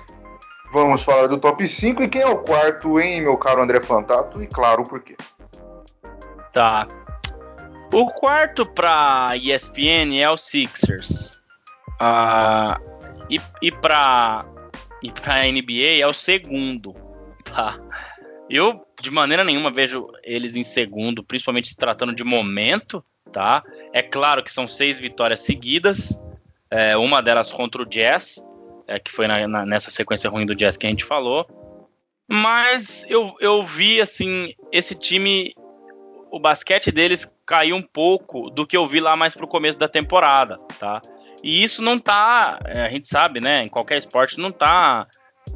Vamos 0.73 1.03
falar 1.03 1.27
do 1.29 1.38
top 1.38 1.66
5 1.66 2.03
e 2.03 2.09
quem 2.09 2.23
é 2.23 2.27
o 2.27 2.38
quarto, 2.38 2.99
hein, 2.99 3.23
meu 3.23 3.37
caro 3.37 3.62
André 3.62 3.81
Fantato? 3.81 4.42
E 4.42 4.47
claro, 4.47 4.83
por 4.83 5.01
quê? 5.01 5.16
Tá. 6.53 6.87
O 7.92 8.11
quarto 8.11 8.66
para 8.66 9.37
ESPN 9.37 10.19
é 10.19 10.29
o 10.29 10.37
Sixers. 10.37 11.36
Uh, 12.01 13.27
e, 13.31 13.41
e 13.63 13.73
para 13.73 14.39
e 15.03 15.11
para 15.11 15.45
NBA 15.45 16.01
é 16.01 16.07
o 16.07 16.13
segundo, 16.13 16.95
tá? 17.45 17.79
Eu 18.49 18.87
de 19.01 19.11
maneira 19.11 19.45
nenhuma 19.45 19.71
vejo 19.71 20.09
eles 20.23 20.57
em 20.57 20.65
segundo, 20.65 21.23
principalmente 21.23 21.69
se 21.69 21.77
tratando 21.77 22.15
de 22.15 22.25
momento, 22.25 23.05
tá? 23.33 23.63
É 23.93 24.03
claro 24.03 24.43
que 24.43 24.51
são 24.51 24.67
seis 24.67 24.99
vitórias 24.99 25.41
seguidas, 25.41 26.21
é, 26.71 26.97
uma 26.97 27.23
delas 27.23 27.53
contra 27.53 27.83
o 27.83 27.87
Jazz, 27.87 28.45
é, 28.87 28.99
que 28.99 29.11
foi 29.11 29.27
na, 29.27 29.47
na, 29.47 29.67
nessa 29.67 29.91
sequência 29.91 30.31
ruim 30.31 30.47
do 30.47 30.55
Jazz 30.55 30.77
que 30.77 30.87
a 30.87 30.91
gente 30.91 31.05
falou. 31.05 31.47
Mas 32.29 33.07
eu, 33.09 33.37
eu 33.41 33.63
vi 33.63 34.01
assim 34.01 34.53
esse 34.73 34.95
time, 34.95 35.55
o 36.31 36.41
basquete 36.41 36.91
deles 36.91 37.31
caiu 37.45 37.77
um 37.77 37.83
pouco 37.83 38.51
do 38.51 38.67
que 38.67 38.77
eu 38.77 38.87
vi 38.89 38.99
lá 38.99 39.15
mais 39.15 39.35
pro 39.35 39.47
começo 39.47 39.79
da 39.79 39.89
temporada, 39.89 40.59
tá? 40.81 41.01
E 41.42 41.62
isso 41.62 41.83
não 41.83 41.99
tá, 41.99 42.59
é, 42.66 42.83
a 42.83 42.90
gente 42.90 43.09
sabe, 43.09 43.40
né, 43.40 43.62
em 43.62 43.68
qualquer 43.68 43.99
esporte, 43.99 44.38
não 44.38 44.51
tá 44.51 45.07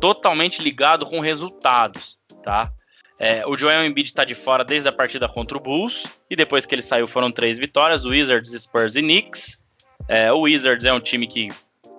totalmente 0.00 0.62
ligado 0.62 1.04
com 1.04 1.20
resultados, 1.20 2.18
tá? 2.42 2.70
É, 3.18 3.46
o 3.46 3.56
Joel 3.56 3.84
Embiid 3.84 4.08
está 4.08 4.24
de 4.24 4.34
fora 4.34 4.64
desde 4.64 4.88
a 4.88 4.92
partida 4.92 5.28
contra 5.28 5.56
o 5.56 5.60
Bulls, 5.60 6.06
e 6.30 6.34
depois 6.34 6.64
que 6.64 6.74
ele 6.74 6.80
saiu 6.80 7.06
foram 7.06 7.30
três 7.30 7.58
vitórias, 7.58 8.06
Wizards, 8.06 8.50
Spurs 8.62 8.96
e 8.96 9.02
Knicks. 9.02 9.62
É, 10.08 10.32
o 10.32 10.40
Wizards 10.40 10.86
é 10.86 10.92
um 10.92 11.00
time 11.00 11.26
que 11.26 11.48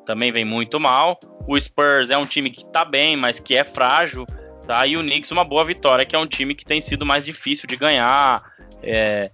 também 0.06 0.32
vem 0.32 0.44
muito 0.44 0.80
mal. 0.80 1.20
O 1.48 1.60
Spurs 1.60 2.10
é 2.10 2.18
um 2.18 2.26
time 2.26 2.50
que 2.50 2.66
tá 2.66 2.84
bem, 2.84 3.16
mas 3.16 3.40
que 3.40 3.56
é 3.56 3.64
frágil. 3.64 4.26
Tá? 4.66 4.86
E 4.88 4.98
o 4.98 5.02
Knicks 5.02 5.32
uma 5.32 5.44
boa 5.44 5.64
vitória, 5.64 6.06
que 6.06 6.16
é 6.16 6.20
um 6.20 6.28
time 6.28 6.56
que 6.56 6.66
tem 6.66 6.82
sido 6.82 7.06
mais 7.06 7.24
difícil 7.24 7.68
de 7.68 7.76
ganhar. 7.76 8.42
É, 8.82 9.30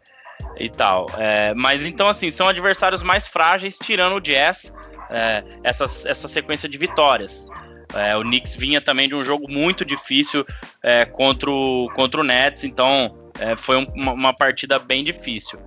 e 0.59 0.69
tal. 0.69 1.05
É, 1.17 1.53
mas 1.53 1.85
então, 1.85 2.07
assim, 2.07 2.31
são 2.31 2.47
adversários 2.47 3.03
mais 3.03 3.27
frágeis, 3.27 3.77
tirando 3.77 4.15
o 4.15 4.21
Jazz, 4.21 4.73
é, 5.09 5.43
essa, 5.63 5.85
essa 5.85 6.27
sequência 6.27 6.67
de 6.67 6.77
vitórias. 6.77 7.47
É, 7.93 8.15
o 8.17 8.21
Knicks 8.21 8.55
vinha 8.55 8.81
também 8.81 9.07
de 9.07 9.15
um 9.15 9.23
jogo 9.23 9.49
muito 9.49 9.85
difícil 9.85 10.45
é, 10.83 11.05
contra, 11.05 11.49
o, 11.49 11.89
contra 11.95 12.19
o 12.19 12.23
Nets, 12.23 12.63
então 12.63 13.15
é, 13.39 13.55
foi 13.55 13.77
um, 13.77 13.85
uma, 13.95 14.11
uma, 14.11 14.33
partida 14.33 14.77
bem 14.77 15.03
difícil. 15.03 15.59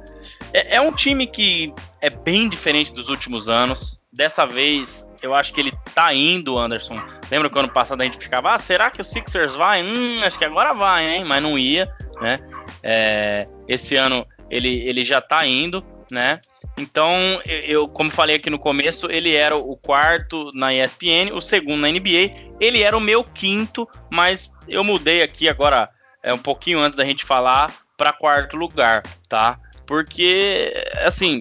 É, 0.52 0.76
é, 0.76 0.80
um 0.80 0.92
time 0.92 1.26
que 1.26 1.72
é 2.00 2.10
bem 2.10 2.48
diferente 2.48 2.92
dos 2.92 3.08
últimos 3.08 3.48
anos. 3.48 3.98
Dessa 4.12 4.44
vez, 4.44 5.08
eu 5.22 5.34
acho 5.34 5.52
que 5.52 5.60
ele 5.60 5.72
tá 5.94 6.12
indo, 6.12 6.58
Anderson. 6.58 7.00
Lembra 7.30 7.48
que 7.48 7.58
ano 7.58 7.70
passado 7.70 8.00
a 8.00 8.04
gente 8.04 8.18
ficava, 8.18 8.54
ah, 8.54 8.58
será 8.58 8.90
que 8.90 9.00
o 9.00 9.04
Sixers 9.04 9.54
vai? 9.54 9.82
Hum, 9.82 10.20
acho 10.24 10.36
que 10.36 10.44
agora 10.44 10.74
vai, 10.74 11.08
hein? 11.08 11.24
Mas 11.24 11.42
não 11.42 11.58
ia, 11.58 11.88
né? 12.20 12.40
É, 12.82 13.46
esse 13.68 13.94
ano 13.94 14.26
ele, 14.50 14.80
ele 14.88 15.04
já 15.04 15.20
tá 15.20 15.46
indo, 15.46 15.84
né? 16.10 16.40
Então, 16.76 17.14
eu, 17.46 17.88
como 17.88 18.10
falei 18.10 18.36
aqui 18.36 18.50
no 18.50 18.58
começo, 18.58 19.10
ele 19.10 19.34
era 19.34 19.56
o 19.56 19.76
quarto 19.76 20.50
na 20.54 20.74
ESPN, 20.74 21.32
o 21.32 21.40
segundo 21.40 21.80
na 21.80 21.88
NBA, 21.88 22.56
ele 22.60 22.82
era 22.82 22.96
o 22.96 23.00
meu 23.00 23.22
quinto, 23.22 23.88
mas 24.10 24.52
eu 24.66 24.82
mudei 24.82 25.22
aqui 25.22 25.48
agora, 25.48 25.88
é 26.22 26.34
um 26.34 26.38
pouquinho 26.38 26.80
antes 26.80 26.96
da 26.96 27.04
gente 27.04 27.24
falar, 27.24 27.72
para 27.96 28.12
quarto 28.12 28.56
lugar, 28.56 29.02
tá? 29.28 29.58
Porque, 29.86 30.72
assim, 31.04 31.40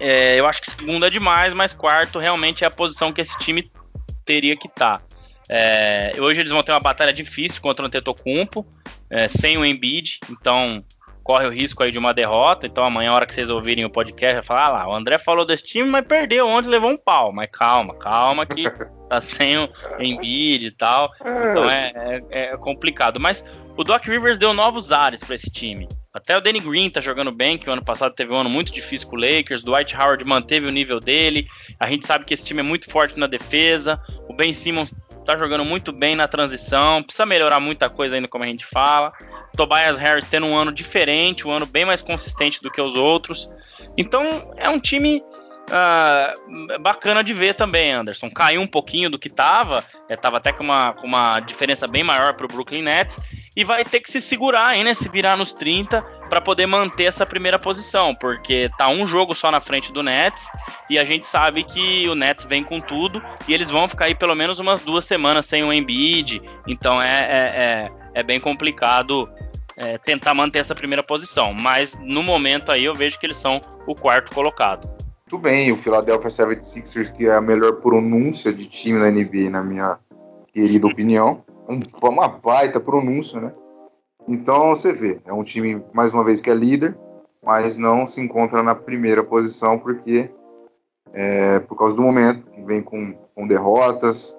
é, 0.00 0.38
eu 0.38 0.46
acho 0.46 0.60
que 0.60 0.70
segundo 0.70 1.06
é 1.06 1.10
demais, 1.10 1.54
mas 1.54 1.72
quarto 1.72 2.18
realmente 2.18 2.64
é 2.64 2.66
a 2.66 2.70
posição 2.70 3.12
que 3.12 3.20
esse 3.20 3.36
time 3.38 3.70
teria 4.24 4.56
que 4.56 4.66
estar. 4.66 4.98
Tá. 4.98 5.04
É, 5.48 6.12
hoje 6.18 6.40
eles 6.40 6.50
vão 6.50 6.62
ter 6.62 6.72
uma 6.72 6.80
batalha 6.80 7.12
difícil 7.12 7.60
contra 7.60 7.84
o 7.84 7.88
Tetocumpo, 7.88 8.66
é, 9.10 9.28
sem 9.28 9.56
o 9.58 9.64
Embiid, 9.64 10.18
então 10.30 10.84
corre 11.24 11.46
o 11.46 11.50
risco 11.50 11.82
aí 11.82 11.90
de 11.90 11.98
uma 11.98 12.12
derrota. 12.12 12.66
Então 12.66 12.84
amanhã, 12.84 13.10
a 13.10 13.14
hora 13.14 13.26
que 13.26 13.34
vocês 13.34 13.48
ouvirem 13.48 13.84
o 13.84 13.90
podcast, 13.90 14.34
vai 14.34 14.42
falar: 14.42 14.66
ah 14.66 14.68
lá, 14.68 14.88
o 14.88 14.94
André 14.94 15.18
falou 15.18 15.46
desse 15.46 15.64
time, 15.64 15.88
mas 15.88 16.06
perdeu 16.06 16.46
ontem, 16.46 16.68
levou 16.68 16.90
um 16.90 16.96
pau. 16.96 17.32
Mas 17.32 17.48
calma, 17.50 17.94
calma 17.94 18.46
que 18.46 18.64
tá 19.08 19.20
sem 19.20 19.56
o 19.56 19.68
Embiid 19.98 20.66
e 20.66 20.70
tal. 20.70 21.10
Então 21.20 21.68
é, 21.68 21.92
é, 21.96 22.22
é, 22.30 22.56
complicado. 22.58 23.18
Mas 23.18 23.44
o 23.76 23.82
Doc 23.82 24.04
Rivers 24.04 24.38
deu 24.38 24.52
novos 24.52 24.92
ares 24.92 25.24
para 25.24 25.34
esse 25.34 25.50
time. 25.50 25.88
Até 26.12 26.36
o 26.36 26.40
Danny 26.40 26.60
Green 26.60 26.88
tá 26.88 27.00
jogando 27.00 27.32
bem, 27.32 27.58
que 27.58 27.68
o 27.68 27.72
ano 27.72 27.84
passado 27.84 28.14
teve 28.14 28.32
um 28.32 28.36
ano 28.36 28.48
muito 28.48 28.72
difícil 28.72 29.08
com 29.08 29.16
o 29.16 29.18
Lakers. 29.18 29.64
Dwight 29.64 29.96
Howard 29.96 30.24
manteve 30.24 30.68
o 30.68 30.70
nível 30.70 31.00
dele. 31.00 31.48
A 31.80 31.90
gente 31.90 32.06
sabe 32.06 32.24
que 32.24 32.32
esse 32.32 32.44
time 32.44 32.60
é 32.60 32.62
muito 32.62 32.88
forte 32.88 33.18
na 33.18 33.26
defesa. 33.26 34.00
O 34.28 34.32
Ben 34.32 34.54
Simmons 34.54 34.94
tá 35.24 35.36
jogando 35.36 35.64
muito 35.64 35.92
bem 35.92 36.14
na 36.14 36.28
transição. 36.28 37.02
Precisa 37.02 37.26
melhorar 37.26 37.60
muita 37.60 37.88
coisa 37.88 38.14
ainda, 38.16 38.28
como 38.28 38.44
a 38.44 38.46
gente 38.46 38.66
fala. 38.66 39.12
Tobias 39.56 39.98
Harris 39.98 40.24
tendo 40.28 40.46
um 40.46 40.56
ano 40.56 40.72
diferente, 40.72 41.46
um 41.46 41.50
ano 41.50 41.66
bem 41.66 41.84
mais 41.84 42.02
consistente 42.02 42.60
do 42.60 42.70
que 42.70 42.80
os 42.80 42.96
outros. 42.96 43.48
Então 43.96 44.52
é 44.56 44.68
um 44.68 44.78
time 44.78 45.22
uh, 45.70 46.78
bacana 46.80 47.22
de 47.22 47.32
ver 47.32 47.54
também, 47.54 47.92
Anderson. 47.92 48.30
Caiu 48.30 48.60
um 48.60 48.66
pouquinho 48.66 49.10
do 49.10 49.18
que 49.18 49.28
estava 49.28 49.84
é, 50.08 50.16
até 50.22 50.52
com 50.52 50.64
uma, 50.64 50.92
com 50.94 51.06
uma 51.06 51.40
diferença 51.40 51.86
bem 51.86 52.04
maior 52.04 52.34
para 52.34 52.46
o 52.46 52.48
Brooklyn 52.48 52.82
Nets 52.82 53.18
e 53.56 53.64
vai 53.64 53.84
ter 53.84 54.00
que 54.00 54.10
se 54.10 54.20
segurar 54.20 54.68
aí, 54.68 54.82
né? 54.82 54.94
Se 54.94 55.08
virar 55.08 55.36
nos 55.36 55.54
30 55.54 56.02
para 56.28 56.40
poder 56.40 56.66
manter 56.66 57.04
essa 57.04 57.24
primeira 57.24 57.58
posição, 57.58 58.14
porque 58.14 58.70
tá 58.76 58.88
um 58.88 59.06
jogo 59.06 59.34
só 59.34 59.50
na 59.50 59.60
frente 59.60 59.92
do 59.92 60.02
Nets 60.02 60.48
e 60.90 60.98
a 60.98 61.04
gente 61.04 61.26
sabe 61.26 61.62
que 61.62 62.08
o 62.08 62.14
Nets 62.14 62.44
vem 62.44 62.64
com 62.64 62.80
tudo 62.80 63.22
e 63.46 63.54
eles 63.54 63.70
vão 63.70 63.88
ficar 63.88 64.06
aí 64.06 64.14
pelo 64.14 64.34
menos 64.34 64.58
umas 64.58 64.80
duas 64.80 65.04
semanas 65.04 65.46
sem 65.46 65.62
o 65.62 65.72
Embiid, 65.72 66.42
então 66.66 67.00
é, 67.00 67.08
é, 67.08 67.36
é, 67.56 67.92
é 68.14 68.22
bem 68.22 68.40
complicado 68.40 69.28
é, 69.76 69.98
tentar 69.98 70.34
manter 70.34 70.58
essa 70.58 70.74
primeira 70.74 71.02
posição. 71.02 71.52
Mas 71.52 71.98
no 72.00 72.22
momento 72.22 72.72
aí 72.72 72.84
eu 72.84 72.94
vejo 72.94 73.18
que 73.18 73.26
eles 73.26 73.36
são 73.36 73.60
o 73.86 73.94
quarto 73.94 74.34
colocado. 74.34 74.86
Muito 75.30 75.38
bem, 75.38 75.72
o 75.72 75.76
Philadelphia 75.76 76.30
76ers, 76.30 77.10
que 77.10 77.26
é 77.26 77.34
a 77.34 77.40
melhor 77.40 77.80
pronúncia 77.80 78.52
de 78.52 78.66
time 78.66 78.98
na 78.98 79.10
NBA, 79.10 79.50
na 79.50 79.62
minha 79.62 79.98
querida 80.52 80.86
opinião. 80.88 81.43
Uma 82.02 82.28
baita 82.28 82.78
pronúncia, 82.78 83.40
né? 83.40 83.52
Então 84.26 84.70
você 84.70 84.92
vê, 84.92 85.20
é 85.24 85.32
um 85.32 85.44
time, 85.44 85.84
mais 85.92 86.12
uma 86.12 86.24
vez, 86.24 86.40
que 86.40 86.50
é 86.50 86.54
líder, 86.54 86.96
mas 87.42 87.76
não 87.76 88.06
se 88.06 88.20
encontra 88.20 88.62
na 88.62 88.74
primeira 88.74 89.22
posição 89.22 89.78
porque 89.78 90.30
é, 91.12 91.60
por 91.60 91.76
causa 91.76 91.94
do 91.94 92.02
momento, 92.02 92.44
vem 92.64 92.82
com, 92.82 93.14
com 93.34 93.46
derrotas, 93.46 94.36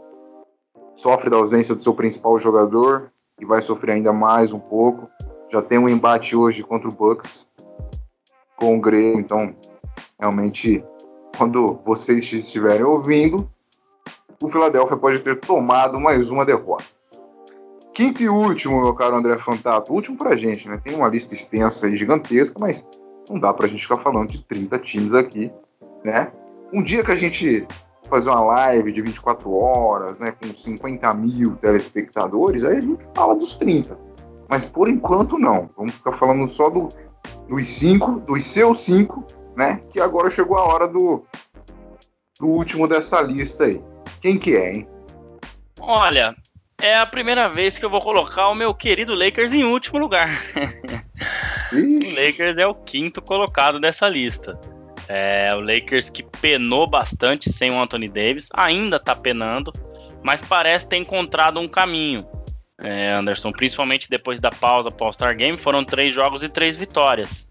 sofre 0.94 1.30
da 1.30 1.38
ausência 1.38 1.74
do 1.74 1.82
seu 1.82 1.94
principal 1.94 2.38
jogador, 2.40 3.12
e 3.40 3.46
vai 3.46 3.62
sofrer 3.62 3.94
ainda 3.94 4.14
mais 4.14 4.52
um 4.52 4.60
pouco. 4.60 5.10
Já 5.50 5.62
tem 5.62 5.78
um 5.78 5.90
embate 5.90 6.36
hoje 6.36 6.64
contra 6.64 6.90
o 6.90 6.94
Bucks 6.94 7.50
com 8.58 8.78
o 8.78 8.82
Grêmio, 8.82 9.20
então 9.20 9.56
realmente 10.20 10.84
quando 11.38 11.80
vocês 11.86 12.32
estiverem 12.32 12.84
ouvindo, 12.84 13.50
o 14.42 14.50
Philadelphia 14.50 14.96
pode 14.96 15.20
ter 15.20 15.40
tomado 15.40 16.00
mais 16.00 16.30
uma 16.30 16.46
derrota. 16.46 16.95
Quinto 17.96 18.22
e 18.22 18.28
último, 18.28 18.82
meu 18.82 18.94
caro 18.94 19.16
André 19.16 19.38
Fantato, 19.38 19.94
último 19.94 20.18
pra 20.18 20.36
gente, 20.36 20.68
né? 20.68 20.78
Tem 20.84 20.94
uma 20.94 21.08
lista 21.08 21.34
extensa 21.34 21.88
e 21.88 21.96
gigantesca, 21.96 22.58
mas 22.60 22.86
não 23.30 23.40
dá 23.40 23.54
pra 23.54 23.70
gente 23.70 23.84
ficar 23.84 23.96
falando 23.96 24.32
de 24.32 24.44
30 24.44 24.78
times 24.80 25.14
aqui, 25.14 25.50
né? 26.04 26.30
Um 26.74 26.84
dia 26.84 27.02
que 27.02 27.12
a 27.14 27.16
gente 27.16 27.66
fazer 28.10 28.30
uma 28.32 28.42
live 28.42 28.92
de 28.92 29.02
24 29.02 29.50
horas, 29.50 30.20
né, 30.20 30.34
com 30.34 30.54
50 30.54 31.14
mil 31.14 31.56
telespectadores, 31.56 32.66
aí 32.66 32.76
a 32.76 32.82
gente 32.82 33.06
fala 33.16 33.34
dos 33.34 33.54
30. 33.54 33.98
Mas 34.50 34.66
por 34.66 34.90
enquanto 34.90 35.40
não. 35.40 35.70
Vamos 35.78 35.94
ficar 35.94 36.18
falando 36.18 36.46
só 36.50 36.70
do, 36.70 36.90
dos 37.48 37.66
5, 37.66 38.20
dos 38.20 38.46
seus 38.46 38.82
5, 38.82 39.26
né? 39.56 39.82
Que 39.90 40.02
agora 40.02 40.30
chegou 40.30 40.58
a 40.58 40.68
hora 40.68 40.86
do, 40.86 41.24
do 42.42 42.48
último 42.48 42.90
dessa 42.90 43.22
lista 43.22 43.64
aí. 43.64 43.82
Quem 44.20 44.38
que 44.38 44.54
é, 44.54 44.74
hein? 44.74 44.90
Olha, 45.80 46.36
é 46.82 46.98
a 46.98 47.06
primeira 47.06 47.48
vez 47.48 47.78
que 47.78 47.86
eu 47.86 47.90
vou 47.90 48.02
colocar 48.02 48.50
o 48.50 48.56
meu 48.56 48.74
querido 48.74 49.16
Lakers 49.16 49.54
em 49.54 49.64
último 49.64 50.00
lugar. 50.00 50.30
o 51.72 52.10
Lakers 52.22 52.58
é 52.58 52.68
o 52.68 52.76
quinto 52.76 53.22
colocado 53.22 53.80
dessa 53.80 54.08
lista. 54.08 54.60
É, 55.08 55.54
o 55.56 55.60
Lakers 55.60 56.10
que 56.10 56.24
penou 56.24 56.88
bastante 56.88 57.52
sem 57.52 57.72
o 57.72 57.80
Anthony 57.80 58.08
Davis, 58.08 58.50
ainda 58.54 59.00
tá 59.00 59.16
penando, 59.16 59.72
mas 60.24 60.42
parece 60.42 60.88
ter 60.88 60.98
encontrado 60.98 61.60
um 61.60 61.68
caminho. 61.68 62.28
É, 62.84 63.14
Anderson, 63.14 63.52
principalmente 63.52 64.10
depois 64.10 64.40
da 64.40 64.50
pausa 64.50 64.92
pós-Star 64.92 65.36
Game, 65.36 65.58
foram 65.58 65.84
três 65.84 66.14
jogos 66.14 66.44
e 66.44 66.50
três 66.50 66.76
vitórias. 66.76 67.48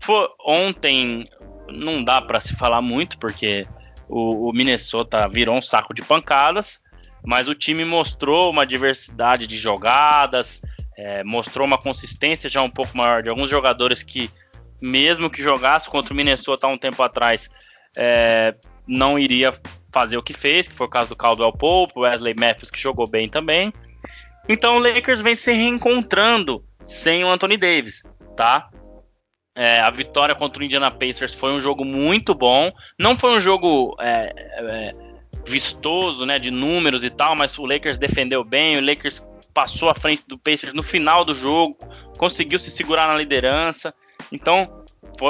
For, 0.00 0.32
ontem 0.46 1.26
não 1.68 2.04
dá 2.04 2.20
para 2.22 2.40
se 2.40 2.54
falar 2.54 2.80
muito, 2.80 3.18
porque 3.18 3.66
o, 4.08 4.48
o, 4.48 4.52
Minnesota 4.52 5.28
virou 5.28 5.56
um 5.56 5.62
saco 5.62 5.94
de 5.94 6.02
pancadas, 6.02 6.80
mas 7.24 7.48
o 7.48 7.54
time 7.54 7.84
mostrou 7.84 8.50
uma 8.50 8.66
diversidade 8.66 9.46
de 9.46 9.56
jogadas, 9.56 10.62
é, 10.96 11.24
mostrou 11.24 11.66
uma 11.66 11.78
consistência 11.78 12.50
já 12.50 12.62
um 12.62 12.70
pouco 12.70 12.96
maior 12.96 13.22
de 13.22 13.28
alguns 13.28 13.50
jogadores 13.50 14.02
que 14.02 14.30
mesmo 14.80 15.28
que 15.28 15.42
jogasse 15.42 15.90
contra 15.90 16.12
o 16.12 16.16
Minnesota 16.16 16.66
há 16.66 16.70
um 16.70 16.78
tempo 16.78 17.02
atrás, 17.02 17.50
é, 17.96 18.54
não 18.86 19.18
iria 19.18 19.52
fazer 19.92 20.16
o 20.16 20.22
que 20.22 20.32
fez, 20.32 20.68
que 20.68 20.74
foi 20.74 20.86
o 20.86 20.90
caso 20.90 21.10
do 21.10 21.16
Caldwell 21.16 21.52
Pope, 21.52 21.98
Wesley 21.98 22.34
Matthews, 22.38 22.70
que 22.70 22.80
jogou 22.80 23.08
bem 23.08 23.28
também. 23.28 23.72
Então 24.48 24.76
o 24.76 24.78
Lakers 24.78 25.20
vem 25.20 25.34
se 25.34 25.52
reencontrando 25.52 26.64
sem 26.86 27.24
o 27.24 27.30
Anthony 27.30 27.56
Davis, 27.56 28.02
tá? 28.36 28.70
É, 29.54 29.80
a 29.80 29.90
vitória 29.90 30.34
contra 30.34 30.62
o 30.62 30.64
Indiana 30.64 30.90
Pacers 30.90 31.34
foi 31.34 31.52
um 31.52 31.60
jogo 31.60 31.84
muito 31.84 32.34
bom. 32.34 32.72
Não 32.98 33.16
foi 33.16 33.32
um 33.32 33.40
jogo 33.40 33.96
é, 34.00 34.32
é, 34.34 34.94
vistoso, 35.50 36.24
né, 36.24 36.38
de 36.38 36.50
números 36.50 37.04
e 37.04 37.10
tal, 37.10 37.36
mas 37.36 37.58
o 37.58 37.66
Lakers 37.66 37.98
defendeu 37.98 38.44
bem. 38.44 38.78
O 38.78 38.84
Lakers 38.84 39.24
passou 39.52 39.90
à 39.90 39.94
frente 39.94 40.22
do 40.26 40.38
Pacers 40.38 40.72
no 40.72 40.82
final 40.82 41.24
do 41.24 41.34
jogo, 41.34 41.76
conseguiu 42.16 42.58
se 42.58 42.70
segurar 42.70 43.08
na 43.08 43.16
liderança. 43.16 43.92
Então, 44.32 44.84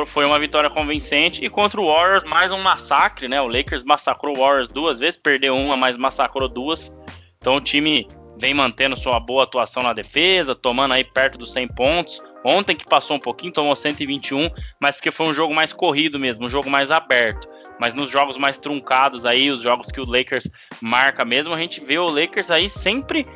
foi 0.07 0.25
uma 0.25 0.39
vitória 0.39 0.71
convincente. 0.71 1.45
E 1.45 1.49
contra 1.49 1.81
o 1.81 1.87
Warriors, 1.87 2.25
mais 2.25 2.53
um 2.53 2.59
massacre, 2.59 3.29
né? 3.29 3.41
O 3.41 3.49
Lakers 3.49 3.83
massacrou 3.83 4.37
o 4.37 4.41
Warriors 4.41 4.69
duas 4.69 4.99
vezes, 4.99 5.19
perdeu 5.19 5.57
uma, 5.57 5.77
mas 5.77 5.97
massacrou 5.97 6.49
duas. 6.49 6.93
Então 7.39 7.57
o 7.57 7.61
time 7.61 8.07
vem 8.39 8.55
mantendo 8.55 8.97
sua 8.97 9.19
boa 9.19 9.45
atuação 9.45 9.83
na 9.83 9.93
defesa, 9.93 10.55
tomando 10.55 10.95
aí 10.95 11.05
perto 11.05 11.39
dos 11.39 11.53
100 11.53 11.69
pontos. 11.69 12.23
Ontem 12.45 12.75
que 12.75 12.85
passou 12.85 13.17
um 13.17 13.21
pouquinho, 13.21 13.53
tomou 13.53 13.77
121, 13.77 14.49
mas 14.81 14.97
porque 14.97 15.11
foi 15.11 15.27
um 15.27 15.35
jogo 15.35 15.55
mais 15.55 15.73
corrido 15.73 16.19
mesmo, 16.19 16.47
um 16.47 16.51
jogo 16.51 16.71
mais 16.71 16.91
aberto. 16.91 17.49
Mas 17.81 17.95
nos 17.95 18.11
jogos 18.11 18.37
mais 18.37 18.59
truncados 18.59 19.25
aí, 19.25 19.51
os 19.51 19.63
jogos 19.63 19.91
que 19.91 20.01
o 20.01 20.07
Lakers 20.07 20.47
marca 20.83 21.25
mesmo, 21.25 21.55
a 21.55 21.59
gente 21.59 21.83
vê 21.83 21.99
o 21.99 22.11
Lakers 22.11 22.51
aí 22.51 22.69
sempre 22.69 23.27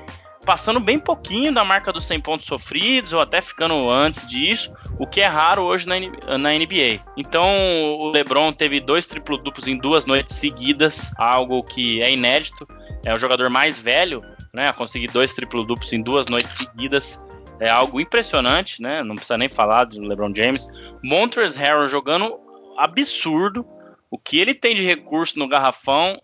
passando 0.44 0.78
bem 0.78 0.98
pouquinho 0.98 1.52
da 1.52 1.64
marca 1.64 1.90
dos 1.90 2.04
100 2.04 2.20
pontos 2.20 2.46
sofridos, 2.46 3.14
ou 3.14 3.20
até 3.20 3.40
ficando 3.40 3.88
antes 3.90 4.26
disso, 4.26 4.72
o 4.98 5.06
que 5.06 5.22
é 5.22 5.26
raro 5.26 5.62
hoje 5.62 5.86
na, 5.86 5.96
NBA. 5.96 7.02
Então, 7.16 7.48
o 7.92 8.10
LeBron 8.10 8.52
teve 8.52 8.78
dois 8.80 9.06
triplo-duplos 9.06 9.66
em 9.66 9.78
duas 9.78 10.04
noites 10.04 10.34
seguidas, 10.36 11.10
algo 11.16 11.62
que 11.62 12.02
é 12.02 12.12
inédito. 12.12 12.68
É 13.06 13.14
o 13.14 13.18
jogador 13.18 13.48
mais 13.48 13.78
velho 13.78 14.22
né, 14.52 14.68
a 14.68 14.74
conseguir 14.74 15.08
dois 15.08 15.32
triplo-duplos 15.32 15.92
em 15.92 16.02
duas 16.02 16.28
noites 16.28 16.52
seguidas. 16.52 17.22
É 17.58 17.70
algo 17.70 18.00
impressionante, 18.00 18.82
né? 18.82 19.02
Não 19.02 19.14
precisa 19.14 19.38
nem 19.38 19.48
falar 19.48 19.84
do 19.84 20.00
LeBron 20.00 20.34
James. 20.34 20.68
Montrezl 21.02 21.58
Harrell 21.58 21.88
jogando 21.88 22.38
absurdo. 22.76 23.66
O 24.14 24.18
que 24.18 24.38
ele 24.38 24.54
tem 24.54 24.76
de 24.76 24.84
recurso 24.84 25.40
no 25.40 25.48
garrafão 25.48 26.16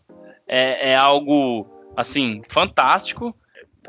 é, 0.47 0.91
é 0.93 0.97
algo 0.97 1.67
assim 1.97 2.41
fantástico 2.49 3.35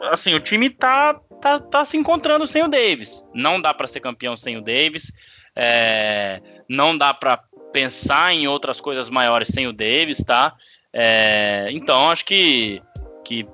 assim, 0.09 0.33
o 0.33 0.39
time 0.39 0.71
tá, 0.71 1.13
tá, 1.39 1.59
tá 1.59 1.85
se 1.85 1.95
encontrando 1.95 2.47
sem 2.47 2.63
o 2.63 2.67
Davis. 2.67 3.23
Não 3.31 3.61
dá 3.61 3.75
para 3.75 3.87
ser 3.87 3.99
campeão 3.99 4.35
sem 4.35 4.57
o 4.57 4.61
Davis. 4.61 5.13
É, 5.55 6.41
não 6.67 6.97
dá 6.97 7.13
para 7.13 7.37
pensar 7.71 8.33
em 8.33 8.47
outras 8.47 8.81
coisas 8.81 9.07
maiores 9.07 9.49
sem 9.49 9.67
o 9.67 9.73
Davis, 9.73 10.23
tá? 10.25 10.55
É, 10.91 11.67
então 11.69 12.09
acho 12.09 12.25
que, 12.25 12.81
que 13.23 13.47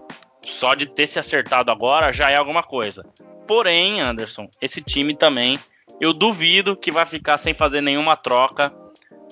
só 0.44 0.74
de 0.74 0.86
ter 0.86 1.08
se 1.08 1.20
acertado 1.20 1.70
agora 1.70 2.14
já 2.14 2.32
é 2.32 2.38
alguma 2.38 2.64
coisa. 2.64 3.04
Porém, 3.46 4.00
Anderson, 4.00 4.48
esse 4.62 4.82
time 4.82 5.14
também 5.14 5.60
eu 6.00 6.14
duvido 6.14 6.78
que 6.78 6.92
vai 6.92 7.06
ficar 7.06 7.38
sem 7.38 7.54
fazer 7.54 7.82
nenhuma 7.82 8.16
troca 8.16 8.74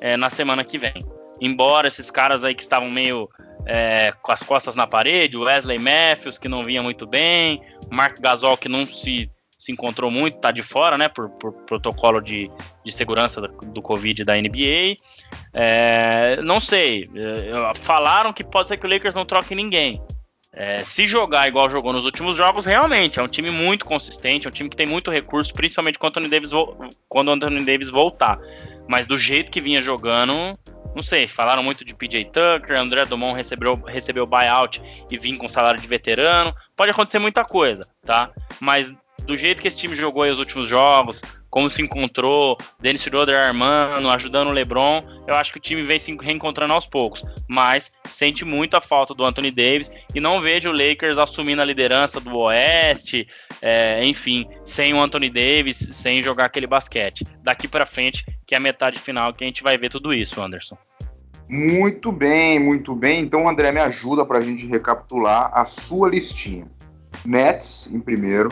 é, 0.01 0.17
na 0.17 0.29
semana 0.29 0.63
que 0.63 0.77
vem. 0.77 0.93
Embora 1.41 1.87
esses 1.87 2.09
caras 2.09 2.43
aí 2.43 2.55
que 2.55 2.63
estavam 2.63 2.89
meio 2.89 3.29
é, 3.65 4.13
com 4.21 4.31
as 4.31 4.43
costas 4.43 4.75
na 4.75 4.87
parede, 4.87 5.37
Wesley 5.37 5.79
Matthews, 5.79 6.37
que 6.37 6.47
não 6.47 6.63
vinha 6.63 6.81
muito 6.81 7.05
bem, 7.05 7.61
Mark 7.91 8.19
Gasol, 8.19 8.57
que 8.57 8.69
não 8.69 8.85
se, 8.85 9.29
se 9.57 9.71
encontrou 9.71 10.11
muito, 10.11 10.39
tá 10.39 10.51
de 10.51 10.61
fora, 10.61 10.97
né, 10.97 11.09
por, 11.09 11.29
por 11.31 11.51
protocolo 11.65 12.21
de, 12.21 12.49
de 12.83 12.91
segurança 12.91 13.41
do, 13.41 13.47
do 13.47 13.81
Covid 13.81 14.23
da 14.23 14.35
NBA. 14.35 14.95
É, 15.53 16.41
não 16.41 16.59
sei, 16.59 17.09
é, 17.15 17.75
falaram 17.75 18.31
que 18.31 18.43
pode 18.43 18.69
ser 18.69 18.77
que 18.77 18.85
o 18.85 18.89
Lakers 18.89 19.15
não 19.15 19.25
troque 19.25 19.55
ninguém. 19.55 20.01
É, 20.57 20.85
se 20.85 21.05
jogar 21.05 21.49
igual 21.49 21.69
jogou 21.69 21.91
nos 21.91 22.05
últimos 22.05 22.37
jogos, 22.37 22.65
realmente 22.65 23.19
é 23.19 23.23
um 23.23 23.27
time 23.27 23.51
muito 23.51 23.83
consistente, 23.83 24.47
é 24.47 24.49
um 24.49 24.53
time 24.53 24.69
que 24.69 24.77
tem 24.77 24.87
muito 24.87 25.11
recurso, 25.11 25.53
principalmente 25.53 25.99
quando 25.99 26.15
o 26.15 26.19
Anthony 26.19 26.29
Davis, 26.29 26.51
quando 27.09 27.27
o 27.27 27.31
Anthony 27.31 27.65
Davis 27.65 27.89
voltar. 27.89 28.39
Mas 28.87 29.07
do 29.07 29.17
jeito 29.17 29.51
que 29.51 29.61
vinha 29.61 29.81
jogando, 29.81 30.57
não 30.95 31.03
sei, 31.03 31.27
falaram 31.27 31.61
muito 31.61 31.83
de 31.83 31.93
PJ 31.93 32.25
Tucker, 32.25 32.79
André 32.79 33.05
Dumont 33.05 33.35
recebeu, 33.35 33.75
recebeu 33.85 34.25
buyout 34.25 34.81
e 35.11 35.17
vim 35.17 35.35
com 35.35 35.49
salário 35.49 35.81
de 35.81 35.87
veterano. 35.87 36.55
Pode 36.75 36.91
acontecer 36.91 37.19
muita 37.19 37.43
coisa, 37.43 37.87
tá? 38.05 38.31
Mas 38.59 38.95
do 39.25 39.35
jeito 39.35 39.61
que 39.61 39.67
esse 39.67 39.77
time 39.77 39.95
jogou 39.95 40.23
aí 40.23 40.31
os 40.31 40.39
últimos 40.39 40.67
jogos, 40.67 41.21
como 41.49 41.69
se 41.69 41.81
encontrou, 41.81 42.57
Dennis 42.79 43.01
Schroeder 43.01 43.35
armando, 43.35 44.09
ajudando 44.09 44.49
o 44.49 44.51
LeBron, 44.51 45.03
eu 45.27 45.35
acho 45.35 45.53
que 45.53 45.57
o 45.57 45.61
time 45.61 45.83
vem 45.83 45.97
se 45.97 46.15
reencontrando 46.15 46.73
aos 46.73 46.85
poucos. 46.85 47.23
Mas 47.47 47.93
sente 48.09 48.43
muito 48.43 48.75
a 48.75 48.81
falta 48.81 49.13
do 49.13 49.23
Anthony 49.23 49.51
Davis 49.51 49.91
e 50.13 50.19
não 50.19 50.41
vejo 50.41 50.69
o 50.69 50.73
Lakers 50.73 51.17
assumindo 51.17 51.61
a 51.61 51.65
liderança 51.65 52.19
do 52.19 52.37
Oeste, 52.37 53.27
é, 53.61 54.05
enfim, 54.05 54.45
sem 54.65 54.93
o 54.93 55.01
Anthony 55.01 55.29
Davis, 55.29 55.77
sem 55.77 56.21
jogar 56.21 56.45
aquele 56.45 56.67
basquete. 56.67 57.23
Daqui 57.41 57.67
para 57.67 57.85
frente, 57.85 58.25
que 58.45 58.53
é 58.53 58.57
a 58.57 58.61
metade 58.61 58.99
final, 58.99 59.33
que 59.33 59.43
a 59.43 59.47
gente 59.47 59.63
vai 59.63 59.77
ver 59.77 59.89
tudo 59.89 60.13
isso, 60.13 60.41
Anderson. 60.41 60.77
Muito 61.47 62.11
bem, 62.11 62.59
muito 62.59 62.95
bem. 62.95 63.21
Então, 63.21 63.47
André, 63.47 63.71
me 63.71 63.79
ajuda 63.79 64.25
para 64.25 64.39
a 64.39 64.41
gente 64.41 64.65
recapitular 64.65 65.51
a 65.53 65.63
sua 65.63 66.09
listinha. 66.09 66.67
Nets 67.23 67.87
em 67.91 67.99
primeiro, 67.99 68.49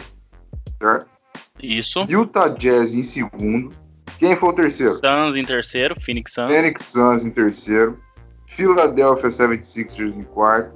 certo? 0.80 1.13
Isso. 1.62 2.02
Utah 2.10 2.48
Jazz 2.48 2.94
em 2.94 3.04
segundo. 3.04 3.72
Quem 4.18 4.36
foi 4.36 4.50
o 4.50 4.54
terceiro? 4.54 4.94
Suns 4.94 5.36
em 5.36 5.44
terceiro, 5.44 6.00
Phoenix 6.00 6.34
Suns. 6.34 6.48
Phoenix 6.48 6.86
Suns 6.86 7.26
em 7.26 7.32
terceiro. 7.32 8.00
Philadelphia 8.48 9.30
76ers 9.30 10.16
em 10.16 10.24
quarto. 10.24 10.76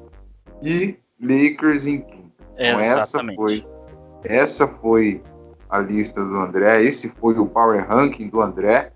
E 0.62 0.98
Lakers 1.22 1.86
em 1.86 2.02
quinto. 2.02 2.28
Então, 2.58 2.80
essa 2.80 3.20
foi 3.36 3.64
essa 4.24 4.68
foi 4.68 5.22
a 5.70 5.80
lista 5.80 6.24
do 6.24 6.38
André, 6.38 6.84
esse 6.84 7.10
foi 7.10 7.38
o 7.38 7.46
Power 7.46 7.88
Ranking 7.88 8.28
do 8.28 8.42
André. 8.42 8.92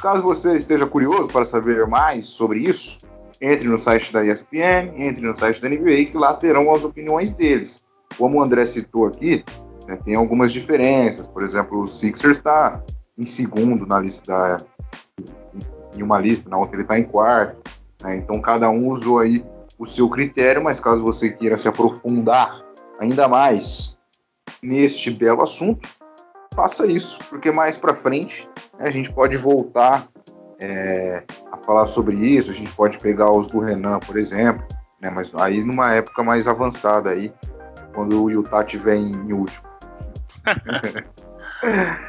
Caso 0.00 0.22
você 0.22 0.56
esteja 0.56 0.86
curioso 0.86 1.28
para 1.28 1.44
saber 1.44 1.86
mais 1.86 2.26
sobre 2.26 2.60
isso, 2.60 2.98
entre 3.40 3.68
no 3.68 3.78
site 3.78 4.12
da 4.12 4.24
ESPN, 4.24 4.92
entre 4.96 5.24
no 5.26 5.36
site 5.36 5.60
da 5.60 5.68
NBA, 5.68 6.04
que 6.10 6.16
lá 6.16 6.34
terão 6.34 6.72
as 6.74 6.84
opiniões 6.84 7.30
deles. 7.30 7.84
Como 8.18 8.38
o 8.38 8.42
André 8.42 8.64
citou 8.64 9.06
aqui, 9.06 9.44
né, 9.86 9.96
tem 10.04 10.14
algumas 10.14 10.52
diferenças. 10.52 11.28
Por 11.28 11.42
exemplo, 11.42 11.80
o 11.80 11.86
Sixers 11.86 12.38
está 12.38 12.82
em 13.18 13.26
segundo 13.26 13.86
na 13.86 14.00
lista 14.00 14.32
da, 14.32 14.56
em 15.96 16.02
uma 16.02 16.18
lista, 16.18 16.48
na 16.48 16.58
outra 16.58 16.76
ele 16.76 16.82
está 16.82 16.98
em 16.98 17.04
quarto. 17.04 17.70
Né, 18.02 18.16
então 18.16 18.40
cada 18.40 18.70
um 18.70 18.88
usou 18.88 19.18
aí 19.18 19.44
o 19.78 19.86
seu 19.86 20.08
critério, 20.08 20.62
mas 20.62 20.80
caso 20.80 21.02
você 21.02 21.30
queira 21.30 21.56
se 21.56 21.68
aprofundar 21.68 22.62
ainda 22.98 23.26
mais 23.26 23.98
neste 24.62 25.10
belo 25.10 25.42
assunto, 25.42 25.88
faça 26.54 26.86
isso, 26.86 27.18
porque 27.28 27.50
mais 27.50 27.76
para 27.76 27.94
frente 27.94 28.48
né, 28.78 28.86
a 28.86 28.90
gente 28.90 29.12
pode 29.12 29.36
voltar 29.36 30.08
é, 30.60 31.24
a 31.50 31.56
falar 31.56 31.88
sobre 31.88 32.16
isso, 32.16 32.50
a 32.50 32.54
gente 32.54 32.72
pode 32.72 32.98
pegar 32.98 33.30
os 33.32 33.48
do 33.48 33.58
Renan, 33.58 33.98
por 33.98 34.16
exemplo, 34.16 34.64
né, 35.00 35.10
mas 35.10 35.32
aí 35.34 35.64
numa 35.64 35.92
época 35.92 36.22
mais 36.22 36.46
avançada 36.46 37.10
aí, 37.10 37.32
quando 37.92 38.22
o 38.22 38.30
Utah 38.30 38.64
tiver 38.64 38.96
em, 38.96 39.10
em 39.10 39.32
último. 39.32 39.71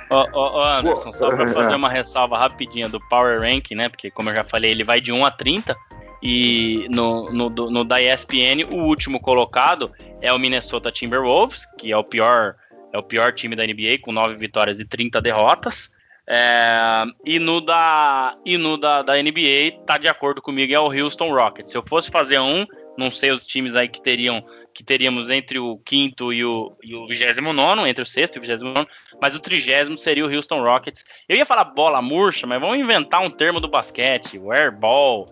Ô, 0.09 0.25
oh, 0.33 0.51
oh, 0.55 0.61
Anderson, 0.61 1.11
só 1.11 1.29
para 1.29 1.47
fazer 1.47 1.75
uma 1.75 1.89
ressalva 1.89 2.37
rapidinha 2.37 2.89
do 2.89 2.99
Power 3.07 3.41
Rank, 3.41 3.71
né? 3.71 3.89
Porque, 3.89 4.09
como 4.09 4.29
eu 4.29 4.35
já 4.35 4.43
falei, 4.43 4.71
ele 4.71 4.83
vai 4.83 4.99
de 4.99 5.11
1 5.11 5.25
a 5.25 5.31
30. 5.31 5.75
E 6.21 6.87
no, 6.89 7.25
no, 7.25 7.49
no, 7.49 7.83
da 7.83 8.01
ESPN, 8.01 8.65
o 8.71 8.77
último 8.77 9.19
colocado 9.19 9.91
é 10.21 10.31
o 10.31 10.39
Minnesota 10.39 10.91
Timberwolves, 10.91 11.67
que 11.77 11.91
é 11.91 11.97
o 11.97 12.03
pior, 12.03 12.55
é 12.93 12.97
o 12.97 13.03
pior 13.03 13.33
time 13.33 13.55
da 13.55 13.65
NBA, 13.65 13.99
com 14.01 14.11
9 14.11 14.35
vitórias 14.35 14.79
e 14.79 14.85
30 14.85 15.21
derrotas. 15.21 15.91
É, 16.25 17.03
e 17.25 17.37
no, 17.39 17.59
da, 17.59 18.37
e 18.45 18.57
no 18.57 18.77
da, 18.77 19.01
da 19.01 19.21
NBA, 19.21 19.83
tá 19.85 19.97
de 19.97 20.07
acordo 20.07 20.41
comigo, 20.41 20.73
é 20.73 20.79
o 20.79 20.91
Houston 20.91 21.33
Rockets. 21.33 21.71
Se 21.71 21.77
eu 21.77 21.83
fosse 21.83 22.09
fazer 22.09 22.39
um, 22.39 22.65
não 22.97 23.09
sei 23.09 23.31
os 23.31 23.45
times 23.45 23.75
aí 23.75 23.87
que 23.87 24.01
teriam 24.01 24.43
que 24.73 24.83
teríamos 24.83 25.29
entre 25.29 25.59
o 25.59 25.77
quinto 25.77 26.33
e 26.33 26.43
o, 26.43 26.75
e 26.83 26.95
o 26.95 27.07
29, 27.07 27.87
entre 27.87 28.01
o 28.01 28.05
sexto 28.05 28.35
e 28.35 28.39
o 28.39 28.41
29, 28.41 28.87
mas 29.21 29.35
o 29.35 29.39
trigésimo 29.39 29.97
seria 29.97 30.25
o 30.25 30.35
Houston 30.35 30.63
Rockets. 30.63 31.05
Eu 31.29 31.37
ia 31.37 31.45
falar 31.45 31.65
bola 31.65 32.01
murcha, 32.01 32.47
mas 32.47 32.59
vamos 32.59 32.77
inventar 32.77 33.21
um 33.21 33.29
termo 33.29 33.59
do 33.59 33.67
basquete, 33.67 34.39
o 34.39 34.51
airball, 34.51 35.25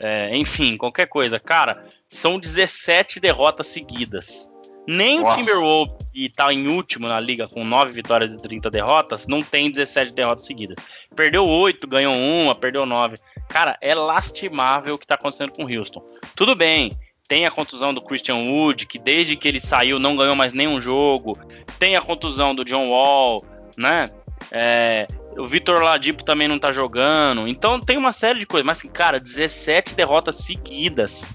é, 0.00 0.36
enfim, 0.36 0.76
qualquer 0.76 1.06
coisa. 1.06 1.38
Cara, 1.38 1.84
são 2.08 2.38
17 2.38 3.20
derrotas 3.20 3.68
seguidas. 3.68 4.50
Nem 4.88 5.20
Nossa. 5.20 5.34
o 5.34 5.38
Timberwolves, 5.38 5.96
que 6.10 6.26
está 6.26 6.50
em 6.50 6.66
último 6.66 7.06
na 7.06 7.20
liga 7.20 7.46
com 7.46 7.62
9 7.62 7.92
vitórias 7.92 8.32
e 8.32 8.38
30 8.38 8.70
derrotas, 8.70 9.26
não 9.26 9.42
tem 9.42 9.70
17 9.70 10.14
derrotas 10.14 10.46
seguidas. 10.46 10.76
Perdeu 11.14 11.44
8, 11.44 11.86
ganhou 11.86 12.14
1, 12.14 12.54
perdeu 12.54 12.86
9. 12.86 13.16
Cara, 13.50 13.76
é 13.82 13.94
lastimável 13.94 14.94
o 14.94 14.98
que 14.98 15.04
está 15.04 15.14
acontecendo 15.16 15.52
com 15.52 15.64
o 15.64 15.70
Houston. 15.70 16.02
Tudo 16.34 16.54
bem, 16.54 16.90
tem 17.28 17.44
a 17.44 17.50
contusão 17.50 17.92
do 17.92 18.00
Christian 18.00 18.36
Wood, 18.36 18.86
que 18.86 18.98
desde 18.98 19.36
que 19.36 19.46
ele 19.46 19.60
saiu 19.60 19.98
não 19.98 20.16
ganhou 20.16 20.34
mais 20.34 20.54
nenhum 20.54 20.80
jogo. 20.80 21.38
Tem 21.78 21.94
a 21.94 22.00
contusão 22.00 22.54
do 22.54 22.64
John 22.64 22.88
Wall, 22.88 23.44
né? 23.76 24.06
É, 24.50 25.06
o 25.36 25.46
Vitor 25.46 25.80
Ladipo 25.82 26.24
também 26.24 26.48
não 26.48 26.58
tá 26.58 26.72
jogando. 26.72 27.46
Então 27.46 27.78
tem 27.78 27.98
uma 27.98 28.12
série 28.12 28.40
de 28.40 28.46
coisas. 28.46 28.66
Mas, 28.66 28.82
cara, 28.82 29.20
17 29.20 29.94
derrotas 29.94 30.36
seguidas, 30.36 31.32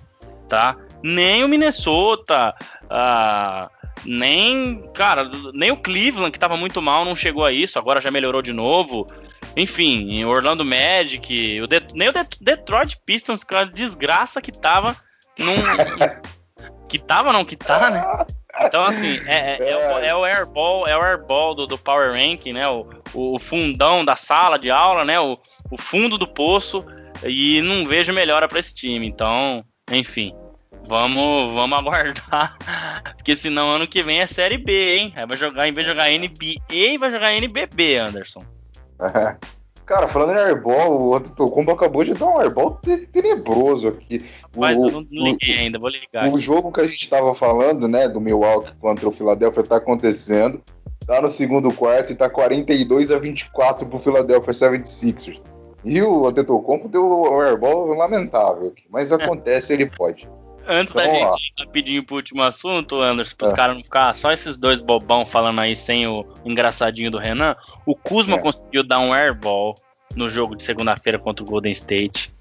tá? 0.50 0.76
Nem 1.04 1.44
o 1.44 1.48
Minnesota, 1.48 2.56
ah, 2.90 3.70
nem, 4.04 4.84
cara, 4.94 5.30
nem 5.54 5.70
o 5.70 5.78
Cleveland, 5.78 6.32
que 6.32 6.40
tava 6.40 6.58
muito 6.58 6.82
mal, 6.82 7.06
não 7.06 7.16
chegou 7.16 7.46
a 7.46 7.52
isso. 7.52 7.78
Agora 7.78 8.02
já 8.02 8.10
melhorou 8.10 8.42
de 8.42 8.52
novo. 8.52 9.06
Enfim, 9.56 10.24
Orlando 10.24 10.66
Magic, 10.66 11.62
o 11.62 11.68
nem 11.94 12.10
o 12.10 12.12
Det 12.12 12.38
Detroit 12.42 12.98
Pistons, 13.06 13.44
cara, 13.44 13.68
desgraça 13.68 14.42
que 14.42 14.52
tava 14.52 14.98
num. 15.38 15.56
que 16.88 17.00
tava, 17.00 17.34
não, 17.34 17.46
que 17.46 17.56
tá, 17.56 17.90
né? 17.90 18.26
Então, 18.62 18.84
assim, 18.84 19.20
é, 19.26 19.58
é, 19.58 19.70
é, 19.70 19.76
o, 19.76 20.00
é 20.00 20.16
o 20.16 20.26
airball, 20.26 20.88
é 20.88 20.96
o 20.96 21.04
airball 21.04 21.56
do, 21.56 21.66
do 21.66 21.78
Power 21.78 22.12
Ranking, 22.12 22.54
né? 22.54 22.68
O, 22.70 22.88
o 23.14 23.40
fundão 23.40 24.06
da 24.06 24.16
sala 24.16 24.60
de 24.60 24.70
aula, 24.70 25.04
né? 25.04 25.20
O, 25.20 25.38
o 25.72 25.78
fundo 25.78 26.18
do 26.18 26.28
poço. 26.28 26.80
E 27.24 27.62
não 27.62 27.88
vejo 27.88 28.14
melhora 28.14 28.48
para 28.48 28.60
esse 28.60 28.76
time. 28.76 29.08
Então, 29.08 29.64
enfim. 29.92 30.36
Vamos, 30.86 31.54
vamos 31.54 31.80
aguardar. 31.80 32.58
Porque 33.16 33.36
senão 33.36 33.72
ano 33.72 33.88
que 33.88 34.04
vem 34.04 34.20
é 34.20 34.28
Série 34.28 34.58
B, 34.58 34.98
hein? 34.98 35.14
Aí 35.16 35.26
vai 35.26 35.38
jogar, 35.38 35.68
em 35.68 35.74
vez 35.74 35.88
de 35.88 35.94
jogar 35.94 36.10
NBA, 36.10 37.00
vai 37.00 37.12
jogar 37.12 37.34
NBB, 37.34 37.98
Anderson. 37.98 38.42
Cara, 39.86 40.08
falando 40.08 40.32
em 40.32 40.42
airball, 40.42 41.10
o 41.10 41.16
Antetokounmpo 41.16 41.72
acabou 41.72 42.04
de 42.04 42.14
dar 42.14 42.28
um 42.28 42.40
airball 42.40 42.80
tenebroso 43.12 43.90
aqui. 43.90 44.22
Mas 44.56 44.80
o, 44.80 44.86
eu 44.86 44.92
não, 44.92 45.08
não 45.12 45.26
liguei 45.26 45.56
o, 45.56 45.60
ainda, 45.60 45.78
vou 45.80 45.90
ligar. 45.90 46.28
O 46.32 46.38
jogo 46.38 46.72
que 46.72 46.80
a 46.80 46.86
gente 46.86 47.10
tava 47.10 47.36
falando, 47.36 47.88
né, 47.88 48.08
do 48.08 48.22
Milwaukee 48.22 48.74
contra 48.80 49.08
o 49.08 49.12
Philadelphia 49.12 49.64
tá 49.64 49.76
acontecendo. 49.78 50.62
Tá 51.06 51.22
no 51.22 51.28
segundo 51.28 51.74
quarto 51.74 52.14
e 52.14 52.16
tá 52.16 52.30
42 52.30 53.12
a 53.12 53.20
24 53.20 53.86
pro 53.88 54.00
Philadelphia 54.00 54.54
76ers. 54.54 55.42
E 55.84 56.02
o 56.02 56.28
Antetokounmpo 56.28 56.88
deu 56.88 57.06
um 57.06 57.42
airball 57.42 57.88
lamentável 57.94 58.68
aqui, 58.68 58.84
mas 58.90 59.12
acontece, 59.14 59.74
ele 59.74 59.86
pode. 59.86 60.30
Antes 60.68 60.94
então, 60.94 61.06
da 61.06 61.14
gente 61.14 61.54
ir 61.58 61.66
rapidinho 61.66 62.06
pro 62.06 62.16
último 62.16 62.42
assunto, 62.42 63.02
Anderson, 63.02 63.36
para 63.38 63.48
os 63.48 63.54
é. 63.54 63.56
caras 63.56 63.76
não 63.76 63.84
ficar 63.84 64.14
só 64.16 64.32
esses 64.32 64.58
dois 64.58 64.82
bobão 64.82 65.26
falando 65.26 65.60
aí 65.60 65.76
sem 65.76 66.08
o 66.08 66.26
engraçadinho 66.46 67.12
do 67.12 67.18
Renan, 67.18 67.56
o 67.86 67.96
Kuzma 67.96 68.38
é. 68.38 68.40
conseguiu 68.40 68.84
dar 68.84 69.00
um 69.00 69.14
airball 69.14 69.76
no 70.16 70.30
jogo 70.30 70.56
de 70.56 70.64
segunda-feira 70.64 71.20
contra 71.20 71.44
o 71.44 71.48
Golden 71.48 71.74
State 71.74 72.34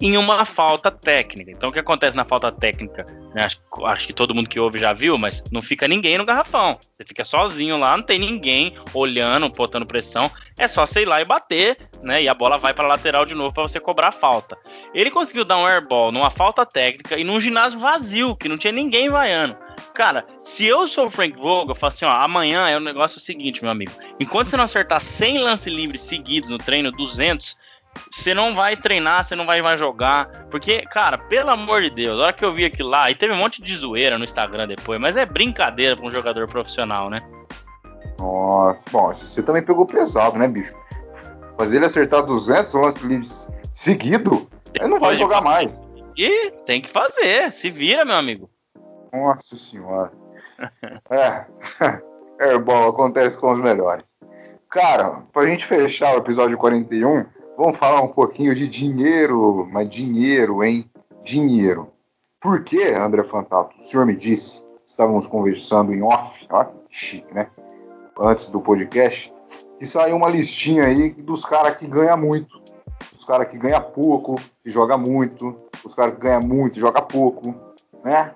em 0.00 0.16
uma 0.16 0.44
falta 0.44 0.90
técnica. 0.90 1.50
Então 1.50 1.68
o 1.68 1.72
que 1.72 1.78
acontece 1.78 2.16
na 2.16 2.24
falta 2.24 2.50
técnica? 2.50 3.04
Né? 3.34 3.44
Acho, 3.44 3.58
acho, 3.84 4.06
que 4.06 4.12
todo 4.12 4.34
mundo 4.34 4.48
que 4.48 4.58
ouve 4.58 4.78
já 4.78 4.92
viu, 4.92 5.18
mas 5.18 5.42
não 5.52 5.60
fica 5.60 5.86
ninguém 5.86 6.16
no 6.16 6.24
garrafão. 6.24 6.78
Você 6.90 7.04
fica 7.04 7.22
sozinho 7.22 7.78
lá, 7.78 7.96
não 7.96 8.04
tem 8.04 8.18
ninguém 8.18 8.74
olhando, 8.94 9.48
botando 9.50 9.86
pressão. 9.86 10.30
É 10.58 10.66
só 10.66 10.86
sei 10.86 11.04
lá 11.04 11.20
e 11.20 11.24
bater, 11.24 11.76
né? 12.02 12.22
E 12.22 12.28
a 12.28 12.34
bola 12.34 12.58
vai 12.58 12.72
para 12.72 12.88
lateral 12.88 13.26
de 13.26 13.34
novo 13.34 13.52
para 13.52 13.64
você 13.64 13.78
cobrar 13.78 14.08
a 14.08 14.12
falta. 14.12 14.56
Ele 14.94 15.10
conseguiu 15.10 15.44
dar 15.44 15.58
um 15.58 15.66
airball 15.66 16.10
numa 16.10 16.30
falta 16.30 16.64
técnica 16.64 17.18
e 17.18 17.24
num 17.24 17.40
ginásio 17.40 17.78
vazio, 17.78 18.36
que 18.36 18.48
não 18.48 18.56
tinha 18.56 18.72
ninguém 18.72 19.08
vaiando. 19.08 19.56
Cara, 19.94 20.24
se 20.42 20.64
eu 20.64 20.86
sou 20.86 21.06
o 21.06 21.10
Frank 21.10 21.36
Vogel, 21.36 21.70
eu 21.70 21.74
falo 21.74 21.88
assim, 21.88 22.04
ó, 22.04 22.10
amanhã 22.10 22.68
é 22.68 22.76
o 22.76 22.80
negócio 22.80 23.20
seguinte, 23.20 23.62
meu 23.62 23.70
amigo. 23.70 23.92
Enquanto 24.18 24.46
você 24.46 24.56
não 24.56 24.64
acertar 24.64 25.00
100 25.00 25.38
lances 25.38 25.72
livres 25.72 26.00
seguidos 26.00 26.48
no 26.48 26.58
treino, 26.58 26.90
200, 26.90 27.56
você 28.08 28.32
não 28.32 28.54
vai 28.54 28.76
treinar, 28.76 29.24
você 29.24 29.34
não 29.34 29.46
vai, 29.46 29.60
vai 29.60 29.76
jogar. 29.76 30.28
Porque, 30.50 30.82
cara, 30.82 31.18
pelo 31.18 31.50
amor 31.50 31.82
de 31.82 31.90
Deus, 31.90 32.20
a 32.20 32.24
hora 32.24 32.32
que 32.32 32.44
eu 32.44 32.54
vi 32.54 32.64
aquilo 32.64 32.88
lá, 32.88 33.10
e 33.10 33.14
teve 33.14 33.32
um 33.32 33.36
monte 33.36 33.62
de 33.62 33.76
zoeira 33.76 34.18
no 34.18 34.24
Instagram 34.24 34.68
depois, 34.68 35.00
mas 35.00 35.16
é 35.16 35.26
brincadeira 35.26 35.96
pra 35.96 36.06
um 36.06 36.10
jogador 36.10 36.46
profissional, 36.46 37.10
né? 37.10 37.18
Nossa, 38.18 38.80
bom, 38.90 39.08
você 39.12 39.42
também 39.42 39.62
pegou 39.62 39.86
pesado, 39.86 40.38
né, 40.38 40.46
bicho? 40.46 40.74
Fazer 41.58 41.76
ele 41.76 41.86
acertar 41.86 42.24
200 42.24 42.72
lances 42.74 43.02
livres 43.02 43.50
seguido, 43.72 44.48
ele 44.74 44.88
não 44.88 45.00
vai 45.00 45.16
jogar 45.16 45.40
mais. 45.40 45.70
E 46.16 46.50
tem 46.66 46.80
que 46.80 46.88
fazer, 46.88 47.52
se 47.52 47.70
vira, 47.70 48.04
meu 48.04 48.16
amigo. 48.16 48.50
Nossa 49.12 49.56
senhora. 49.56 50.12
é, 51.10 51.46
Airball 52.40 52.90
acontece 52.90 53.38
com 53.38 53.52
os 53.52 53.60
melhores. 53.60 54.04
Cara, 54.68 55.22
pra 55.32 55.46
gente 55.46 55.66
fechar 55.66 56.14
o 56.14 56.18
episódio 56.18 56.56
41, 56.56 57.26
Vamos 57.60 57.76
falar 57.76 58.00
um 58.00 58.08
pouquinho 58.08 58.54
de 58.54 58.66
dinheiro, 58.66 59.68
mas 59.70 59.86
dinheiro, 59.86 60.64
hein? 60.64 60.90
Dinheiro. 61.22 61.88
Por 62.40 62.64
que, 62.64 62.82
André 62.84 63.22
Fantato? 63.24 63.76
O 63.78 63.82
senhor 63.82 64.06
me 64.06 64.16
disse, 64.16 64.64
estávamos 64.86 65.26
conversando 65.26 65.92
em 65.92 66.02
off, 66.02 66.46
ó, 66.48 66.64
chique, 66.88 67.34
né? 67.34 67.48
Antes 68.18 68.48
do 68.48 68.62
podcast, 68.62 69.30
que 69.78 69.84
saiu 69.84 70.16
uma 70.16 70.30
listinha 70.30 70.84
aí 70.84 71.10
dos 71.10 71.44
caras 71.44 71.76
que 71.76 71.86
ganham 71.86 72.16
muito, 72.16 72.62
os 73.14 73.26
caras 73.26 73.46
que 73.46 73.58
ganham 73.58 73.82
pouco, 73.82 74.36
que 74.64 74.70
joga 74.70 74.96
muito, 74.96 75.54
os 75.84 75.94
caras 75.94 76.14
que 76.14 76.20
ganham 76.20 76.40
muito, 76.40 76.78
e 76.78 76.80
joga 76.80 77.02
pouco, 77.02 77.54
né? 78.02 78.32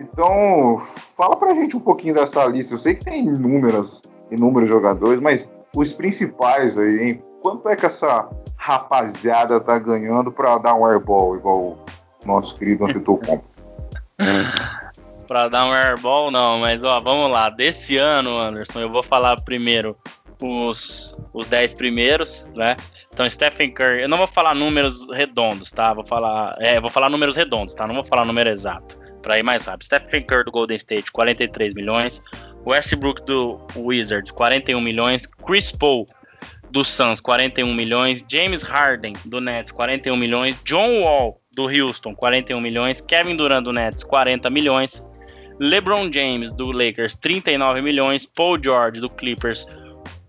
Então, 0.00 0.82
fala 1.16 1.36
pra 1.36 1.54
gente 1.54 1.76
um 1.76 1.80
pouquinho 1.80 2.14
dessa 2.14 2.44
lista. 2.46 2.74
Eu 2.74 2.78
sei 2.78 2.96
que 2.96 3.04
tem 3.04 3.24
inúmeros, 3.24 4.02
inúmeros 4.32 4.68
jogadores, 4.68 5.20
mas 5.20 5.48
os 5.76 5.92
principais 5.92 6.76
aí, 6.76 7.04
hein? 7.04 7.24
Quanto 7.40 7.68
é 7.68 7.76
que 7.76 7.86
essa 7.86 8.28
rapaziada 8.64 9.60
tá 9.60 9.78
ganhando 9.78 10.32
para 10.32 10.56
dar 10.56 10.74
um 10.74 10.86
airball, 10.86 11.36
igual 11.36 11.58
o 11.58 11.78
nosso 12.24 12.56
querido 12.56 12.86
Antetokounmpo. 12.86 13.44
para 15.28 15.48
dar 15.52 15.66
um 15.66 15.72
airball, 15.74 16.30
não, 16.30 16.60
mas 16.60 16.82
ó, 16.82 16.98
vamos 16.98 17.30
lá. 17.30 17.50
Desse 17.50 17.98
ano, 17.98 18.38
Anderson, 18.38 18.80
eu 18.80 18.90
vou 18.90 19.02
falar 19.02 19.38
primeiro 19.42 19.94
os, 20.42 21.14
os 21.34 21.46
10 21.46 21.74
primeiros, 21.74 22.48
né? 22.54 22.74
Então, 23.12 23.28
Stephen 23.28 23.70
Curry, 23.70 24.00
eu 24.00 24.08
não 24.08 24.16
vou 24.16 24.26
falar 24.26 24.54
números 24.54 25.10
redondos, 25.10 25.70
tá? 25.70 25.92
Vou 25.92 26.06
falar, 26.06 26.52
é, 26.58 26.80
vou 26.80 26.90
falar 26.90 27.10
números 27.10 27.36
redondos, 27.36 27.74
tá? 27.74 27.86
Não 27.86 27.94
vou 27.94 28.04
falar 28.04 28.24
número 28.24 28.48
exato, 28.48 28.98
para 29.20 29.38
ir 29.38 29.42
mais 29.42 29.66
rápido. 29.66 29.84
Stephen 29.84 30.24
Curry 30.24 30.44
do 30.44 30.50
Golden 30.50 30.76
State, 30.78 31.12
43 31.12 31.74
milhões. 31.74 32.22
Westbrook 32.66 33.22
do 33.26 33.60
Wizards, 33.76 34.30
41 34.30 34.80
milhões. 34.80 35.26
Chris 35.26 35.70
Paul 35.70 36.06
do 36.74 36.84
Suns, 36.84 37.20
41 37.20 37.72
milhões. 37.72 38.24
James 38.28 38.62
Harden, 38.62 39.12
do 39.24 39.40
Nets, 39.40 39.70
41 39.70 40.16
milhões. 40.16 40.56
John 40.64 41.02
Wall, 41.02 41.40
do 41.54 41.68
Houston, 41.68 42.16
41 42.16 42.60
milhões. 42.60 43.00
Kevin 43.00 43.36
Durant, 43.36 43.62
do 43.62 43.72
Nets, 43.72 44.02
40 44.02 44.50
milhões. 44.50 45.06
LeBron 45.60 46.12
James, 46.12 46.50
do 46.50 46.72
Lakers, 46.72 47.14
39 47.14 47.80
milhões. 47.80 48.26
Paul 48.26 48.60
George, 48.60 49.00
do 49.00 49.08
Clippers, 49.08 49.68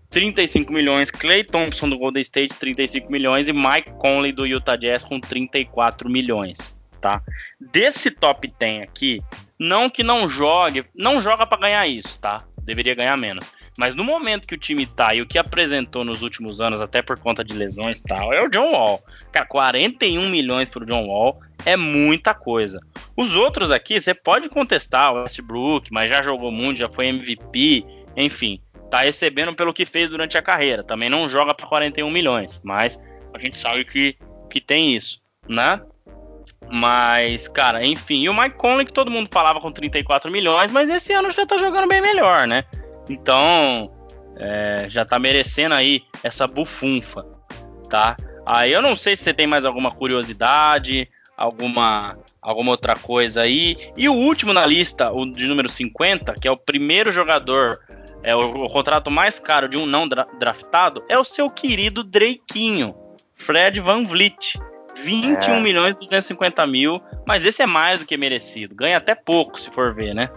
35 0.08 0.72
milhões. 0.72 1.10
Clay 1.10 1.42
Thompson, 1.42 1.88
do 1.88 1.98
Golden 1.98 2.22
State, 2.22 2.56
35 2.56 3.10
milhões. 3.10 3.48
E 3.48 3.52
Mike 3.52 3.90
Conley, 3.98 4.30
do 4.30 4.46
Utah 4.46 4.76
Jazz, 4.76 5.02
com 5.04 5.18
34 5.18 6.08
milhões. 6.08 6.76
Tá? 7.00 7.20
Desse 7.60 8.08
top 8.08 8.48
10 8.56 8.84
aqui, 8.84 9.20
não 9.58 9.90
que 9.90 10.04
não 10.04 10.28
jogue, 10.28 10.84
não 10.94 11.20
joga 11.20 11.44
para 11.44 11.58
ganhar 11.58 11.86
isso, 11.88 12.18
tá? 12.20 12.38
Deveria 12.62 12.94
ganhar 12.94 13.16
menos. 13.16 13.50
Mas 13.78 13.94
no 13.94 14.04
momento 14.04 14.46
que 14.46 14.54
o 14.54 14.58
time 14.58 14.86
tá 14.86 15.14
e 15.14 15.22
o 15.22 15.26
que 15.26 15.38
apresentou 15.38 16.04
nos 16.04 16.22
últimos 16.22 16.60
anos, 16.60 16.80
até 16.80 17.02
por 17.02 17.18
conta 17.18 17.44
de 17.44 17.54
lesões 17.54 18.00
e 18.00 18.04
tal, 18.04 18.32
é 18.32 18.42
o 18.42 18.48
John 18.48 18.72
Wall. 18.72 19.02
Cara, 19.30 19.46
41 19.46 20.28
milhões 20.28 20.68
pro 20.70 20.86
John 20.86 21.06
Wall 21.06 21.40
é 21.64 21.76
muita 21.76 22.32
coisa. 22.32 22.80
Os 23.16 23.34
outros 23.34 23.70
aqui, 23.70 24.00
você 24.00 24.14
pode 24.14 24.48
contestar 24.48 25.12
o 25.12 25.22
Westbrook, 25.22 25.92
mas 25.92 26.08
já 26.08 26.22
jogou 26.22 26.50
muito, 26.50 26.78
já 26.78 26.88
foi 26.88 27.06
MVP, 27.06 27.84
enfim, 28.16 28.60
tá 28.90 29.00
recebendo 29.00 29.54
pelo 29.54 29.74
que 29.74 29.84
fez 29.84 30.10
durante 30.10 30.38
a 30.38 30.42
carreira. 30.42 30.84
Também 30.84 31.10
não 31.10 31.28
joga 31.28 31.54
para 31.54 31.66
41 31.66 32.10
milhões, 32.10 32.60
mas 32.64 33.00
a 33.34 33.38
gente 33.38 33.56
sabe 33.56 33.84
que, 33.84 34.16
que 34.48 34.60
tem 34.60 34.94
isso, 34.94 35.20
né? 35.48 35.80
Mas, 36.70 37.46
cara, 37.46 37.86
enfim, 37.86 38.22
e 38.22 38.28
o 38.28 38.34
Mike 38.34 38.56
Conley 38.56 38.86
que 38.86 38.92
todo 38.92 39.10
mundo 39.10 39.28
falava 39.30 39.60
com 39.60 39.70
34 39.70 40.30
milhões, 40.30 40.72
mas 40.72 40.90
esse 40.90 41.12
ano 41.12 41.30
já 41.30 41.46
tá 41.46 41.58
jogando 41.58 41.88
bem 41.88 42.00
melhor, 42.00 42.46
né? 42.46 42.64
Então, 43.08 43.90
é, 44.36 44.86
já 44.88 45.04
tá 45.04 45.18
merecendo 45.18 45.74
aí 45.74 46.02
essa 46.22 46.46
bufunfa, 46.46 47.24
tá? 47.88 48.16
Aí 48.44 48.72
eu 48.72 48.82
não 48.82 48.94
sei 48.94 49.16
se 49.16 49.24
você 49.24 49.34
tem 49.34 49.46
mais 49.46 49.64
alguma 49.64 49.90
curiosidade, 49.90 51.08
alguma 51.36 52.16
alguma 52.40 52.70
outra 52.70 52.94
coisa 52.94 53.42
aí. 53.42 53.76
E 53.96 54.08
o 54.08 54.14
último 54.14 54.52
na 54.52 54.64
lista, 54.64 55.10
o 55.10 55.26
de 55.26 55.46
número 55.46 55.68
50, 55.68 56.34
que 56.34 56.46
é 56.46 56.50
o 56.50 56.56
primeiro 56.56 57.10
jogador, 57.10 57.80
é 58.22 58.36
o, 58.36 58.64
o 58.64 58.70
contrato 58.70 59.10
mais 59.10 59.38
caro 59.38 59.68
de 59.68 59.76
um 59.76 59.84
não 59.84 60.06
dra 60.06 60.26
draftado, 60.38 61.02
é 61.08 61.18
o 61.18 61.24
seu 61.24 61.50
querido 61.50 62.04
Dreiquinho, 62.04 62.94
Fred 63.34 63.80
Van 63.80 64.04
Vliet. 64.04 64.58
21 64.98 65.54
é. 65.56 65.60
milhões 65.60 65.94
e 65.94 65.98
250 65.98 66.66
mil, 66.66 67.02
mas 67.28 67.44
esse 67.44 67.62
é 67.62 67.66
mais 67.66 67.98
do 67.98 68.06
que 68.06 68.16
merecido. 68.16 68.74
Ganha 68.74 68.96
até 68.96 69.14
pouco, 69.14 69.60
se 69.60 69.70
for 69.70 69.94
ver, 69.94 70.14
né? 70.14 70.30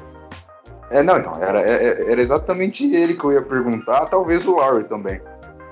É, 0.91 1.03
não, 1.03 1.17
então, 1.17 1.33
era, 1.39 1.61
é, 1.61 1.87
é, 1.87 2.11
era 2.11 2.21
exatamente 2.21 2.95
ele 2.95 3.13
que 3.13 3.23
eu 3.23 3.33
ia 3.33 3.41
perguntar, 3.41 4.05
talvez 4.05 4.45
o 4.45 4.55
Lowry 4.55 4.85
também. 4.85 5.21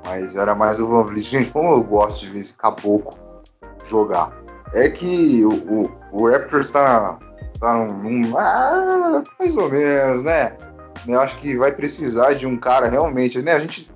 Mas 0.06 0.36
era 0.36 0.54
mais 0.56 0.80
o 0.80 0.88
Van 0.88 1.04
Vliet. 1.04 1.30
Gente, 1.30 1.52
como 1.52 1.74
eu 1.74 1.84
gosto 1.84 2.22
de 2.22 2.30
ver 2.30 2.40
esse 2.40 2.56
caboclo 2.56 3.12
jogar. 3.86 4.32
É 4.74 4.90
que 4.90 5.44
o, 5.44 5.50
o, 5.54 5.84
o 6.12 6.30
Raptors 6.30 6.70
tá, 6.72 7.18
tá 7.60 7.86
num, 7.86 8.38
ah, 8.38 9.24
mais 9.40 9.56
ou 9.56 9.70
menos, 9.70 10.24
né? 10.24 10.56
Eu 11.08 11.22
acho 11.22 11.38
que 11.38 11.56
vai 11.56 11.72
precisar 11.72 12.34
de 12.34 12.46
um 12.46 12.58
cara 12.58 12.88
realmente, 12.88 13.42
né? 13.42 13.54
A 13.54 13.60
gente 13.60 13.90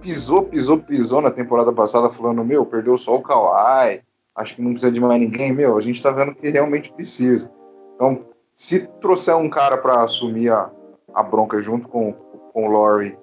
pisou, 0.00 0.44
pisou, 0.44 0.78
pisou 0.78 1.20
na 1.20 1.30
temporada 1.30 1.72
passada 1.72 2.10
falando, 2.10 2.44
meu, 2.44 2.64
perdeu 2.64 2.96
só 2.96 3.14
o 3.14 3.22
Kawhi, 3.22 4.02
acho 4.36 4.54
que 4.54 4.62
não 4.62 4.72
precisa 4.72 4.92
de 4.92 5.00
mais 5.00 5.20
ninguém, 5.20 5.52
meu, 5.52 5.76
a 5.76 5.80
gente 5.80 6.02
tá 6.02 6.10
vendo 6.10 6.34
que 6.34 6.48
realmente 6.48 6.92
precisa. 6.92 7.50
Então, 7.94 8.24
se 8.60 8.86
trouxer 9.00 9.34
um 9.34 9.48
cara 9.48 9.78
para 9.78 10.02
assumir 10.02 10.52
a, 10.52 10.70
a 11.14 11.22
bronca 11.22 11.58
junto 11.58 11.88
com, 11.88 12.12
com 12.12 12.68
o 12.68 12.70
Laurie 12.70 13.16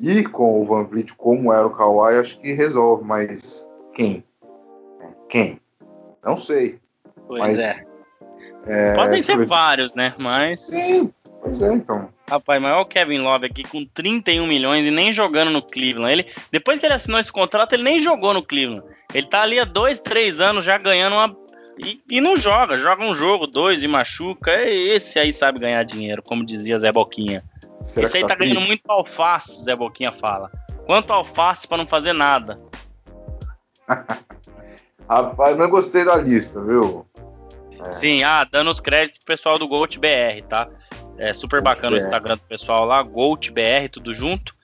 e 0.00 0.24
com 0.24 0.60
o 0.60 0.66
Van 0.66 0.82
Vliet, 0.82 1.14
como 1.14 1.52
era 1.52 1.64
o 1.64 1.70
Kawhi, 1.70 2.18
acho 2.18 2.36
que 2.40 2.52
resolve, 2.52 3.04
mas 3.04 3.68
quem? 3.94 4.24
Quem? 5.28 5.60
Não 6.24 6.36
sei. 6.36 6.80
Pois 7.28 7.40
mas, 7.40 7.60
é. 7.60 7.86
é. 8.66 8.94
Podem 8.94 9.22
ser 9.22 9.46
vários, 9.46 9.94
né? 9.94 10.12
Mas. 10.18 10.62
Sim, 10.62 11.14
pois 11.40 11.62
é, 11.62 11.72
então. 11.72 12.08
Rapaz, 12.28 12.60
mas 12.60 12.72
olha 12.72 12.82
o 12.82 12.86
Kevin 12.86 13.20
Love 13.20 13.46
aqui 13.46 13.62
com 13.62 13.84
31 13.84 14.44
milhões 14.44 14.84
e 14.84 14.90
nem 14.90 15.12
jogando 15.12 15.52
no 15.52 15.62
Cleveland. 15.62 16.12
Ele, 16.12 16.32
depois 16.50 16.80
que 16.80 16.86
ele 16.86 16.94
assinou 16.94 17.20
esse 17.20 17.30
contrato, 17.30 17.74
ele 17.74 17.84
nem 17.84 18.00
jogou 18.00 18.34
no 18.34 18.44
Cleveland. 18.44 18.82
Ele 19.14 19.28
tá 19.28 19.42
ali 19.42 19.60
há 19.60 19.64
dois, 19.64 20.00
três 20.00 20.40
anos 20.40 20.64
já 20.64 20.76
ganhando 20.78 21.14
uma 21.14 21.43
e, 21.78 22.02
e, 22.08 22.20
não 22.20 22.36
joga, 22.36 22.78
joga 22.78 23.04
um 23.04 23.14
jogo, 23.14 23.46
dois 23.46 23.82
e 23.82 23.88
machuca. 23.88 24.50
É 24.50 24.72
esse 24.72 25.18
aí 25.18 25.32
sabe 25.32 25.58
ganhar 25.58 25.82
dinheiro, 25.84 26.22
como 26.22 26.44
dizia 26.44 26.78
Zé 26.78 26.92
Boquinha. 26.92 27.44
Será 27.82 28.06
esse 28.06 28.16
aí 28.16 28.22
tá, 28.22 28.30
tá 28.30 28.34
ganhando 28.36 28.60
muito 28.60 28.82
alface, 28.88 29.62
Zé 29.62 29.74
Boquinha 29.74 30.12
fala. 30.12 30.50
Quanto 30.86 31.12
alface 31.12 31.66
para 31.66 31.78
não 31.78 31.86
fazer 31.86 32.12
nada. 32.12 32.60
Rapaz, 35.08 35.56
mas 35.56 35.70
gostei 35.70 36.04
da 36.04 36.16
lista, 36.16 36.60
viu? 36.62 37.06
É. 37.86 37.92
Sim, 37.92 38.22
ah, 38.22 38.44
dando 38.44 38.70
os 38.70 38.80
créditos 38.80 39.18
pro 39.18 39.34
pessoal 39.34 39.58
do 39.58 39.68
GoldBR, 39.68 40.42
tá? 40.48 40.68
É 41.18 41.34
super 41.34 41.60
Gold 41.60 41.64
bacana 41.64 41.96
BR. 41.96 42.02
o 42.02 42.04
Instagram 42.04 42.36
do 42.36 42.42
pessoal 42.42 42.84
lá, 42.84 43.02
GoldBR, 43.02 43.88
tudo 43.90 44.14
junto. 44.14 44.54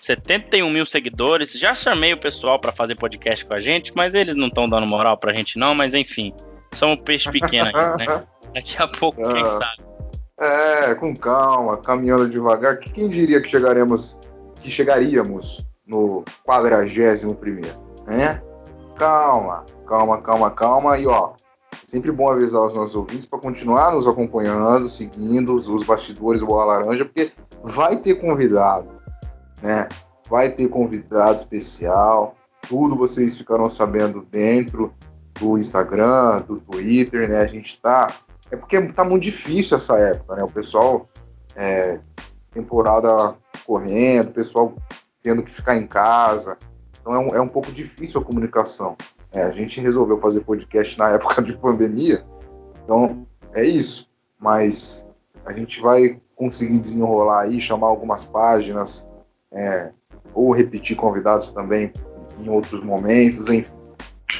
71 0.00 0.68
mil 0.68 0.84
seguidores. 0.84 1.52
Já 1.52 1.74
chamei 1.74 2.12
o 2.12 2.18
pessoal 2.18 2.58
para 2.58 2.72
fazer 2.72 2.96
podcast 2.96 3.44
com 3.44 3.54
a 3.54 3.60
gente, 3.60 3.92
mas 3.94 4.14
eles 4.14 4.36
não 4.36 4.48
estão 4.48 4.66
dando 4.66 4.86
moral 4.86 5.16
pra 5.16 5.32
gente, 5.32 5.58
não. 5.58 5.74
Mas 5.74 5.94
enfim, 5.94 6.34
somos 6.74 7.00
peixe 7.00 7.30
pequeno 7.30 7.70
aqui, 7.70 8.06
né? 8.06 8.24
Daqui 8.54 8.80
a 8.80 8.86
pouco, 8.86 9.16
quem 9.16 9.42
ah. 9.42 9.50
sabe. 9.50 9.94
É, 10.38 10.94
com 10.94 11.14
calma, 11.14 11.76
caminhando 11.76 12.28
devagar. 12.28 12.78
Quem 12.78 13.08
diria 13.08 13.40
que 13.40 13.48
chegaremos, 13.48 14.18
que 14.60 14.70
chegaríamos 14.70 15.66
no 15.86 16.24
quadragésimo 16.44 17.34
primeiro, 17.34 17.78
né? 18.06 18.42
Calma, 18.96 19.64
calma, 19.86 20.20
calma, 20.20 20.50
calma. 20.50 20.98
E 20.98 21.06
ó, 21.06 21.32
sempre 21.86 22.10
bom 22.10 22.30
avisar 22.30 22.62
os 22.62 22.74
nossos 22.74 22.96
ouvintes 22.96 23.26
para 23.26 23.38
continuar 23.38 23.92
nos 23.92 24.06
acompanhando, 24.06 24.88
seguindo 24.88 25.54
os, 25.54 25.68
os 25.68 25.84
bastidores 25.84 26.40
do 26.40 26.46
Bola 26.46 26.76
Laranja, 26.76 27.04
porque 27.04 27.30
vai 27.62 27.96
ter 27.96 28.16
convidado, 28.16 28.88
né? 29.62 29.88
Vai 30.28 30.50
ter 30.50 30.68
convidado 30.68 31.36
especial. 31.36 32.34
Tudo 32.68 32.96
vocês 32.96 33.36
ficarão 33.36 33.68
sabendo 33.68 34.26
dentro 34.30 34.92
do 35.38 35.58
Instagram, 35.58 36.42
do 36.42 36.60
Twitter, 36.60 37.28
né? 37.28 37.38
A 37.38 37.46
gente 37.46 37.80
tá 37.80 38.08
é 38.50 38.56
porque 38.56 38.80
tá 38.92 39.04
muito 39.04 39.22
difícil 39.22 39.76
essa 39.76 39.98
época, 39.98 40.36
né? 40.36 40.44
O 40.44 40.50
pessoal, 40.50 41.08
é, 41.56 41.98
temporada 42.52 43.36
correndo, 43.66 44.28
o 44.28 44.32
pessoal 44.32 44.74
tendo 45.22 45.42
que 45.42 45.50
ficar 45.50 45.76
em 45.76 45.86
casa. 45.86 46.56
Então 47.00 47.14
é 47.14 47.18
um, 47.18 47.28
é 47.36 47.40
um 47.40 47.48
pouco 47.48 47.72
difícil 47.72 48.20
a 48.20 48.24
comunicação. 48.24 48.96
É, 49.32 49.42
a 49.42 49.50
gente 49.50 49.80
resolveu 49.80 50.20
fazer 50.20 50.40
podcast 50.42 50.96
na 50.98 51.10
época 51.10 51.42
de 51.42 51.56
pandemia, 51.56 52.24
então 52.84 53.26
é 53.52 53.64
isso. 53.64 54.08
Mas 54.38 55.08
a 55.44 55.52
gente 55.52 55.80
vai 55.80 56.20
conseguir 56.36 56.78
desenrolar 56.78 57.42
aí, 57.42 57.60
chamar 57.60 57.88
algumas 57.88 58.24
páginas, 58.24 59.06
é, 59.50 59.90
ou 60.32 60.52
repetir 60.52 60.96
convidados 60.96 61.50
também 61.50 61.92
em 62.38 62.48
outros 62.48 62.82
momentos, 62.82 63.48
enfim. 63.48 63.72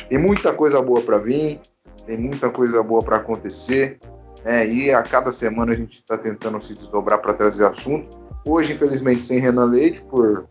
Tem 0.09 0.19
muita 0.19 0.53
coisa 0.53 0.81
boa 0.81 1.01
para 1.01 1.19
vir 1.19 1.61
tem 2.07 2.19
muita 2.19 2.51
coisa 2.51 2.83
boa 2.83 3.03
para 3.03 3.17
acontecer. 3.17 3.99
Né? 4.45 4.67
E 4.67 4.93
a 4.93 5.03
cada 5.03 5.33
semana 5.33 5.73
a 5.73 5.77
gente 5.77 5.95
está 5.95 6.19
tentando 6.19 6.61
se 6.61 6.75
desdobrar 6.75 7.21
para 7.21 7.35
trazer 7.35 7.67
assunto. 7.67 8.19
Hoje, 8.47 8.75
infelizmente, 8.75 9.25
sem 9.25 9.39
Renan 9.39 9.67
Leite, 9.67 10.03
por 10.03 10.47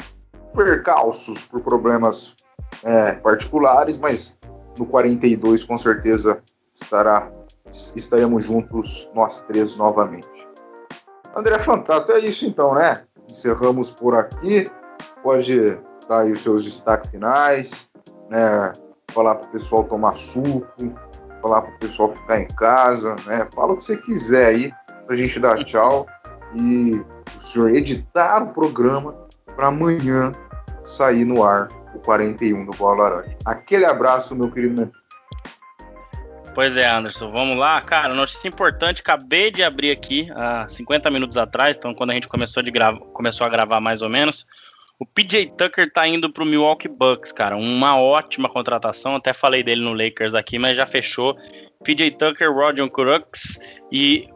percalços, 0.55 1.43
por 1.43 1.61
problemas 1.61 2.35
é, 2.83 3.13
particulares, 3.13 3.97
mas 3.97 4.37
no 4.77 4.85
42 4.85 5.63
com 5.63 5.77
certeza 5.77 6.39
estará, 6.73 7.31
estaremos 7.95 8.45
juntos 8.45 9.09
nós 9.15 9.41
três 9.41 9.75
novamente. 9.75 10.47
André 11.35 11.57
Fantato, 11.59 12.11
é 12.11 12.19
isso 12.19 12.45
então, 12.45 12.73
né? 12.73 13.03
Encerramos 13.29 13.91
por 13.91 14.15
aqui. 14.15 14.69
Pode 15.21 15.79
dar 16.07 16.21
aí 16.21 16.31
os 16.31 16.41
seus 16.41 16.63
destaques 16.63 17.09
finais, 17.09 17.89
né? 18.29 18.73
Falar 19.13 19.35
para 19.35 19.47
o 19.47 19.51
pessoal 19.51 19.83
tomar 19.83 20.15
suco, 20.15 20.93
falar 21.41 21.61
para 21.61 21.75
o 21.75 21.79
pessoal 21.79 22.09
ficar 22.09 22.39
em 22.39 22.47
casa, 22.47 23.15
né? 23.25 23.47
Fala 23.53 23.73
o 23.73 23.77
que 23.77 23.83
você 23.83 23.97
quiser 23.97 24.47
aí 24.47 24.73
para 25.05 25.13
a 25.13 25.15
gente 25.15 25.39
dar 25.39 25.63
tchau 25.63 26.07
e 26.55 27.01
o 27.35 27.39
senhor 27.39 27.71
editar 27.75 28.41
o 28.43 28.47
programa 28.53 29.15
para 29.55 29.67
amanhã 29.67 30.31
sair 30.83 31.25
no 31.25 31.43
ar 31.43 31.67
o 31.93 31.99
41 31.99 32.65
do 32.65 32.77
Bola 32.77 33.03
Laranja. 33.03 33.37
Aquele 33.45 33.85
abraço, 33.85 34.35
meu 34.35 34.49
querido. 34.49 34.91
Pois 36.53 36.77
é, 36.77 36.87
Anderson, 36.87 37.31
vamos 37.31 37.57
lá. 37.57 37.81
Cara, 37.81 38.13
notícia 38.13 38.47
importante, 38.47 39.01
acabei 39.01 39.49
de 39.49 39.63
abrir 39.63 39.91
aqui 39.91 40.29
há 40.35 40.67
50 40.69 41.09
minutos 41.09 41.35
atrás, 41.35 41.75
então 41.75 41.95
quando 41.95 42.11
a 42.11 42.13
gente 42.13 42.27
começou, 42.27 42.61
de 42.61 42.71
começou 43.11 43.45
a 43.45 43.49
gravar 43.49 43.79
mais 43.79 44.01
ou 44.01 44.09
menos. 44.09 44.45
O 45.03 45.05
PJ 45.05 45.51
Tucker 45.57 45.91
tá 45.91 46.07
indo 46.07 46.31
pro 46.31 46.45
Milwaukee 46.45 46.87
Bucks, 46.87 47.33
cara. 47.33 47.57
Uma 47.57 47.99
ótima 47.99 48.47
contratação. 48.47 49.17
Até 49.17 49.33
falei 49.33 49.61
dele 49.61 49.81
no 49.81 49.91
Lakers 49.91 50.33
aqui, 50.33 50.57
mas 50.57 50.77
já 50.77 50.87
fechou. 50.87 51.35
PJ 51.83 52.11
Tucker, 52.11 52.49
Roger 52.49 52.89
Crooks 52.89 53.59
e 53.91 54.29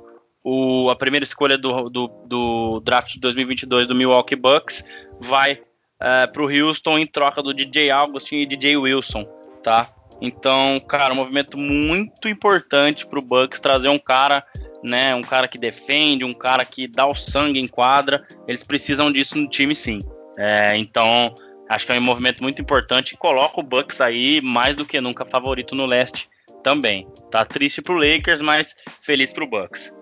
o, 0.43 0.89
a 0.89 0.95
primeira 0.97 1.23
escolha 1.23 1.57
do, 1.57 1.89
do, 1.89 2.07
do, 2.25 2.81
draft 2.81 3.13
de 3.13 3.21
2022 3.21 3.87
do 3.87 3.95
Milwaukee 3.95 4.35
Bucks 4.35 4.83
vai 5.21 5.53
uh, 5.53 6.29
pro 6.33 6.49
Houston 6.49 6.99
em 6.99 7.07
troca 7.07 7.41
do 7.41 7.53
DJ 7.53 7.89
Augustin 7.89 8.39
e 8.39 8.45
DJ 8.45 8.75
Wilson, 8.75 9.23
tá? 9.63 9.89
Então, 10.19 10.81
cara, 10.81 11.13
um 11.13 11.17
movimento 11.17 11.57
muito 11.57 12.27
importante 12.27 13.07
pro 13.07 13.21
Bucks 13.21 13.61
trazer 13.61 13.87
um 13.87 13.99
cara, 13.99 14.45
né, 14.83 15.15
um 15.15 15.21
cara 15.21 15.47
que 15.47 15.57
defende, 15.57 16.25
um 16.25 16.33
cara 16.33 16.65
que 16.65 16.89
dá 16.89 17.07
o 17.07 17.15
sangue 17.15 17.57
em 17.57 17.69
quadra. 17.69 18.27
Eles 18.45 18.65
precisam 18.65 19.09
disso 19.09 19.37
no 19.37 19.49
time, 19.49 19.73
sim. 19.73 19.99
É, 20.37 20.77
então, 20.77 21.33
acho 21.69 21.85
que 21.85 21.91
é 21.91 21.97
um 21.97 22.01
movimento 22.01 22.41
muito 22.43 22.61
importante 22.61 23.13
e 23.13 23.17
coloca 23.17 23.59
o 23.59 23.63
Bucks 23.63 23.99
aí 23.99 24.41
mais 24.43 24.75
do 24.75 24.85
que 24.85 25.01
nunca 25.01 25.25
favorito 25.25 25.75
no 25.75 25.85
leste 25.85 26.29
também. 26.63 27.07
Tá 27.31 27.43
triste 27.43 27.81
pro 27.81 27.97
Lakers, 27.97 28.41
mas 28.41 28.75
feliz 29.01 29.33
pro 29.33 29.47
Bucks. 29.47 29.93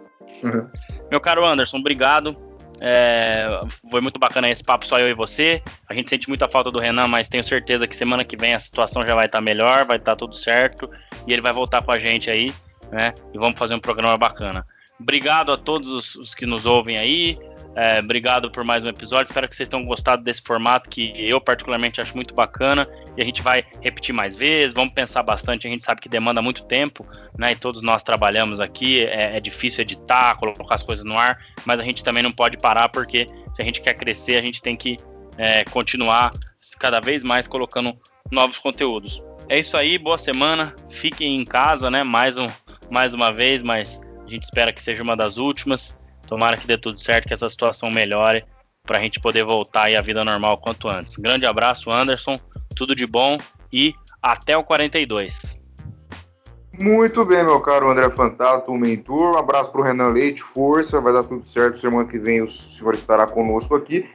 Uhum. 0.43 0.67
Meu 1.09 1.21
caro 1.21 1.45
Anderson, 1.45 1.77
obrigado. 1.77 2.35
É, 2.81 3.59
foi 3.89 4.01
muito 4.01 4.19
bacana 4.19 4.49
esse 4.49 4.63
papo 4.63 4.85
só 4.85 4.99
eu 4.99 5.07
e 5.07 5.13
você. 5.13 5.61
A 5.87 5.93
gente 5.93 6.09
sente 6.09 6.27
muita 6.27 6.47
falta 6.49 6.69
do 6.69 6.79
Renan, 6.79 7.07
mas 7.07 7.29
tenho 7.29 7.43
certeza 7.43 7.87
que 7.87 7.95
semana 7.95 8.25
que 8.25 8.35
vem 8.35 8.53
a 8.53 8.59
situação 8.59 9.05
já 9.05 9.15
vai 9.15 9.27
estar 9.27 9.39
tá 9.39 9.43
melhor, 9.43 9.85
vai 9.85 9.97
estar 9.97 10.11
tá 10.11 10.15
tudo 10.15 10.35
certo 10.35 10.89
e 11.25 11.31
ele 11.31 11.41
vai 11.41 11.53
voltar 11.53 11.83
com 11.83 11.91
a 11.91 11.99
gente 11.99 12.29
aí, 12.29 12.53
né? 12.91 13.13
E 13.33 13.37
vamos 13.37 13.57
fazer 13.57 13.75
um 13.75 13.79
programa 13.79 14.17
bacana. 14.17 14.65
Obrigado 14.99 15.51
a 15.51 15.57
todos 15.57 15.91
os, 15.91 16.15
os 16.15 16.35
que 16.35 16.45
nos 16.45 16.65
ouvem 16.65 16.97
aí. 16.97 17.37
É, 17.75 17.99
obrigado 17.99 18.49
por 18.49 18.63
mais 18.63 18.85
um 18.85 18.87
episódio. 18.87 19.29
Espero 19.29 19.49
que 19.49 19.55
vocês 19.55 19.67
tenham 19.67 19.85
gostado 19.85 20.23
desse 20.23 20.41
formato 20.41 20.89
que 20.89 21.13
eu 21.17 21.41
particularmente 21.41 21.99
acho 21.99 22.15
muito 22.15 22.33
bacana 22.33 22.87
e 23.17 23.21
a 23.21 23.25
gente 23.25 23.41
vai 23.41 23.65
repetir 23.81 24.15
mais 24.15 24.33
vezes. 24.33 24.73
Vamos 24.73 24.93
pensar 24.93 25.21
bastante. 25.23 25.67
A 25.67 25.69
gente 25.69 25.83
sabe 25.83 25.99
que 25.99 26.07
demanda 26.07 26.41
muito 26.41 26.63
tempo, 26.63 27.05
né? 27.37 27.51
E 27.51 27.55
todos 27.55 27.81
nós 27.81 28.01
trabalhamos 28.01 28.61
aqui. 28.61 29.05
É, 29.05 29.35
é 29.35 29.39
difícil 29.41 29.81
editar, 29.81 30.37
colocar 30.37 30.75
as 30.75 30.83
coisas 30.83 31.03
no 31.03 31.17
ar, 31.17 31.37
mas 31.65 31.81
a 31.81 31.83
gente 31.83 32.01
também 32.01 32.23
não 32.23 32.31
pode 32.31 32.57
parar 32.57 32.87
porque 32.87 33.25
se 33.53 33.61
a 33.61 33.65
gente 33.65 33.81
quer 33.81 33.93
crescer, 33.93 34.37
a 34.37 34.41
gente 34.41 34.61
tem 34.61 34.77
que 34.77 34.95
é, 35.37 35.65
continuar 35.65 36.31
cada 36.79 37.01
vez 37.01 37.23
mais 37.23 37.45
colocando 37.45 37.93
novos 38.31 38.57
conteúdos. 38.57 39.21
É 39.49 39.59
isso 39.59 39.75
aí. 39.75 39.97
Boa 39.97 40.17
semana. 40.17 40.73
Fiquem 40.89 41.35
em 41.35 41.43
casa, 41.43 41.91
né? 41.91 42.03
Mais 42.05 42.37
um, 42.37 42.47
mais 42.89 43.13
uma 43.13 43.33
vez, 43.33 43.61
mas 43.61 44.01
a 44.25 44.29
gente 44.29 44.43
espera 44.43 44.71
que 44.71 44.81
seja 44.81 45.03
uma 45.03 45.17
das 45.17 45.35
últimas. 45.37 45.97
Tomara 46.25 46.57
que 46.57 46.67
dê 46.67 46.77
tudo 46.77 46.99
certo, 46.99 47.27
que 47.27 47.33
essa 47.33 47.49
situação 47.49 47.89
melhore 47.89 48.43
para 48.83 48.99
a 48.99 49.01
gente 49.01 49.19
poder 49.19 49.43
voltar 49.43 49.83
aí 49.83 49.95
à 49.95 50.01
vida 50.01 50.23
normal 50.23 50.59
quanto 50.59 50.87
antes. 50.87 51.17
Grande 51.17 51.45
abraço, 51.45 51.91
Anderson. 51.91 52.35
Tudo 52.75 52.95
de 52.95 53.05
bom 53.05 53.37
e 53.71 53.93
até 54.21 54.55
o 54.57 54.63
42. 54.63 55.57
Muito 56.79 57.23
bem, 57.23 57.43
meu 57.43 57.61
caro 57.61 57.89
André 57.89 58.09
Fantato, 58.09 58.71
o 58.71 58.77
mentor. 58.77 59.35
Um 59.35 59.37
abraço 59.37 59.71
para 59.71 59.81
o 59.81 59.83
Renan 59.83 60.09
Leite, 60.09 60.43
força, 60.43 60.99
vai 60.99 61.13
dar 61.13 61.23
tudo 61.23 61.43
certo. 61.43 61.77
Semana 61.77 62.07
que 62.07 62.19
vem 62.19 62.41
o 62.41 62.47
senhor 62.47 62.93
estará 62.93 63.25
conosco 63.25 63.75
aqui. 63.75 64.05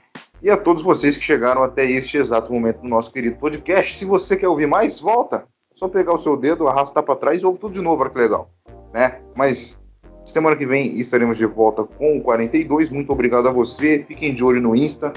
E 0.43 0.51
a 0.51 0.57
todos 0.57 0.83
vocês 0.83 1.17
que 1.17 1.25
chegaram 1.25 1.63
até 1.63 1.85
este 1.85 2.19
exato 2.19 2.53
momento 2.53 2.83
no 2.83 2.89
nosso 2.89 3.11
querido 3.13 3.37
podcast. 3.37 3.97
Se 3.97 4.05
você 4.05 4.37
quer 4.37 4.49
ouvir 4.49 4.67
mais, 4.67 5.01
volta. 5.01 5.47
É 5.73 5.75
só 5.75 5.89
pegar 5.89 6.13
o 6.13 6.19
seu 6.19 6.37
dedo, 6.37 6.69
arrastar 6.69 7.03
para 7.03 7.17
trás 7.17 7.43
e 7.43 7.47
ouve 7.47 7.61
tudo 7.61 7.75
de 7.75 7.81
novo, 7.81 8.03
olha 8.03 8.11
que 8.11 8.19
legal. 8.19 8.51
Né? 8.93 9.23
Mas 9.35 9.80
Semana 10.25 10.57
que 10.57 10.67
vem 10.67 10.99
estaremos 10.99 11.39
de 11.39 11.47
volta 11.47 11.85
com 11.85 12.19
o 12.19 12.23
42. 12.23 12.91
Muito 12.91 13.13
obrigado 13.13 13.49
a 13.49 13.53
você. 13.53 14.05
Fiquem 14.07 14.35
de 14.35 14.45
olho 14.45 14.61
no 14.61 14.77
Insta, 14.77 15.13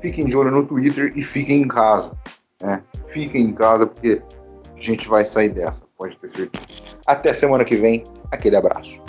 fiquem 0.00 0.26
de 0.26 0.36
olho 0.36 0.50
no 0.50 0.64
Twitter 0.66 1.12
e 1.14 1.22
fiquem 1.22 1.62
em 1.62 1.68
casa. 1.68 2.12
Né? 2.62 2.82
Fiquem 3.08 3.42
em 3.42 3.52
casa 3.52 3.86
porque 3.86 4.20
a 4.76 4.80
gente 4.80 5.08
vai 5.08 5.24
sair 5.24 5.50
dessa, 5.50 5.84
pode 5.96 6.16
ter 6.18 6.28
certeza. 6.28 6.98
Até 7.06 7.32
semana 7.32 7.64
que 7.64 7.76
vem. 7.76 8.02
Aquele 8.30 8.56
abraço. 8.56 9.02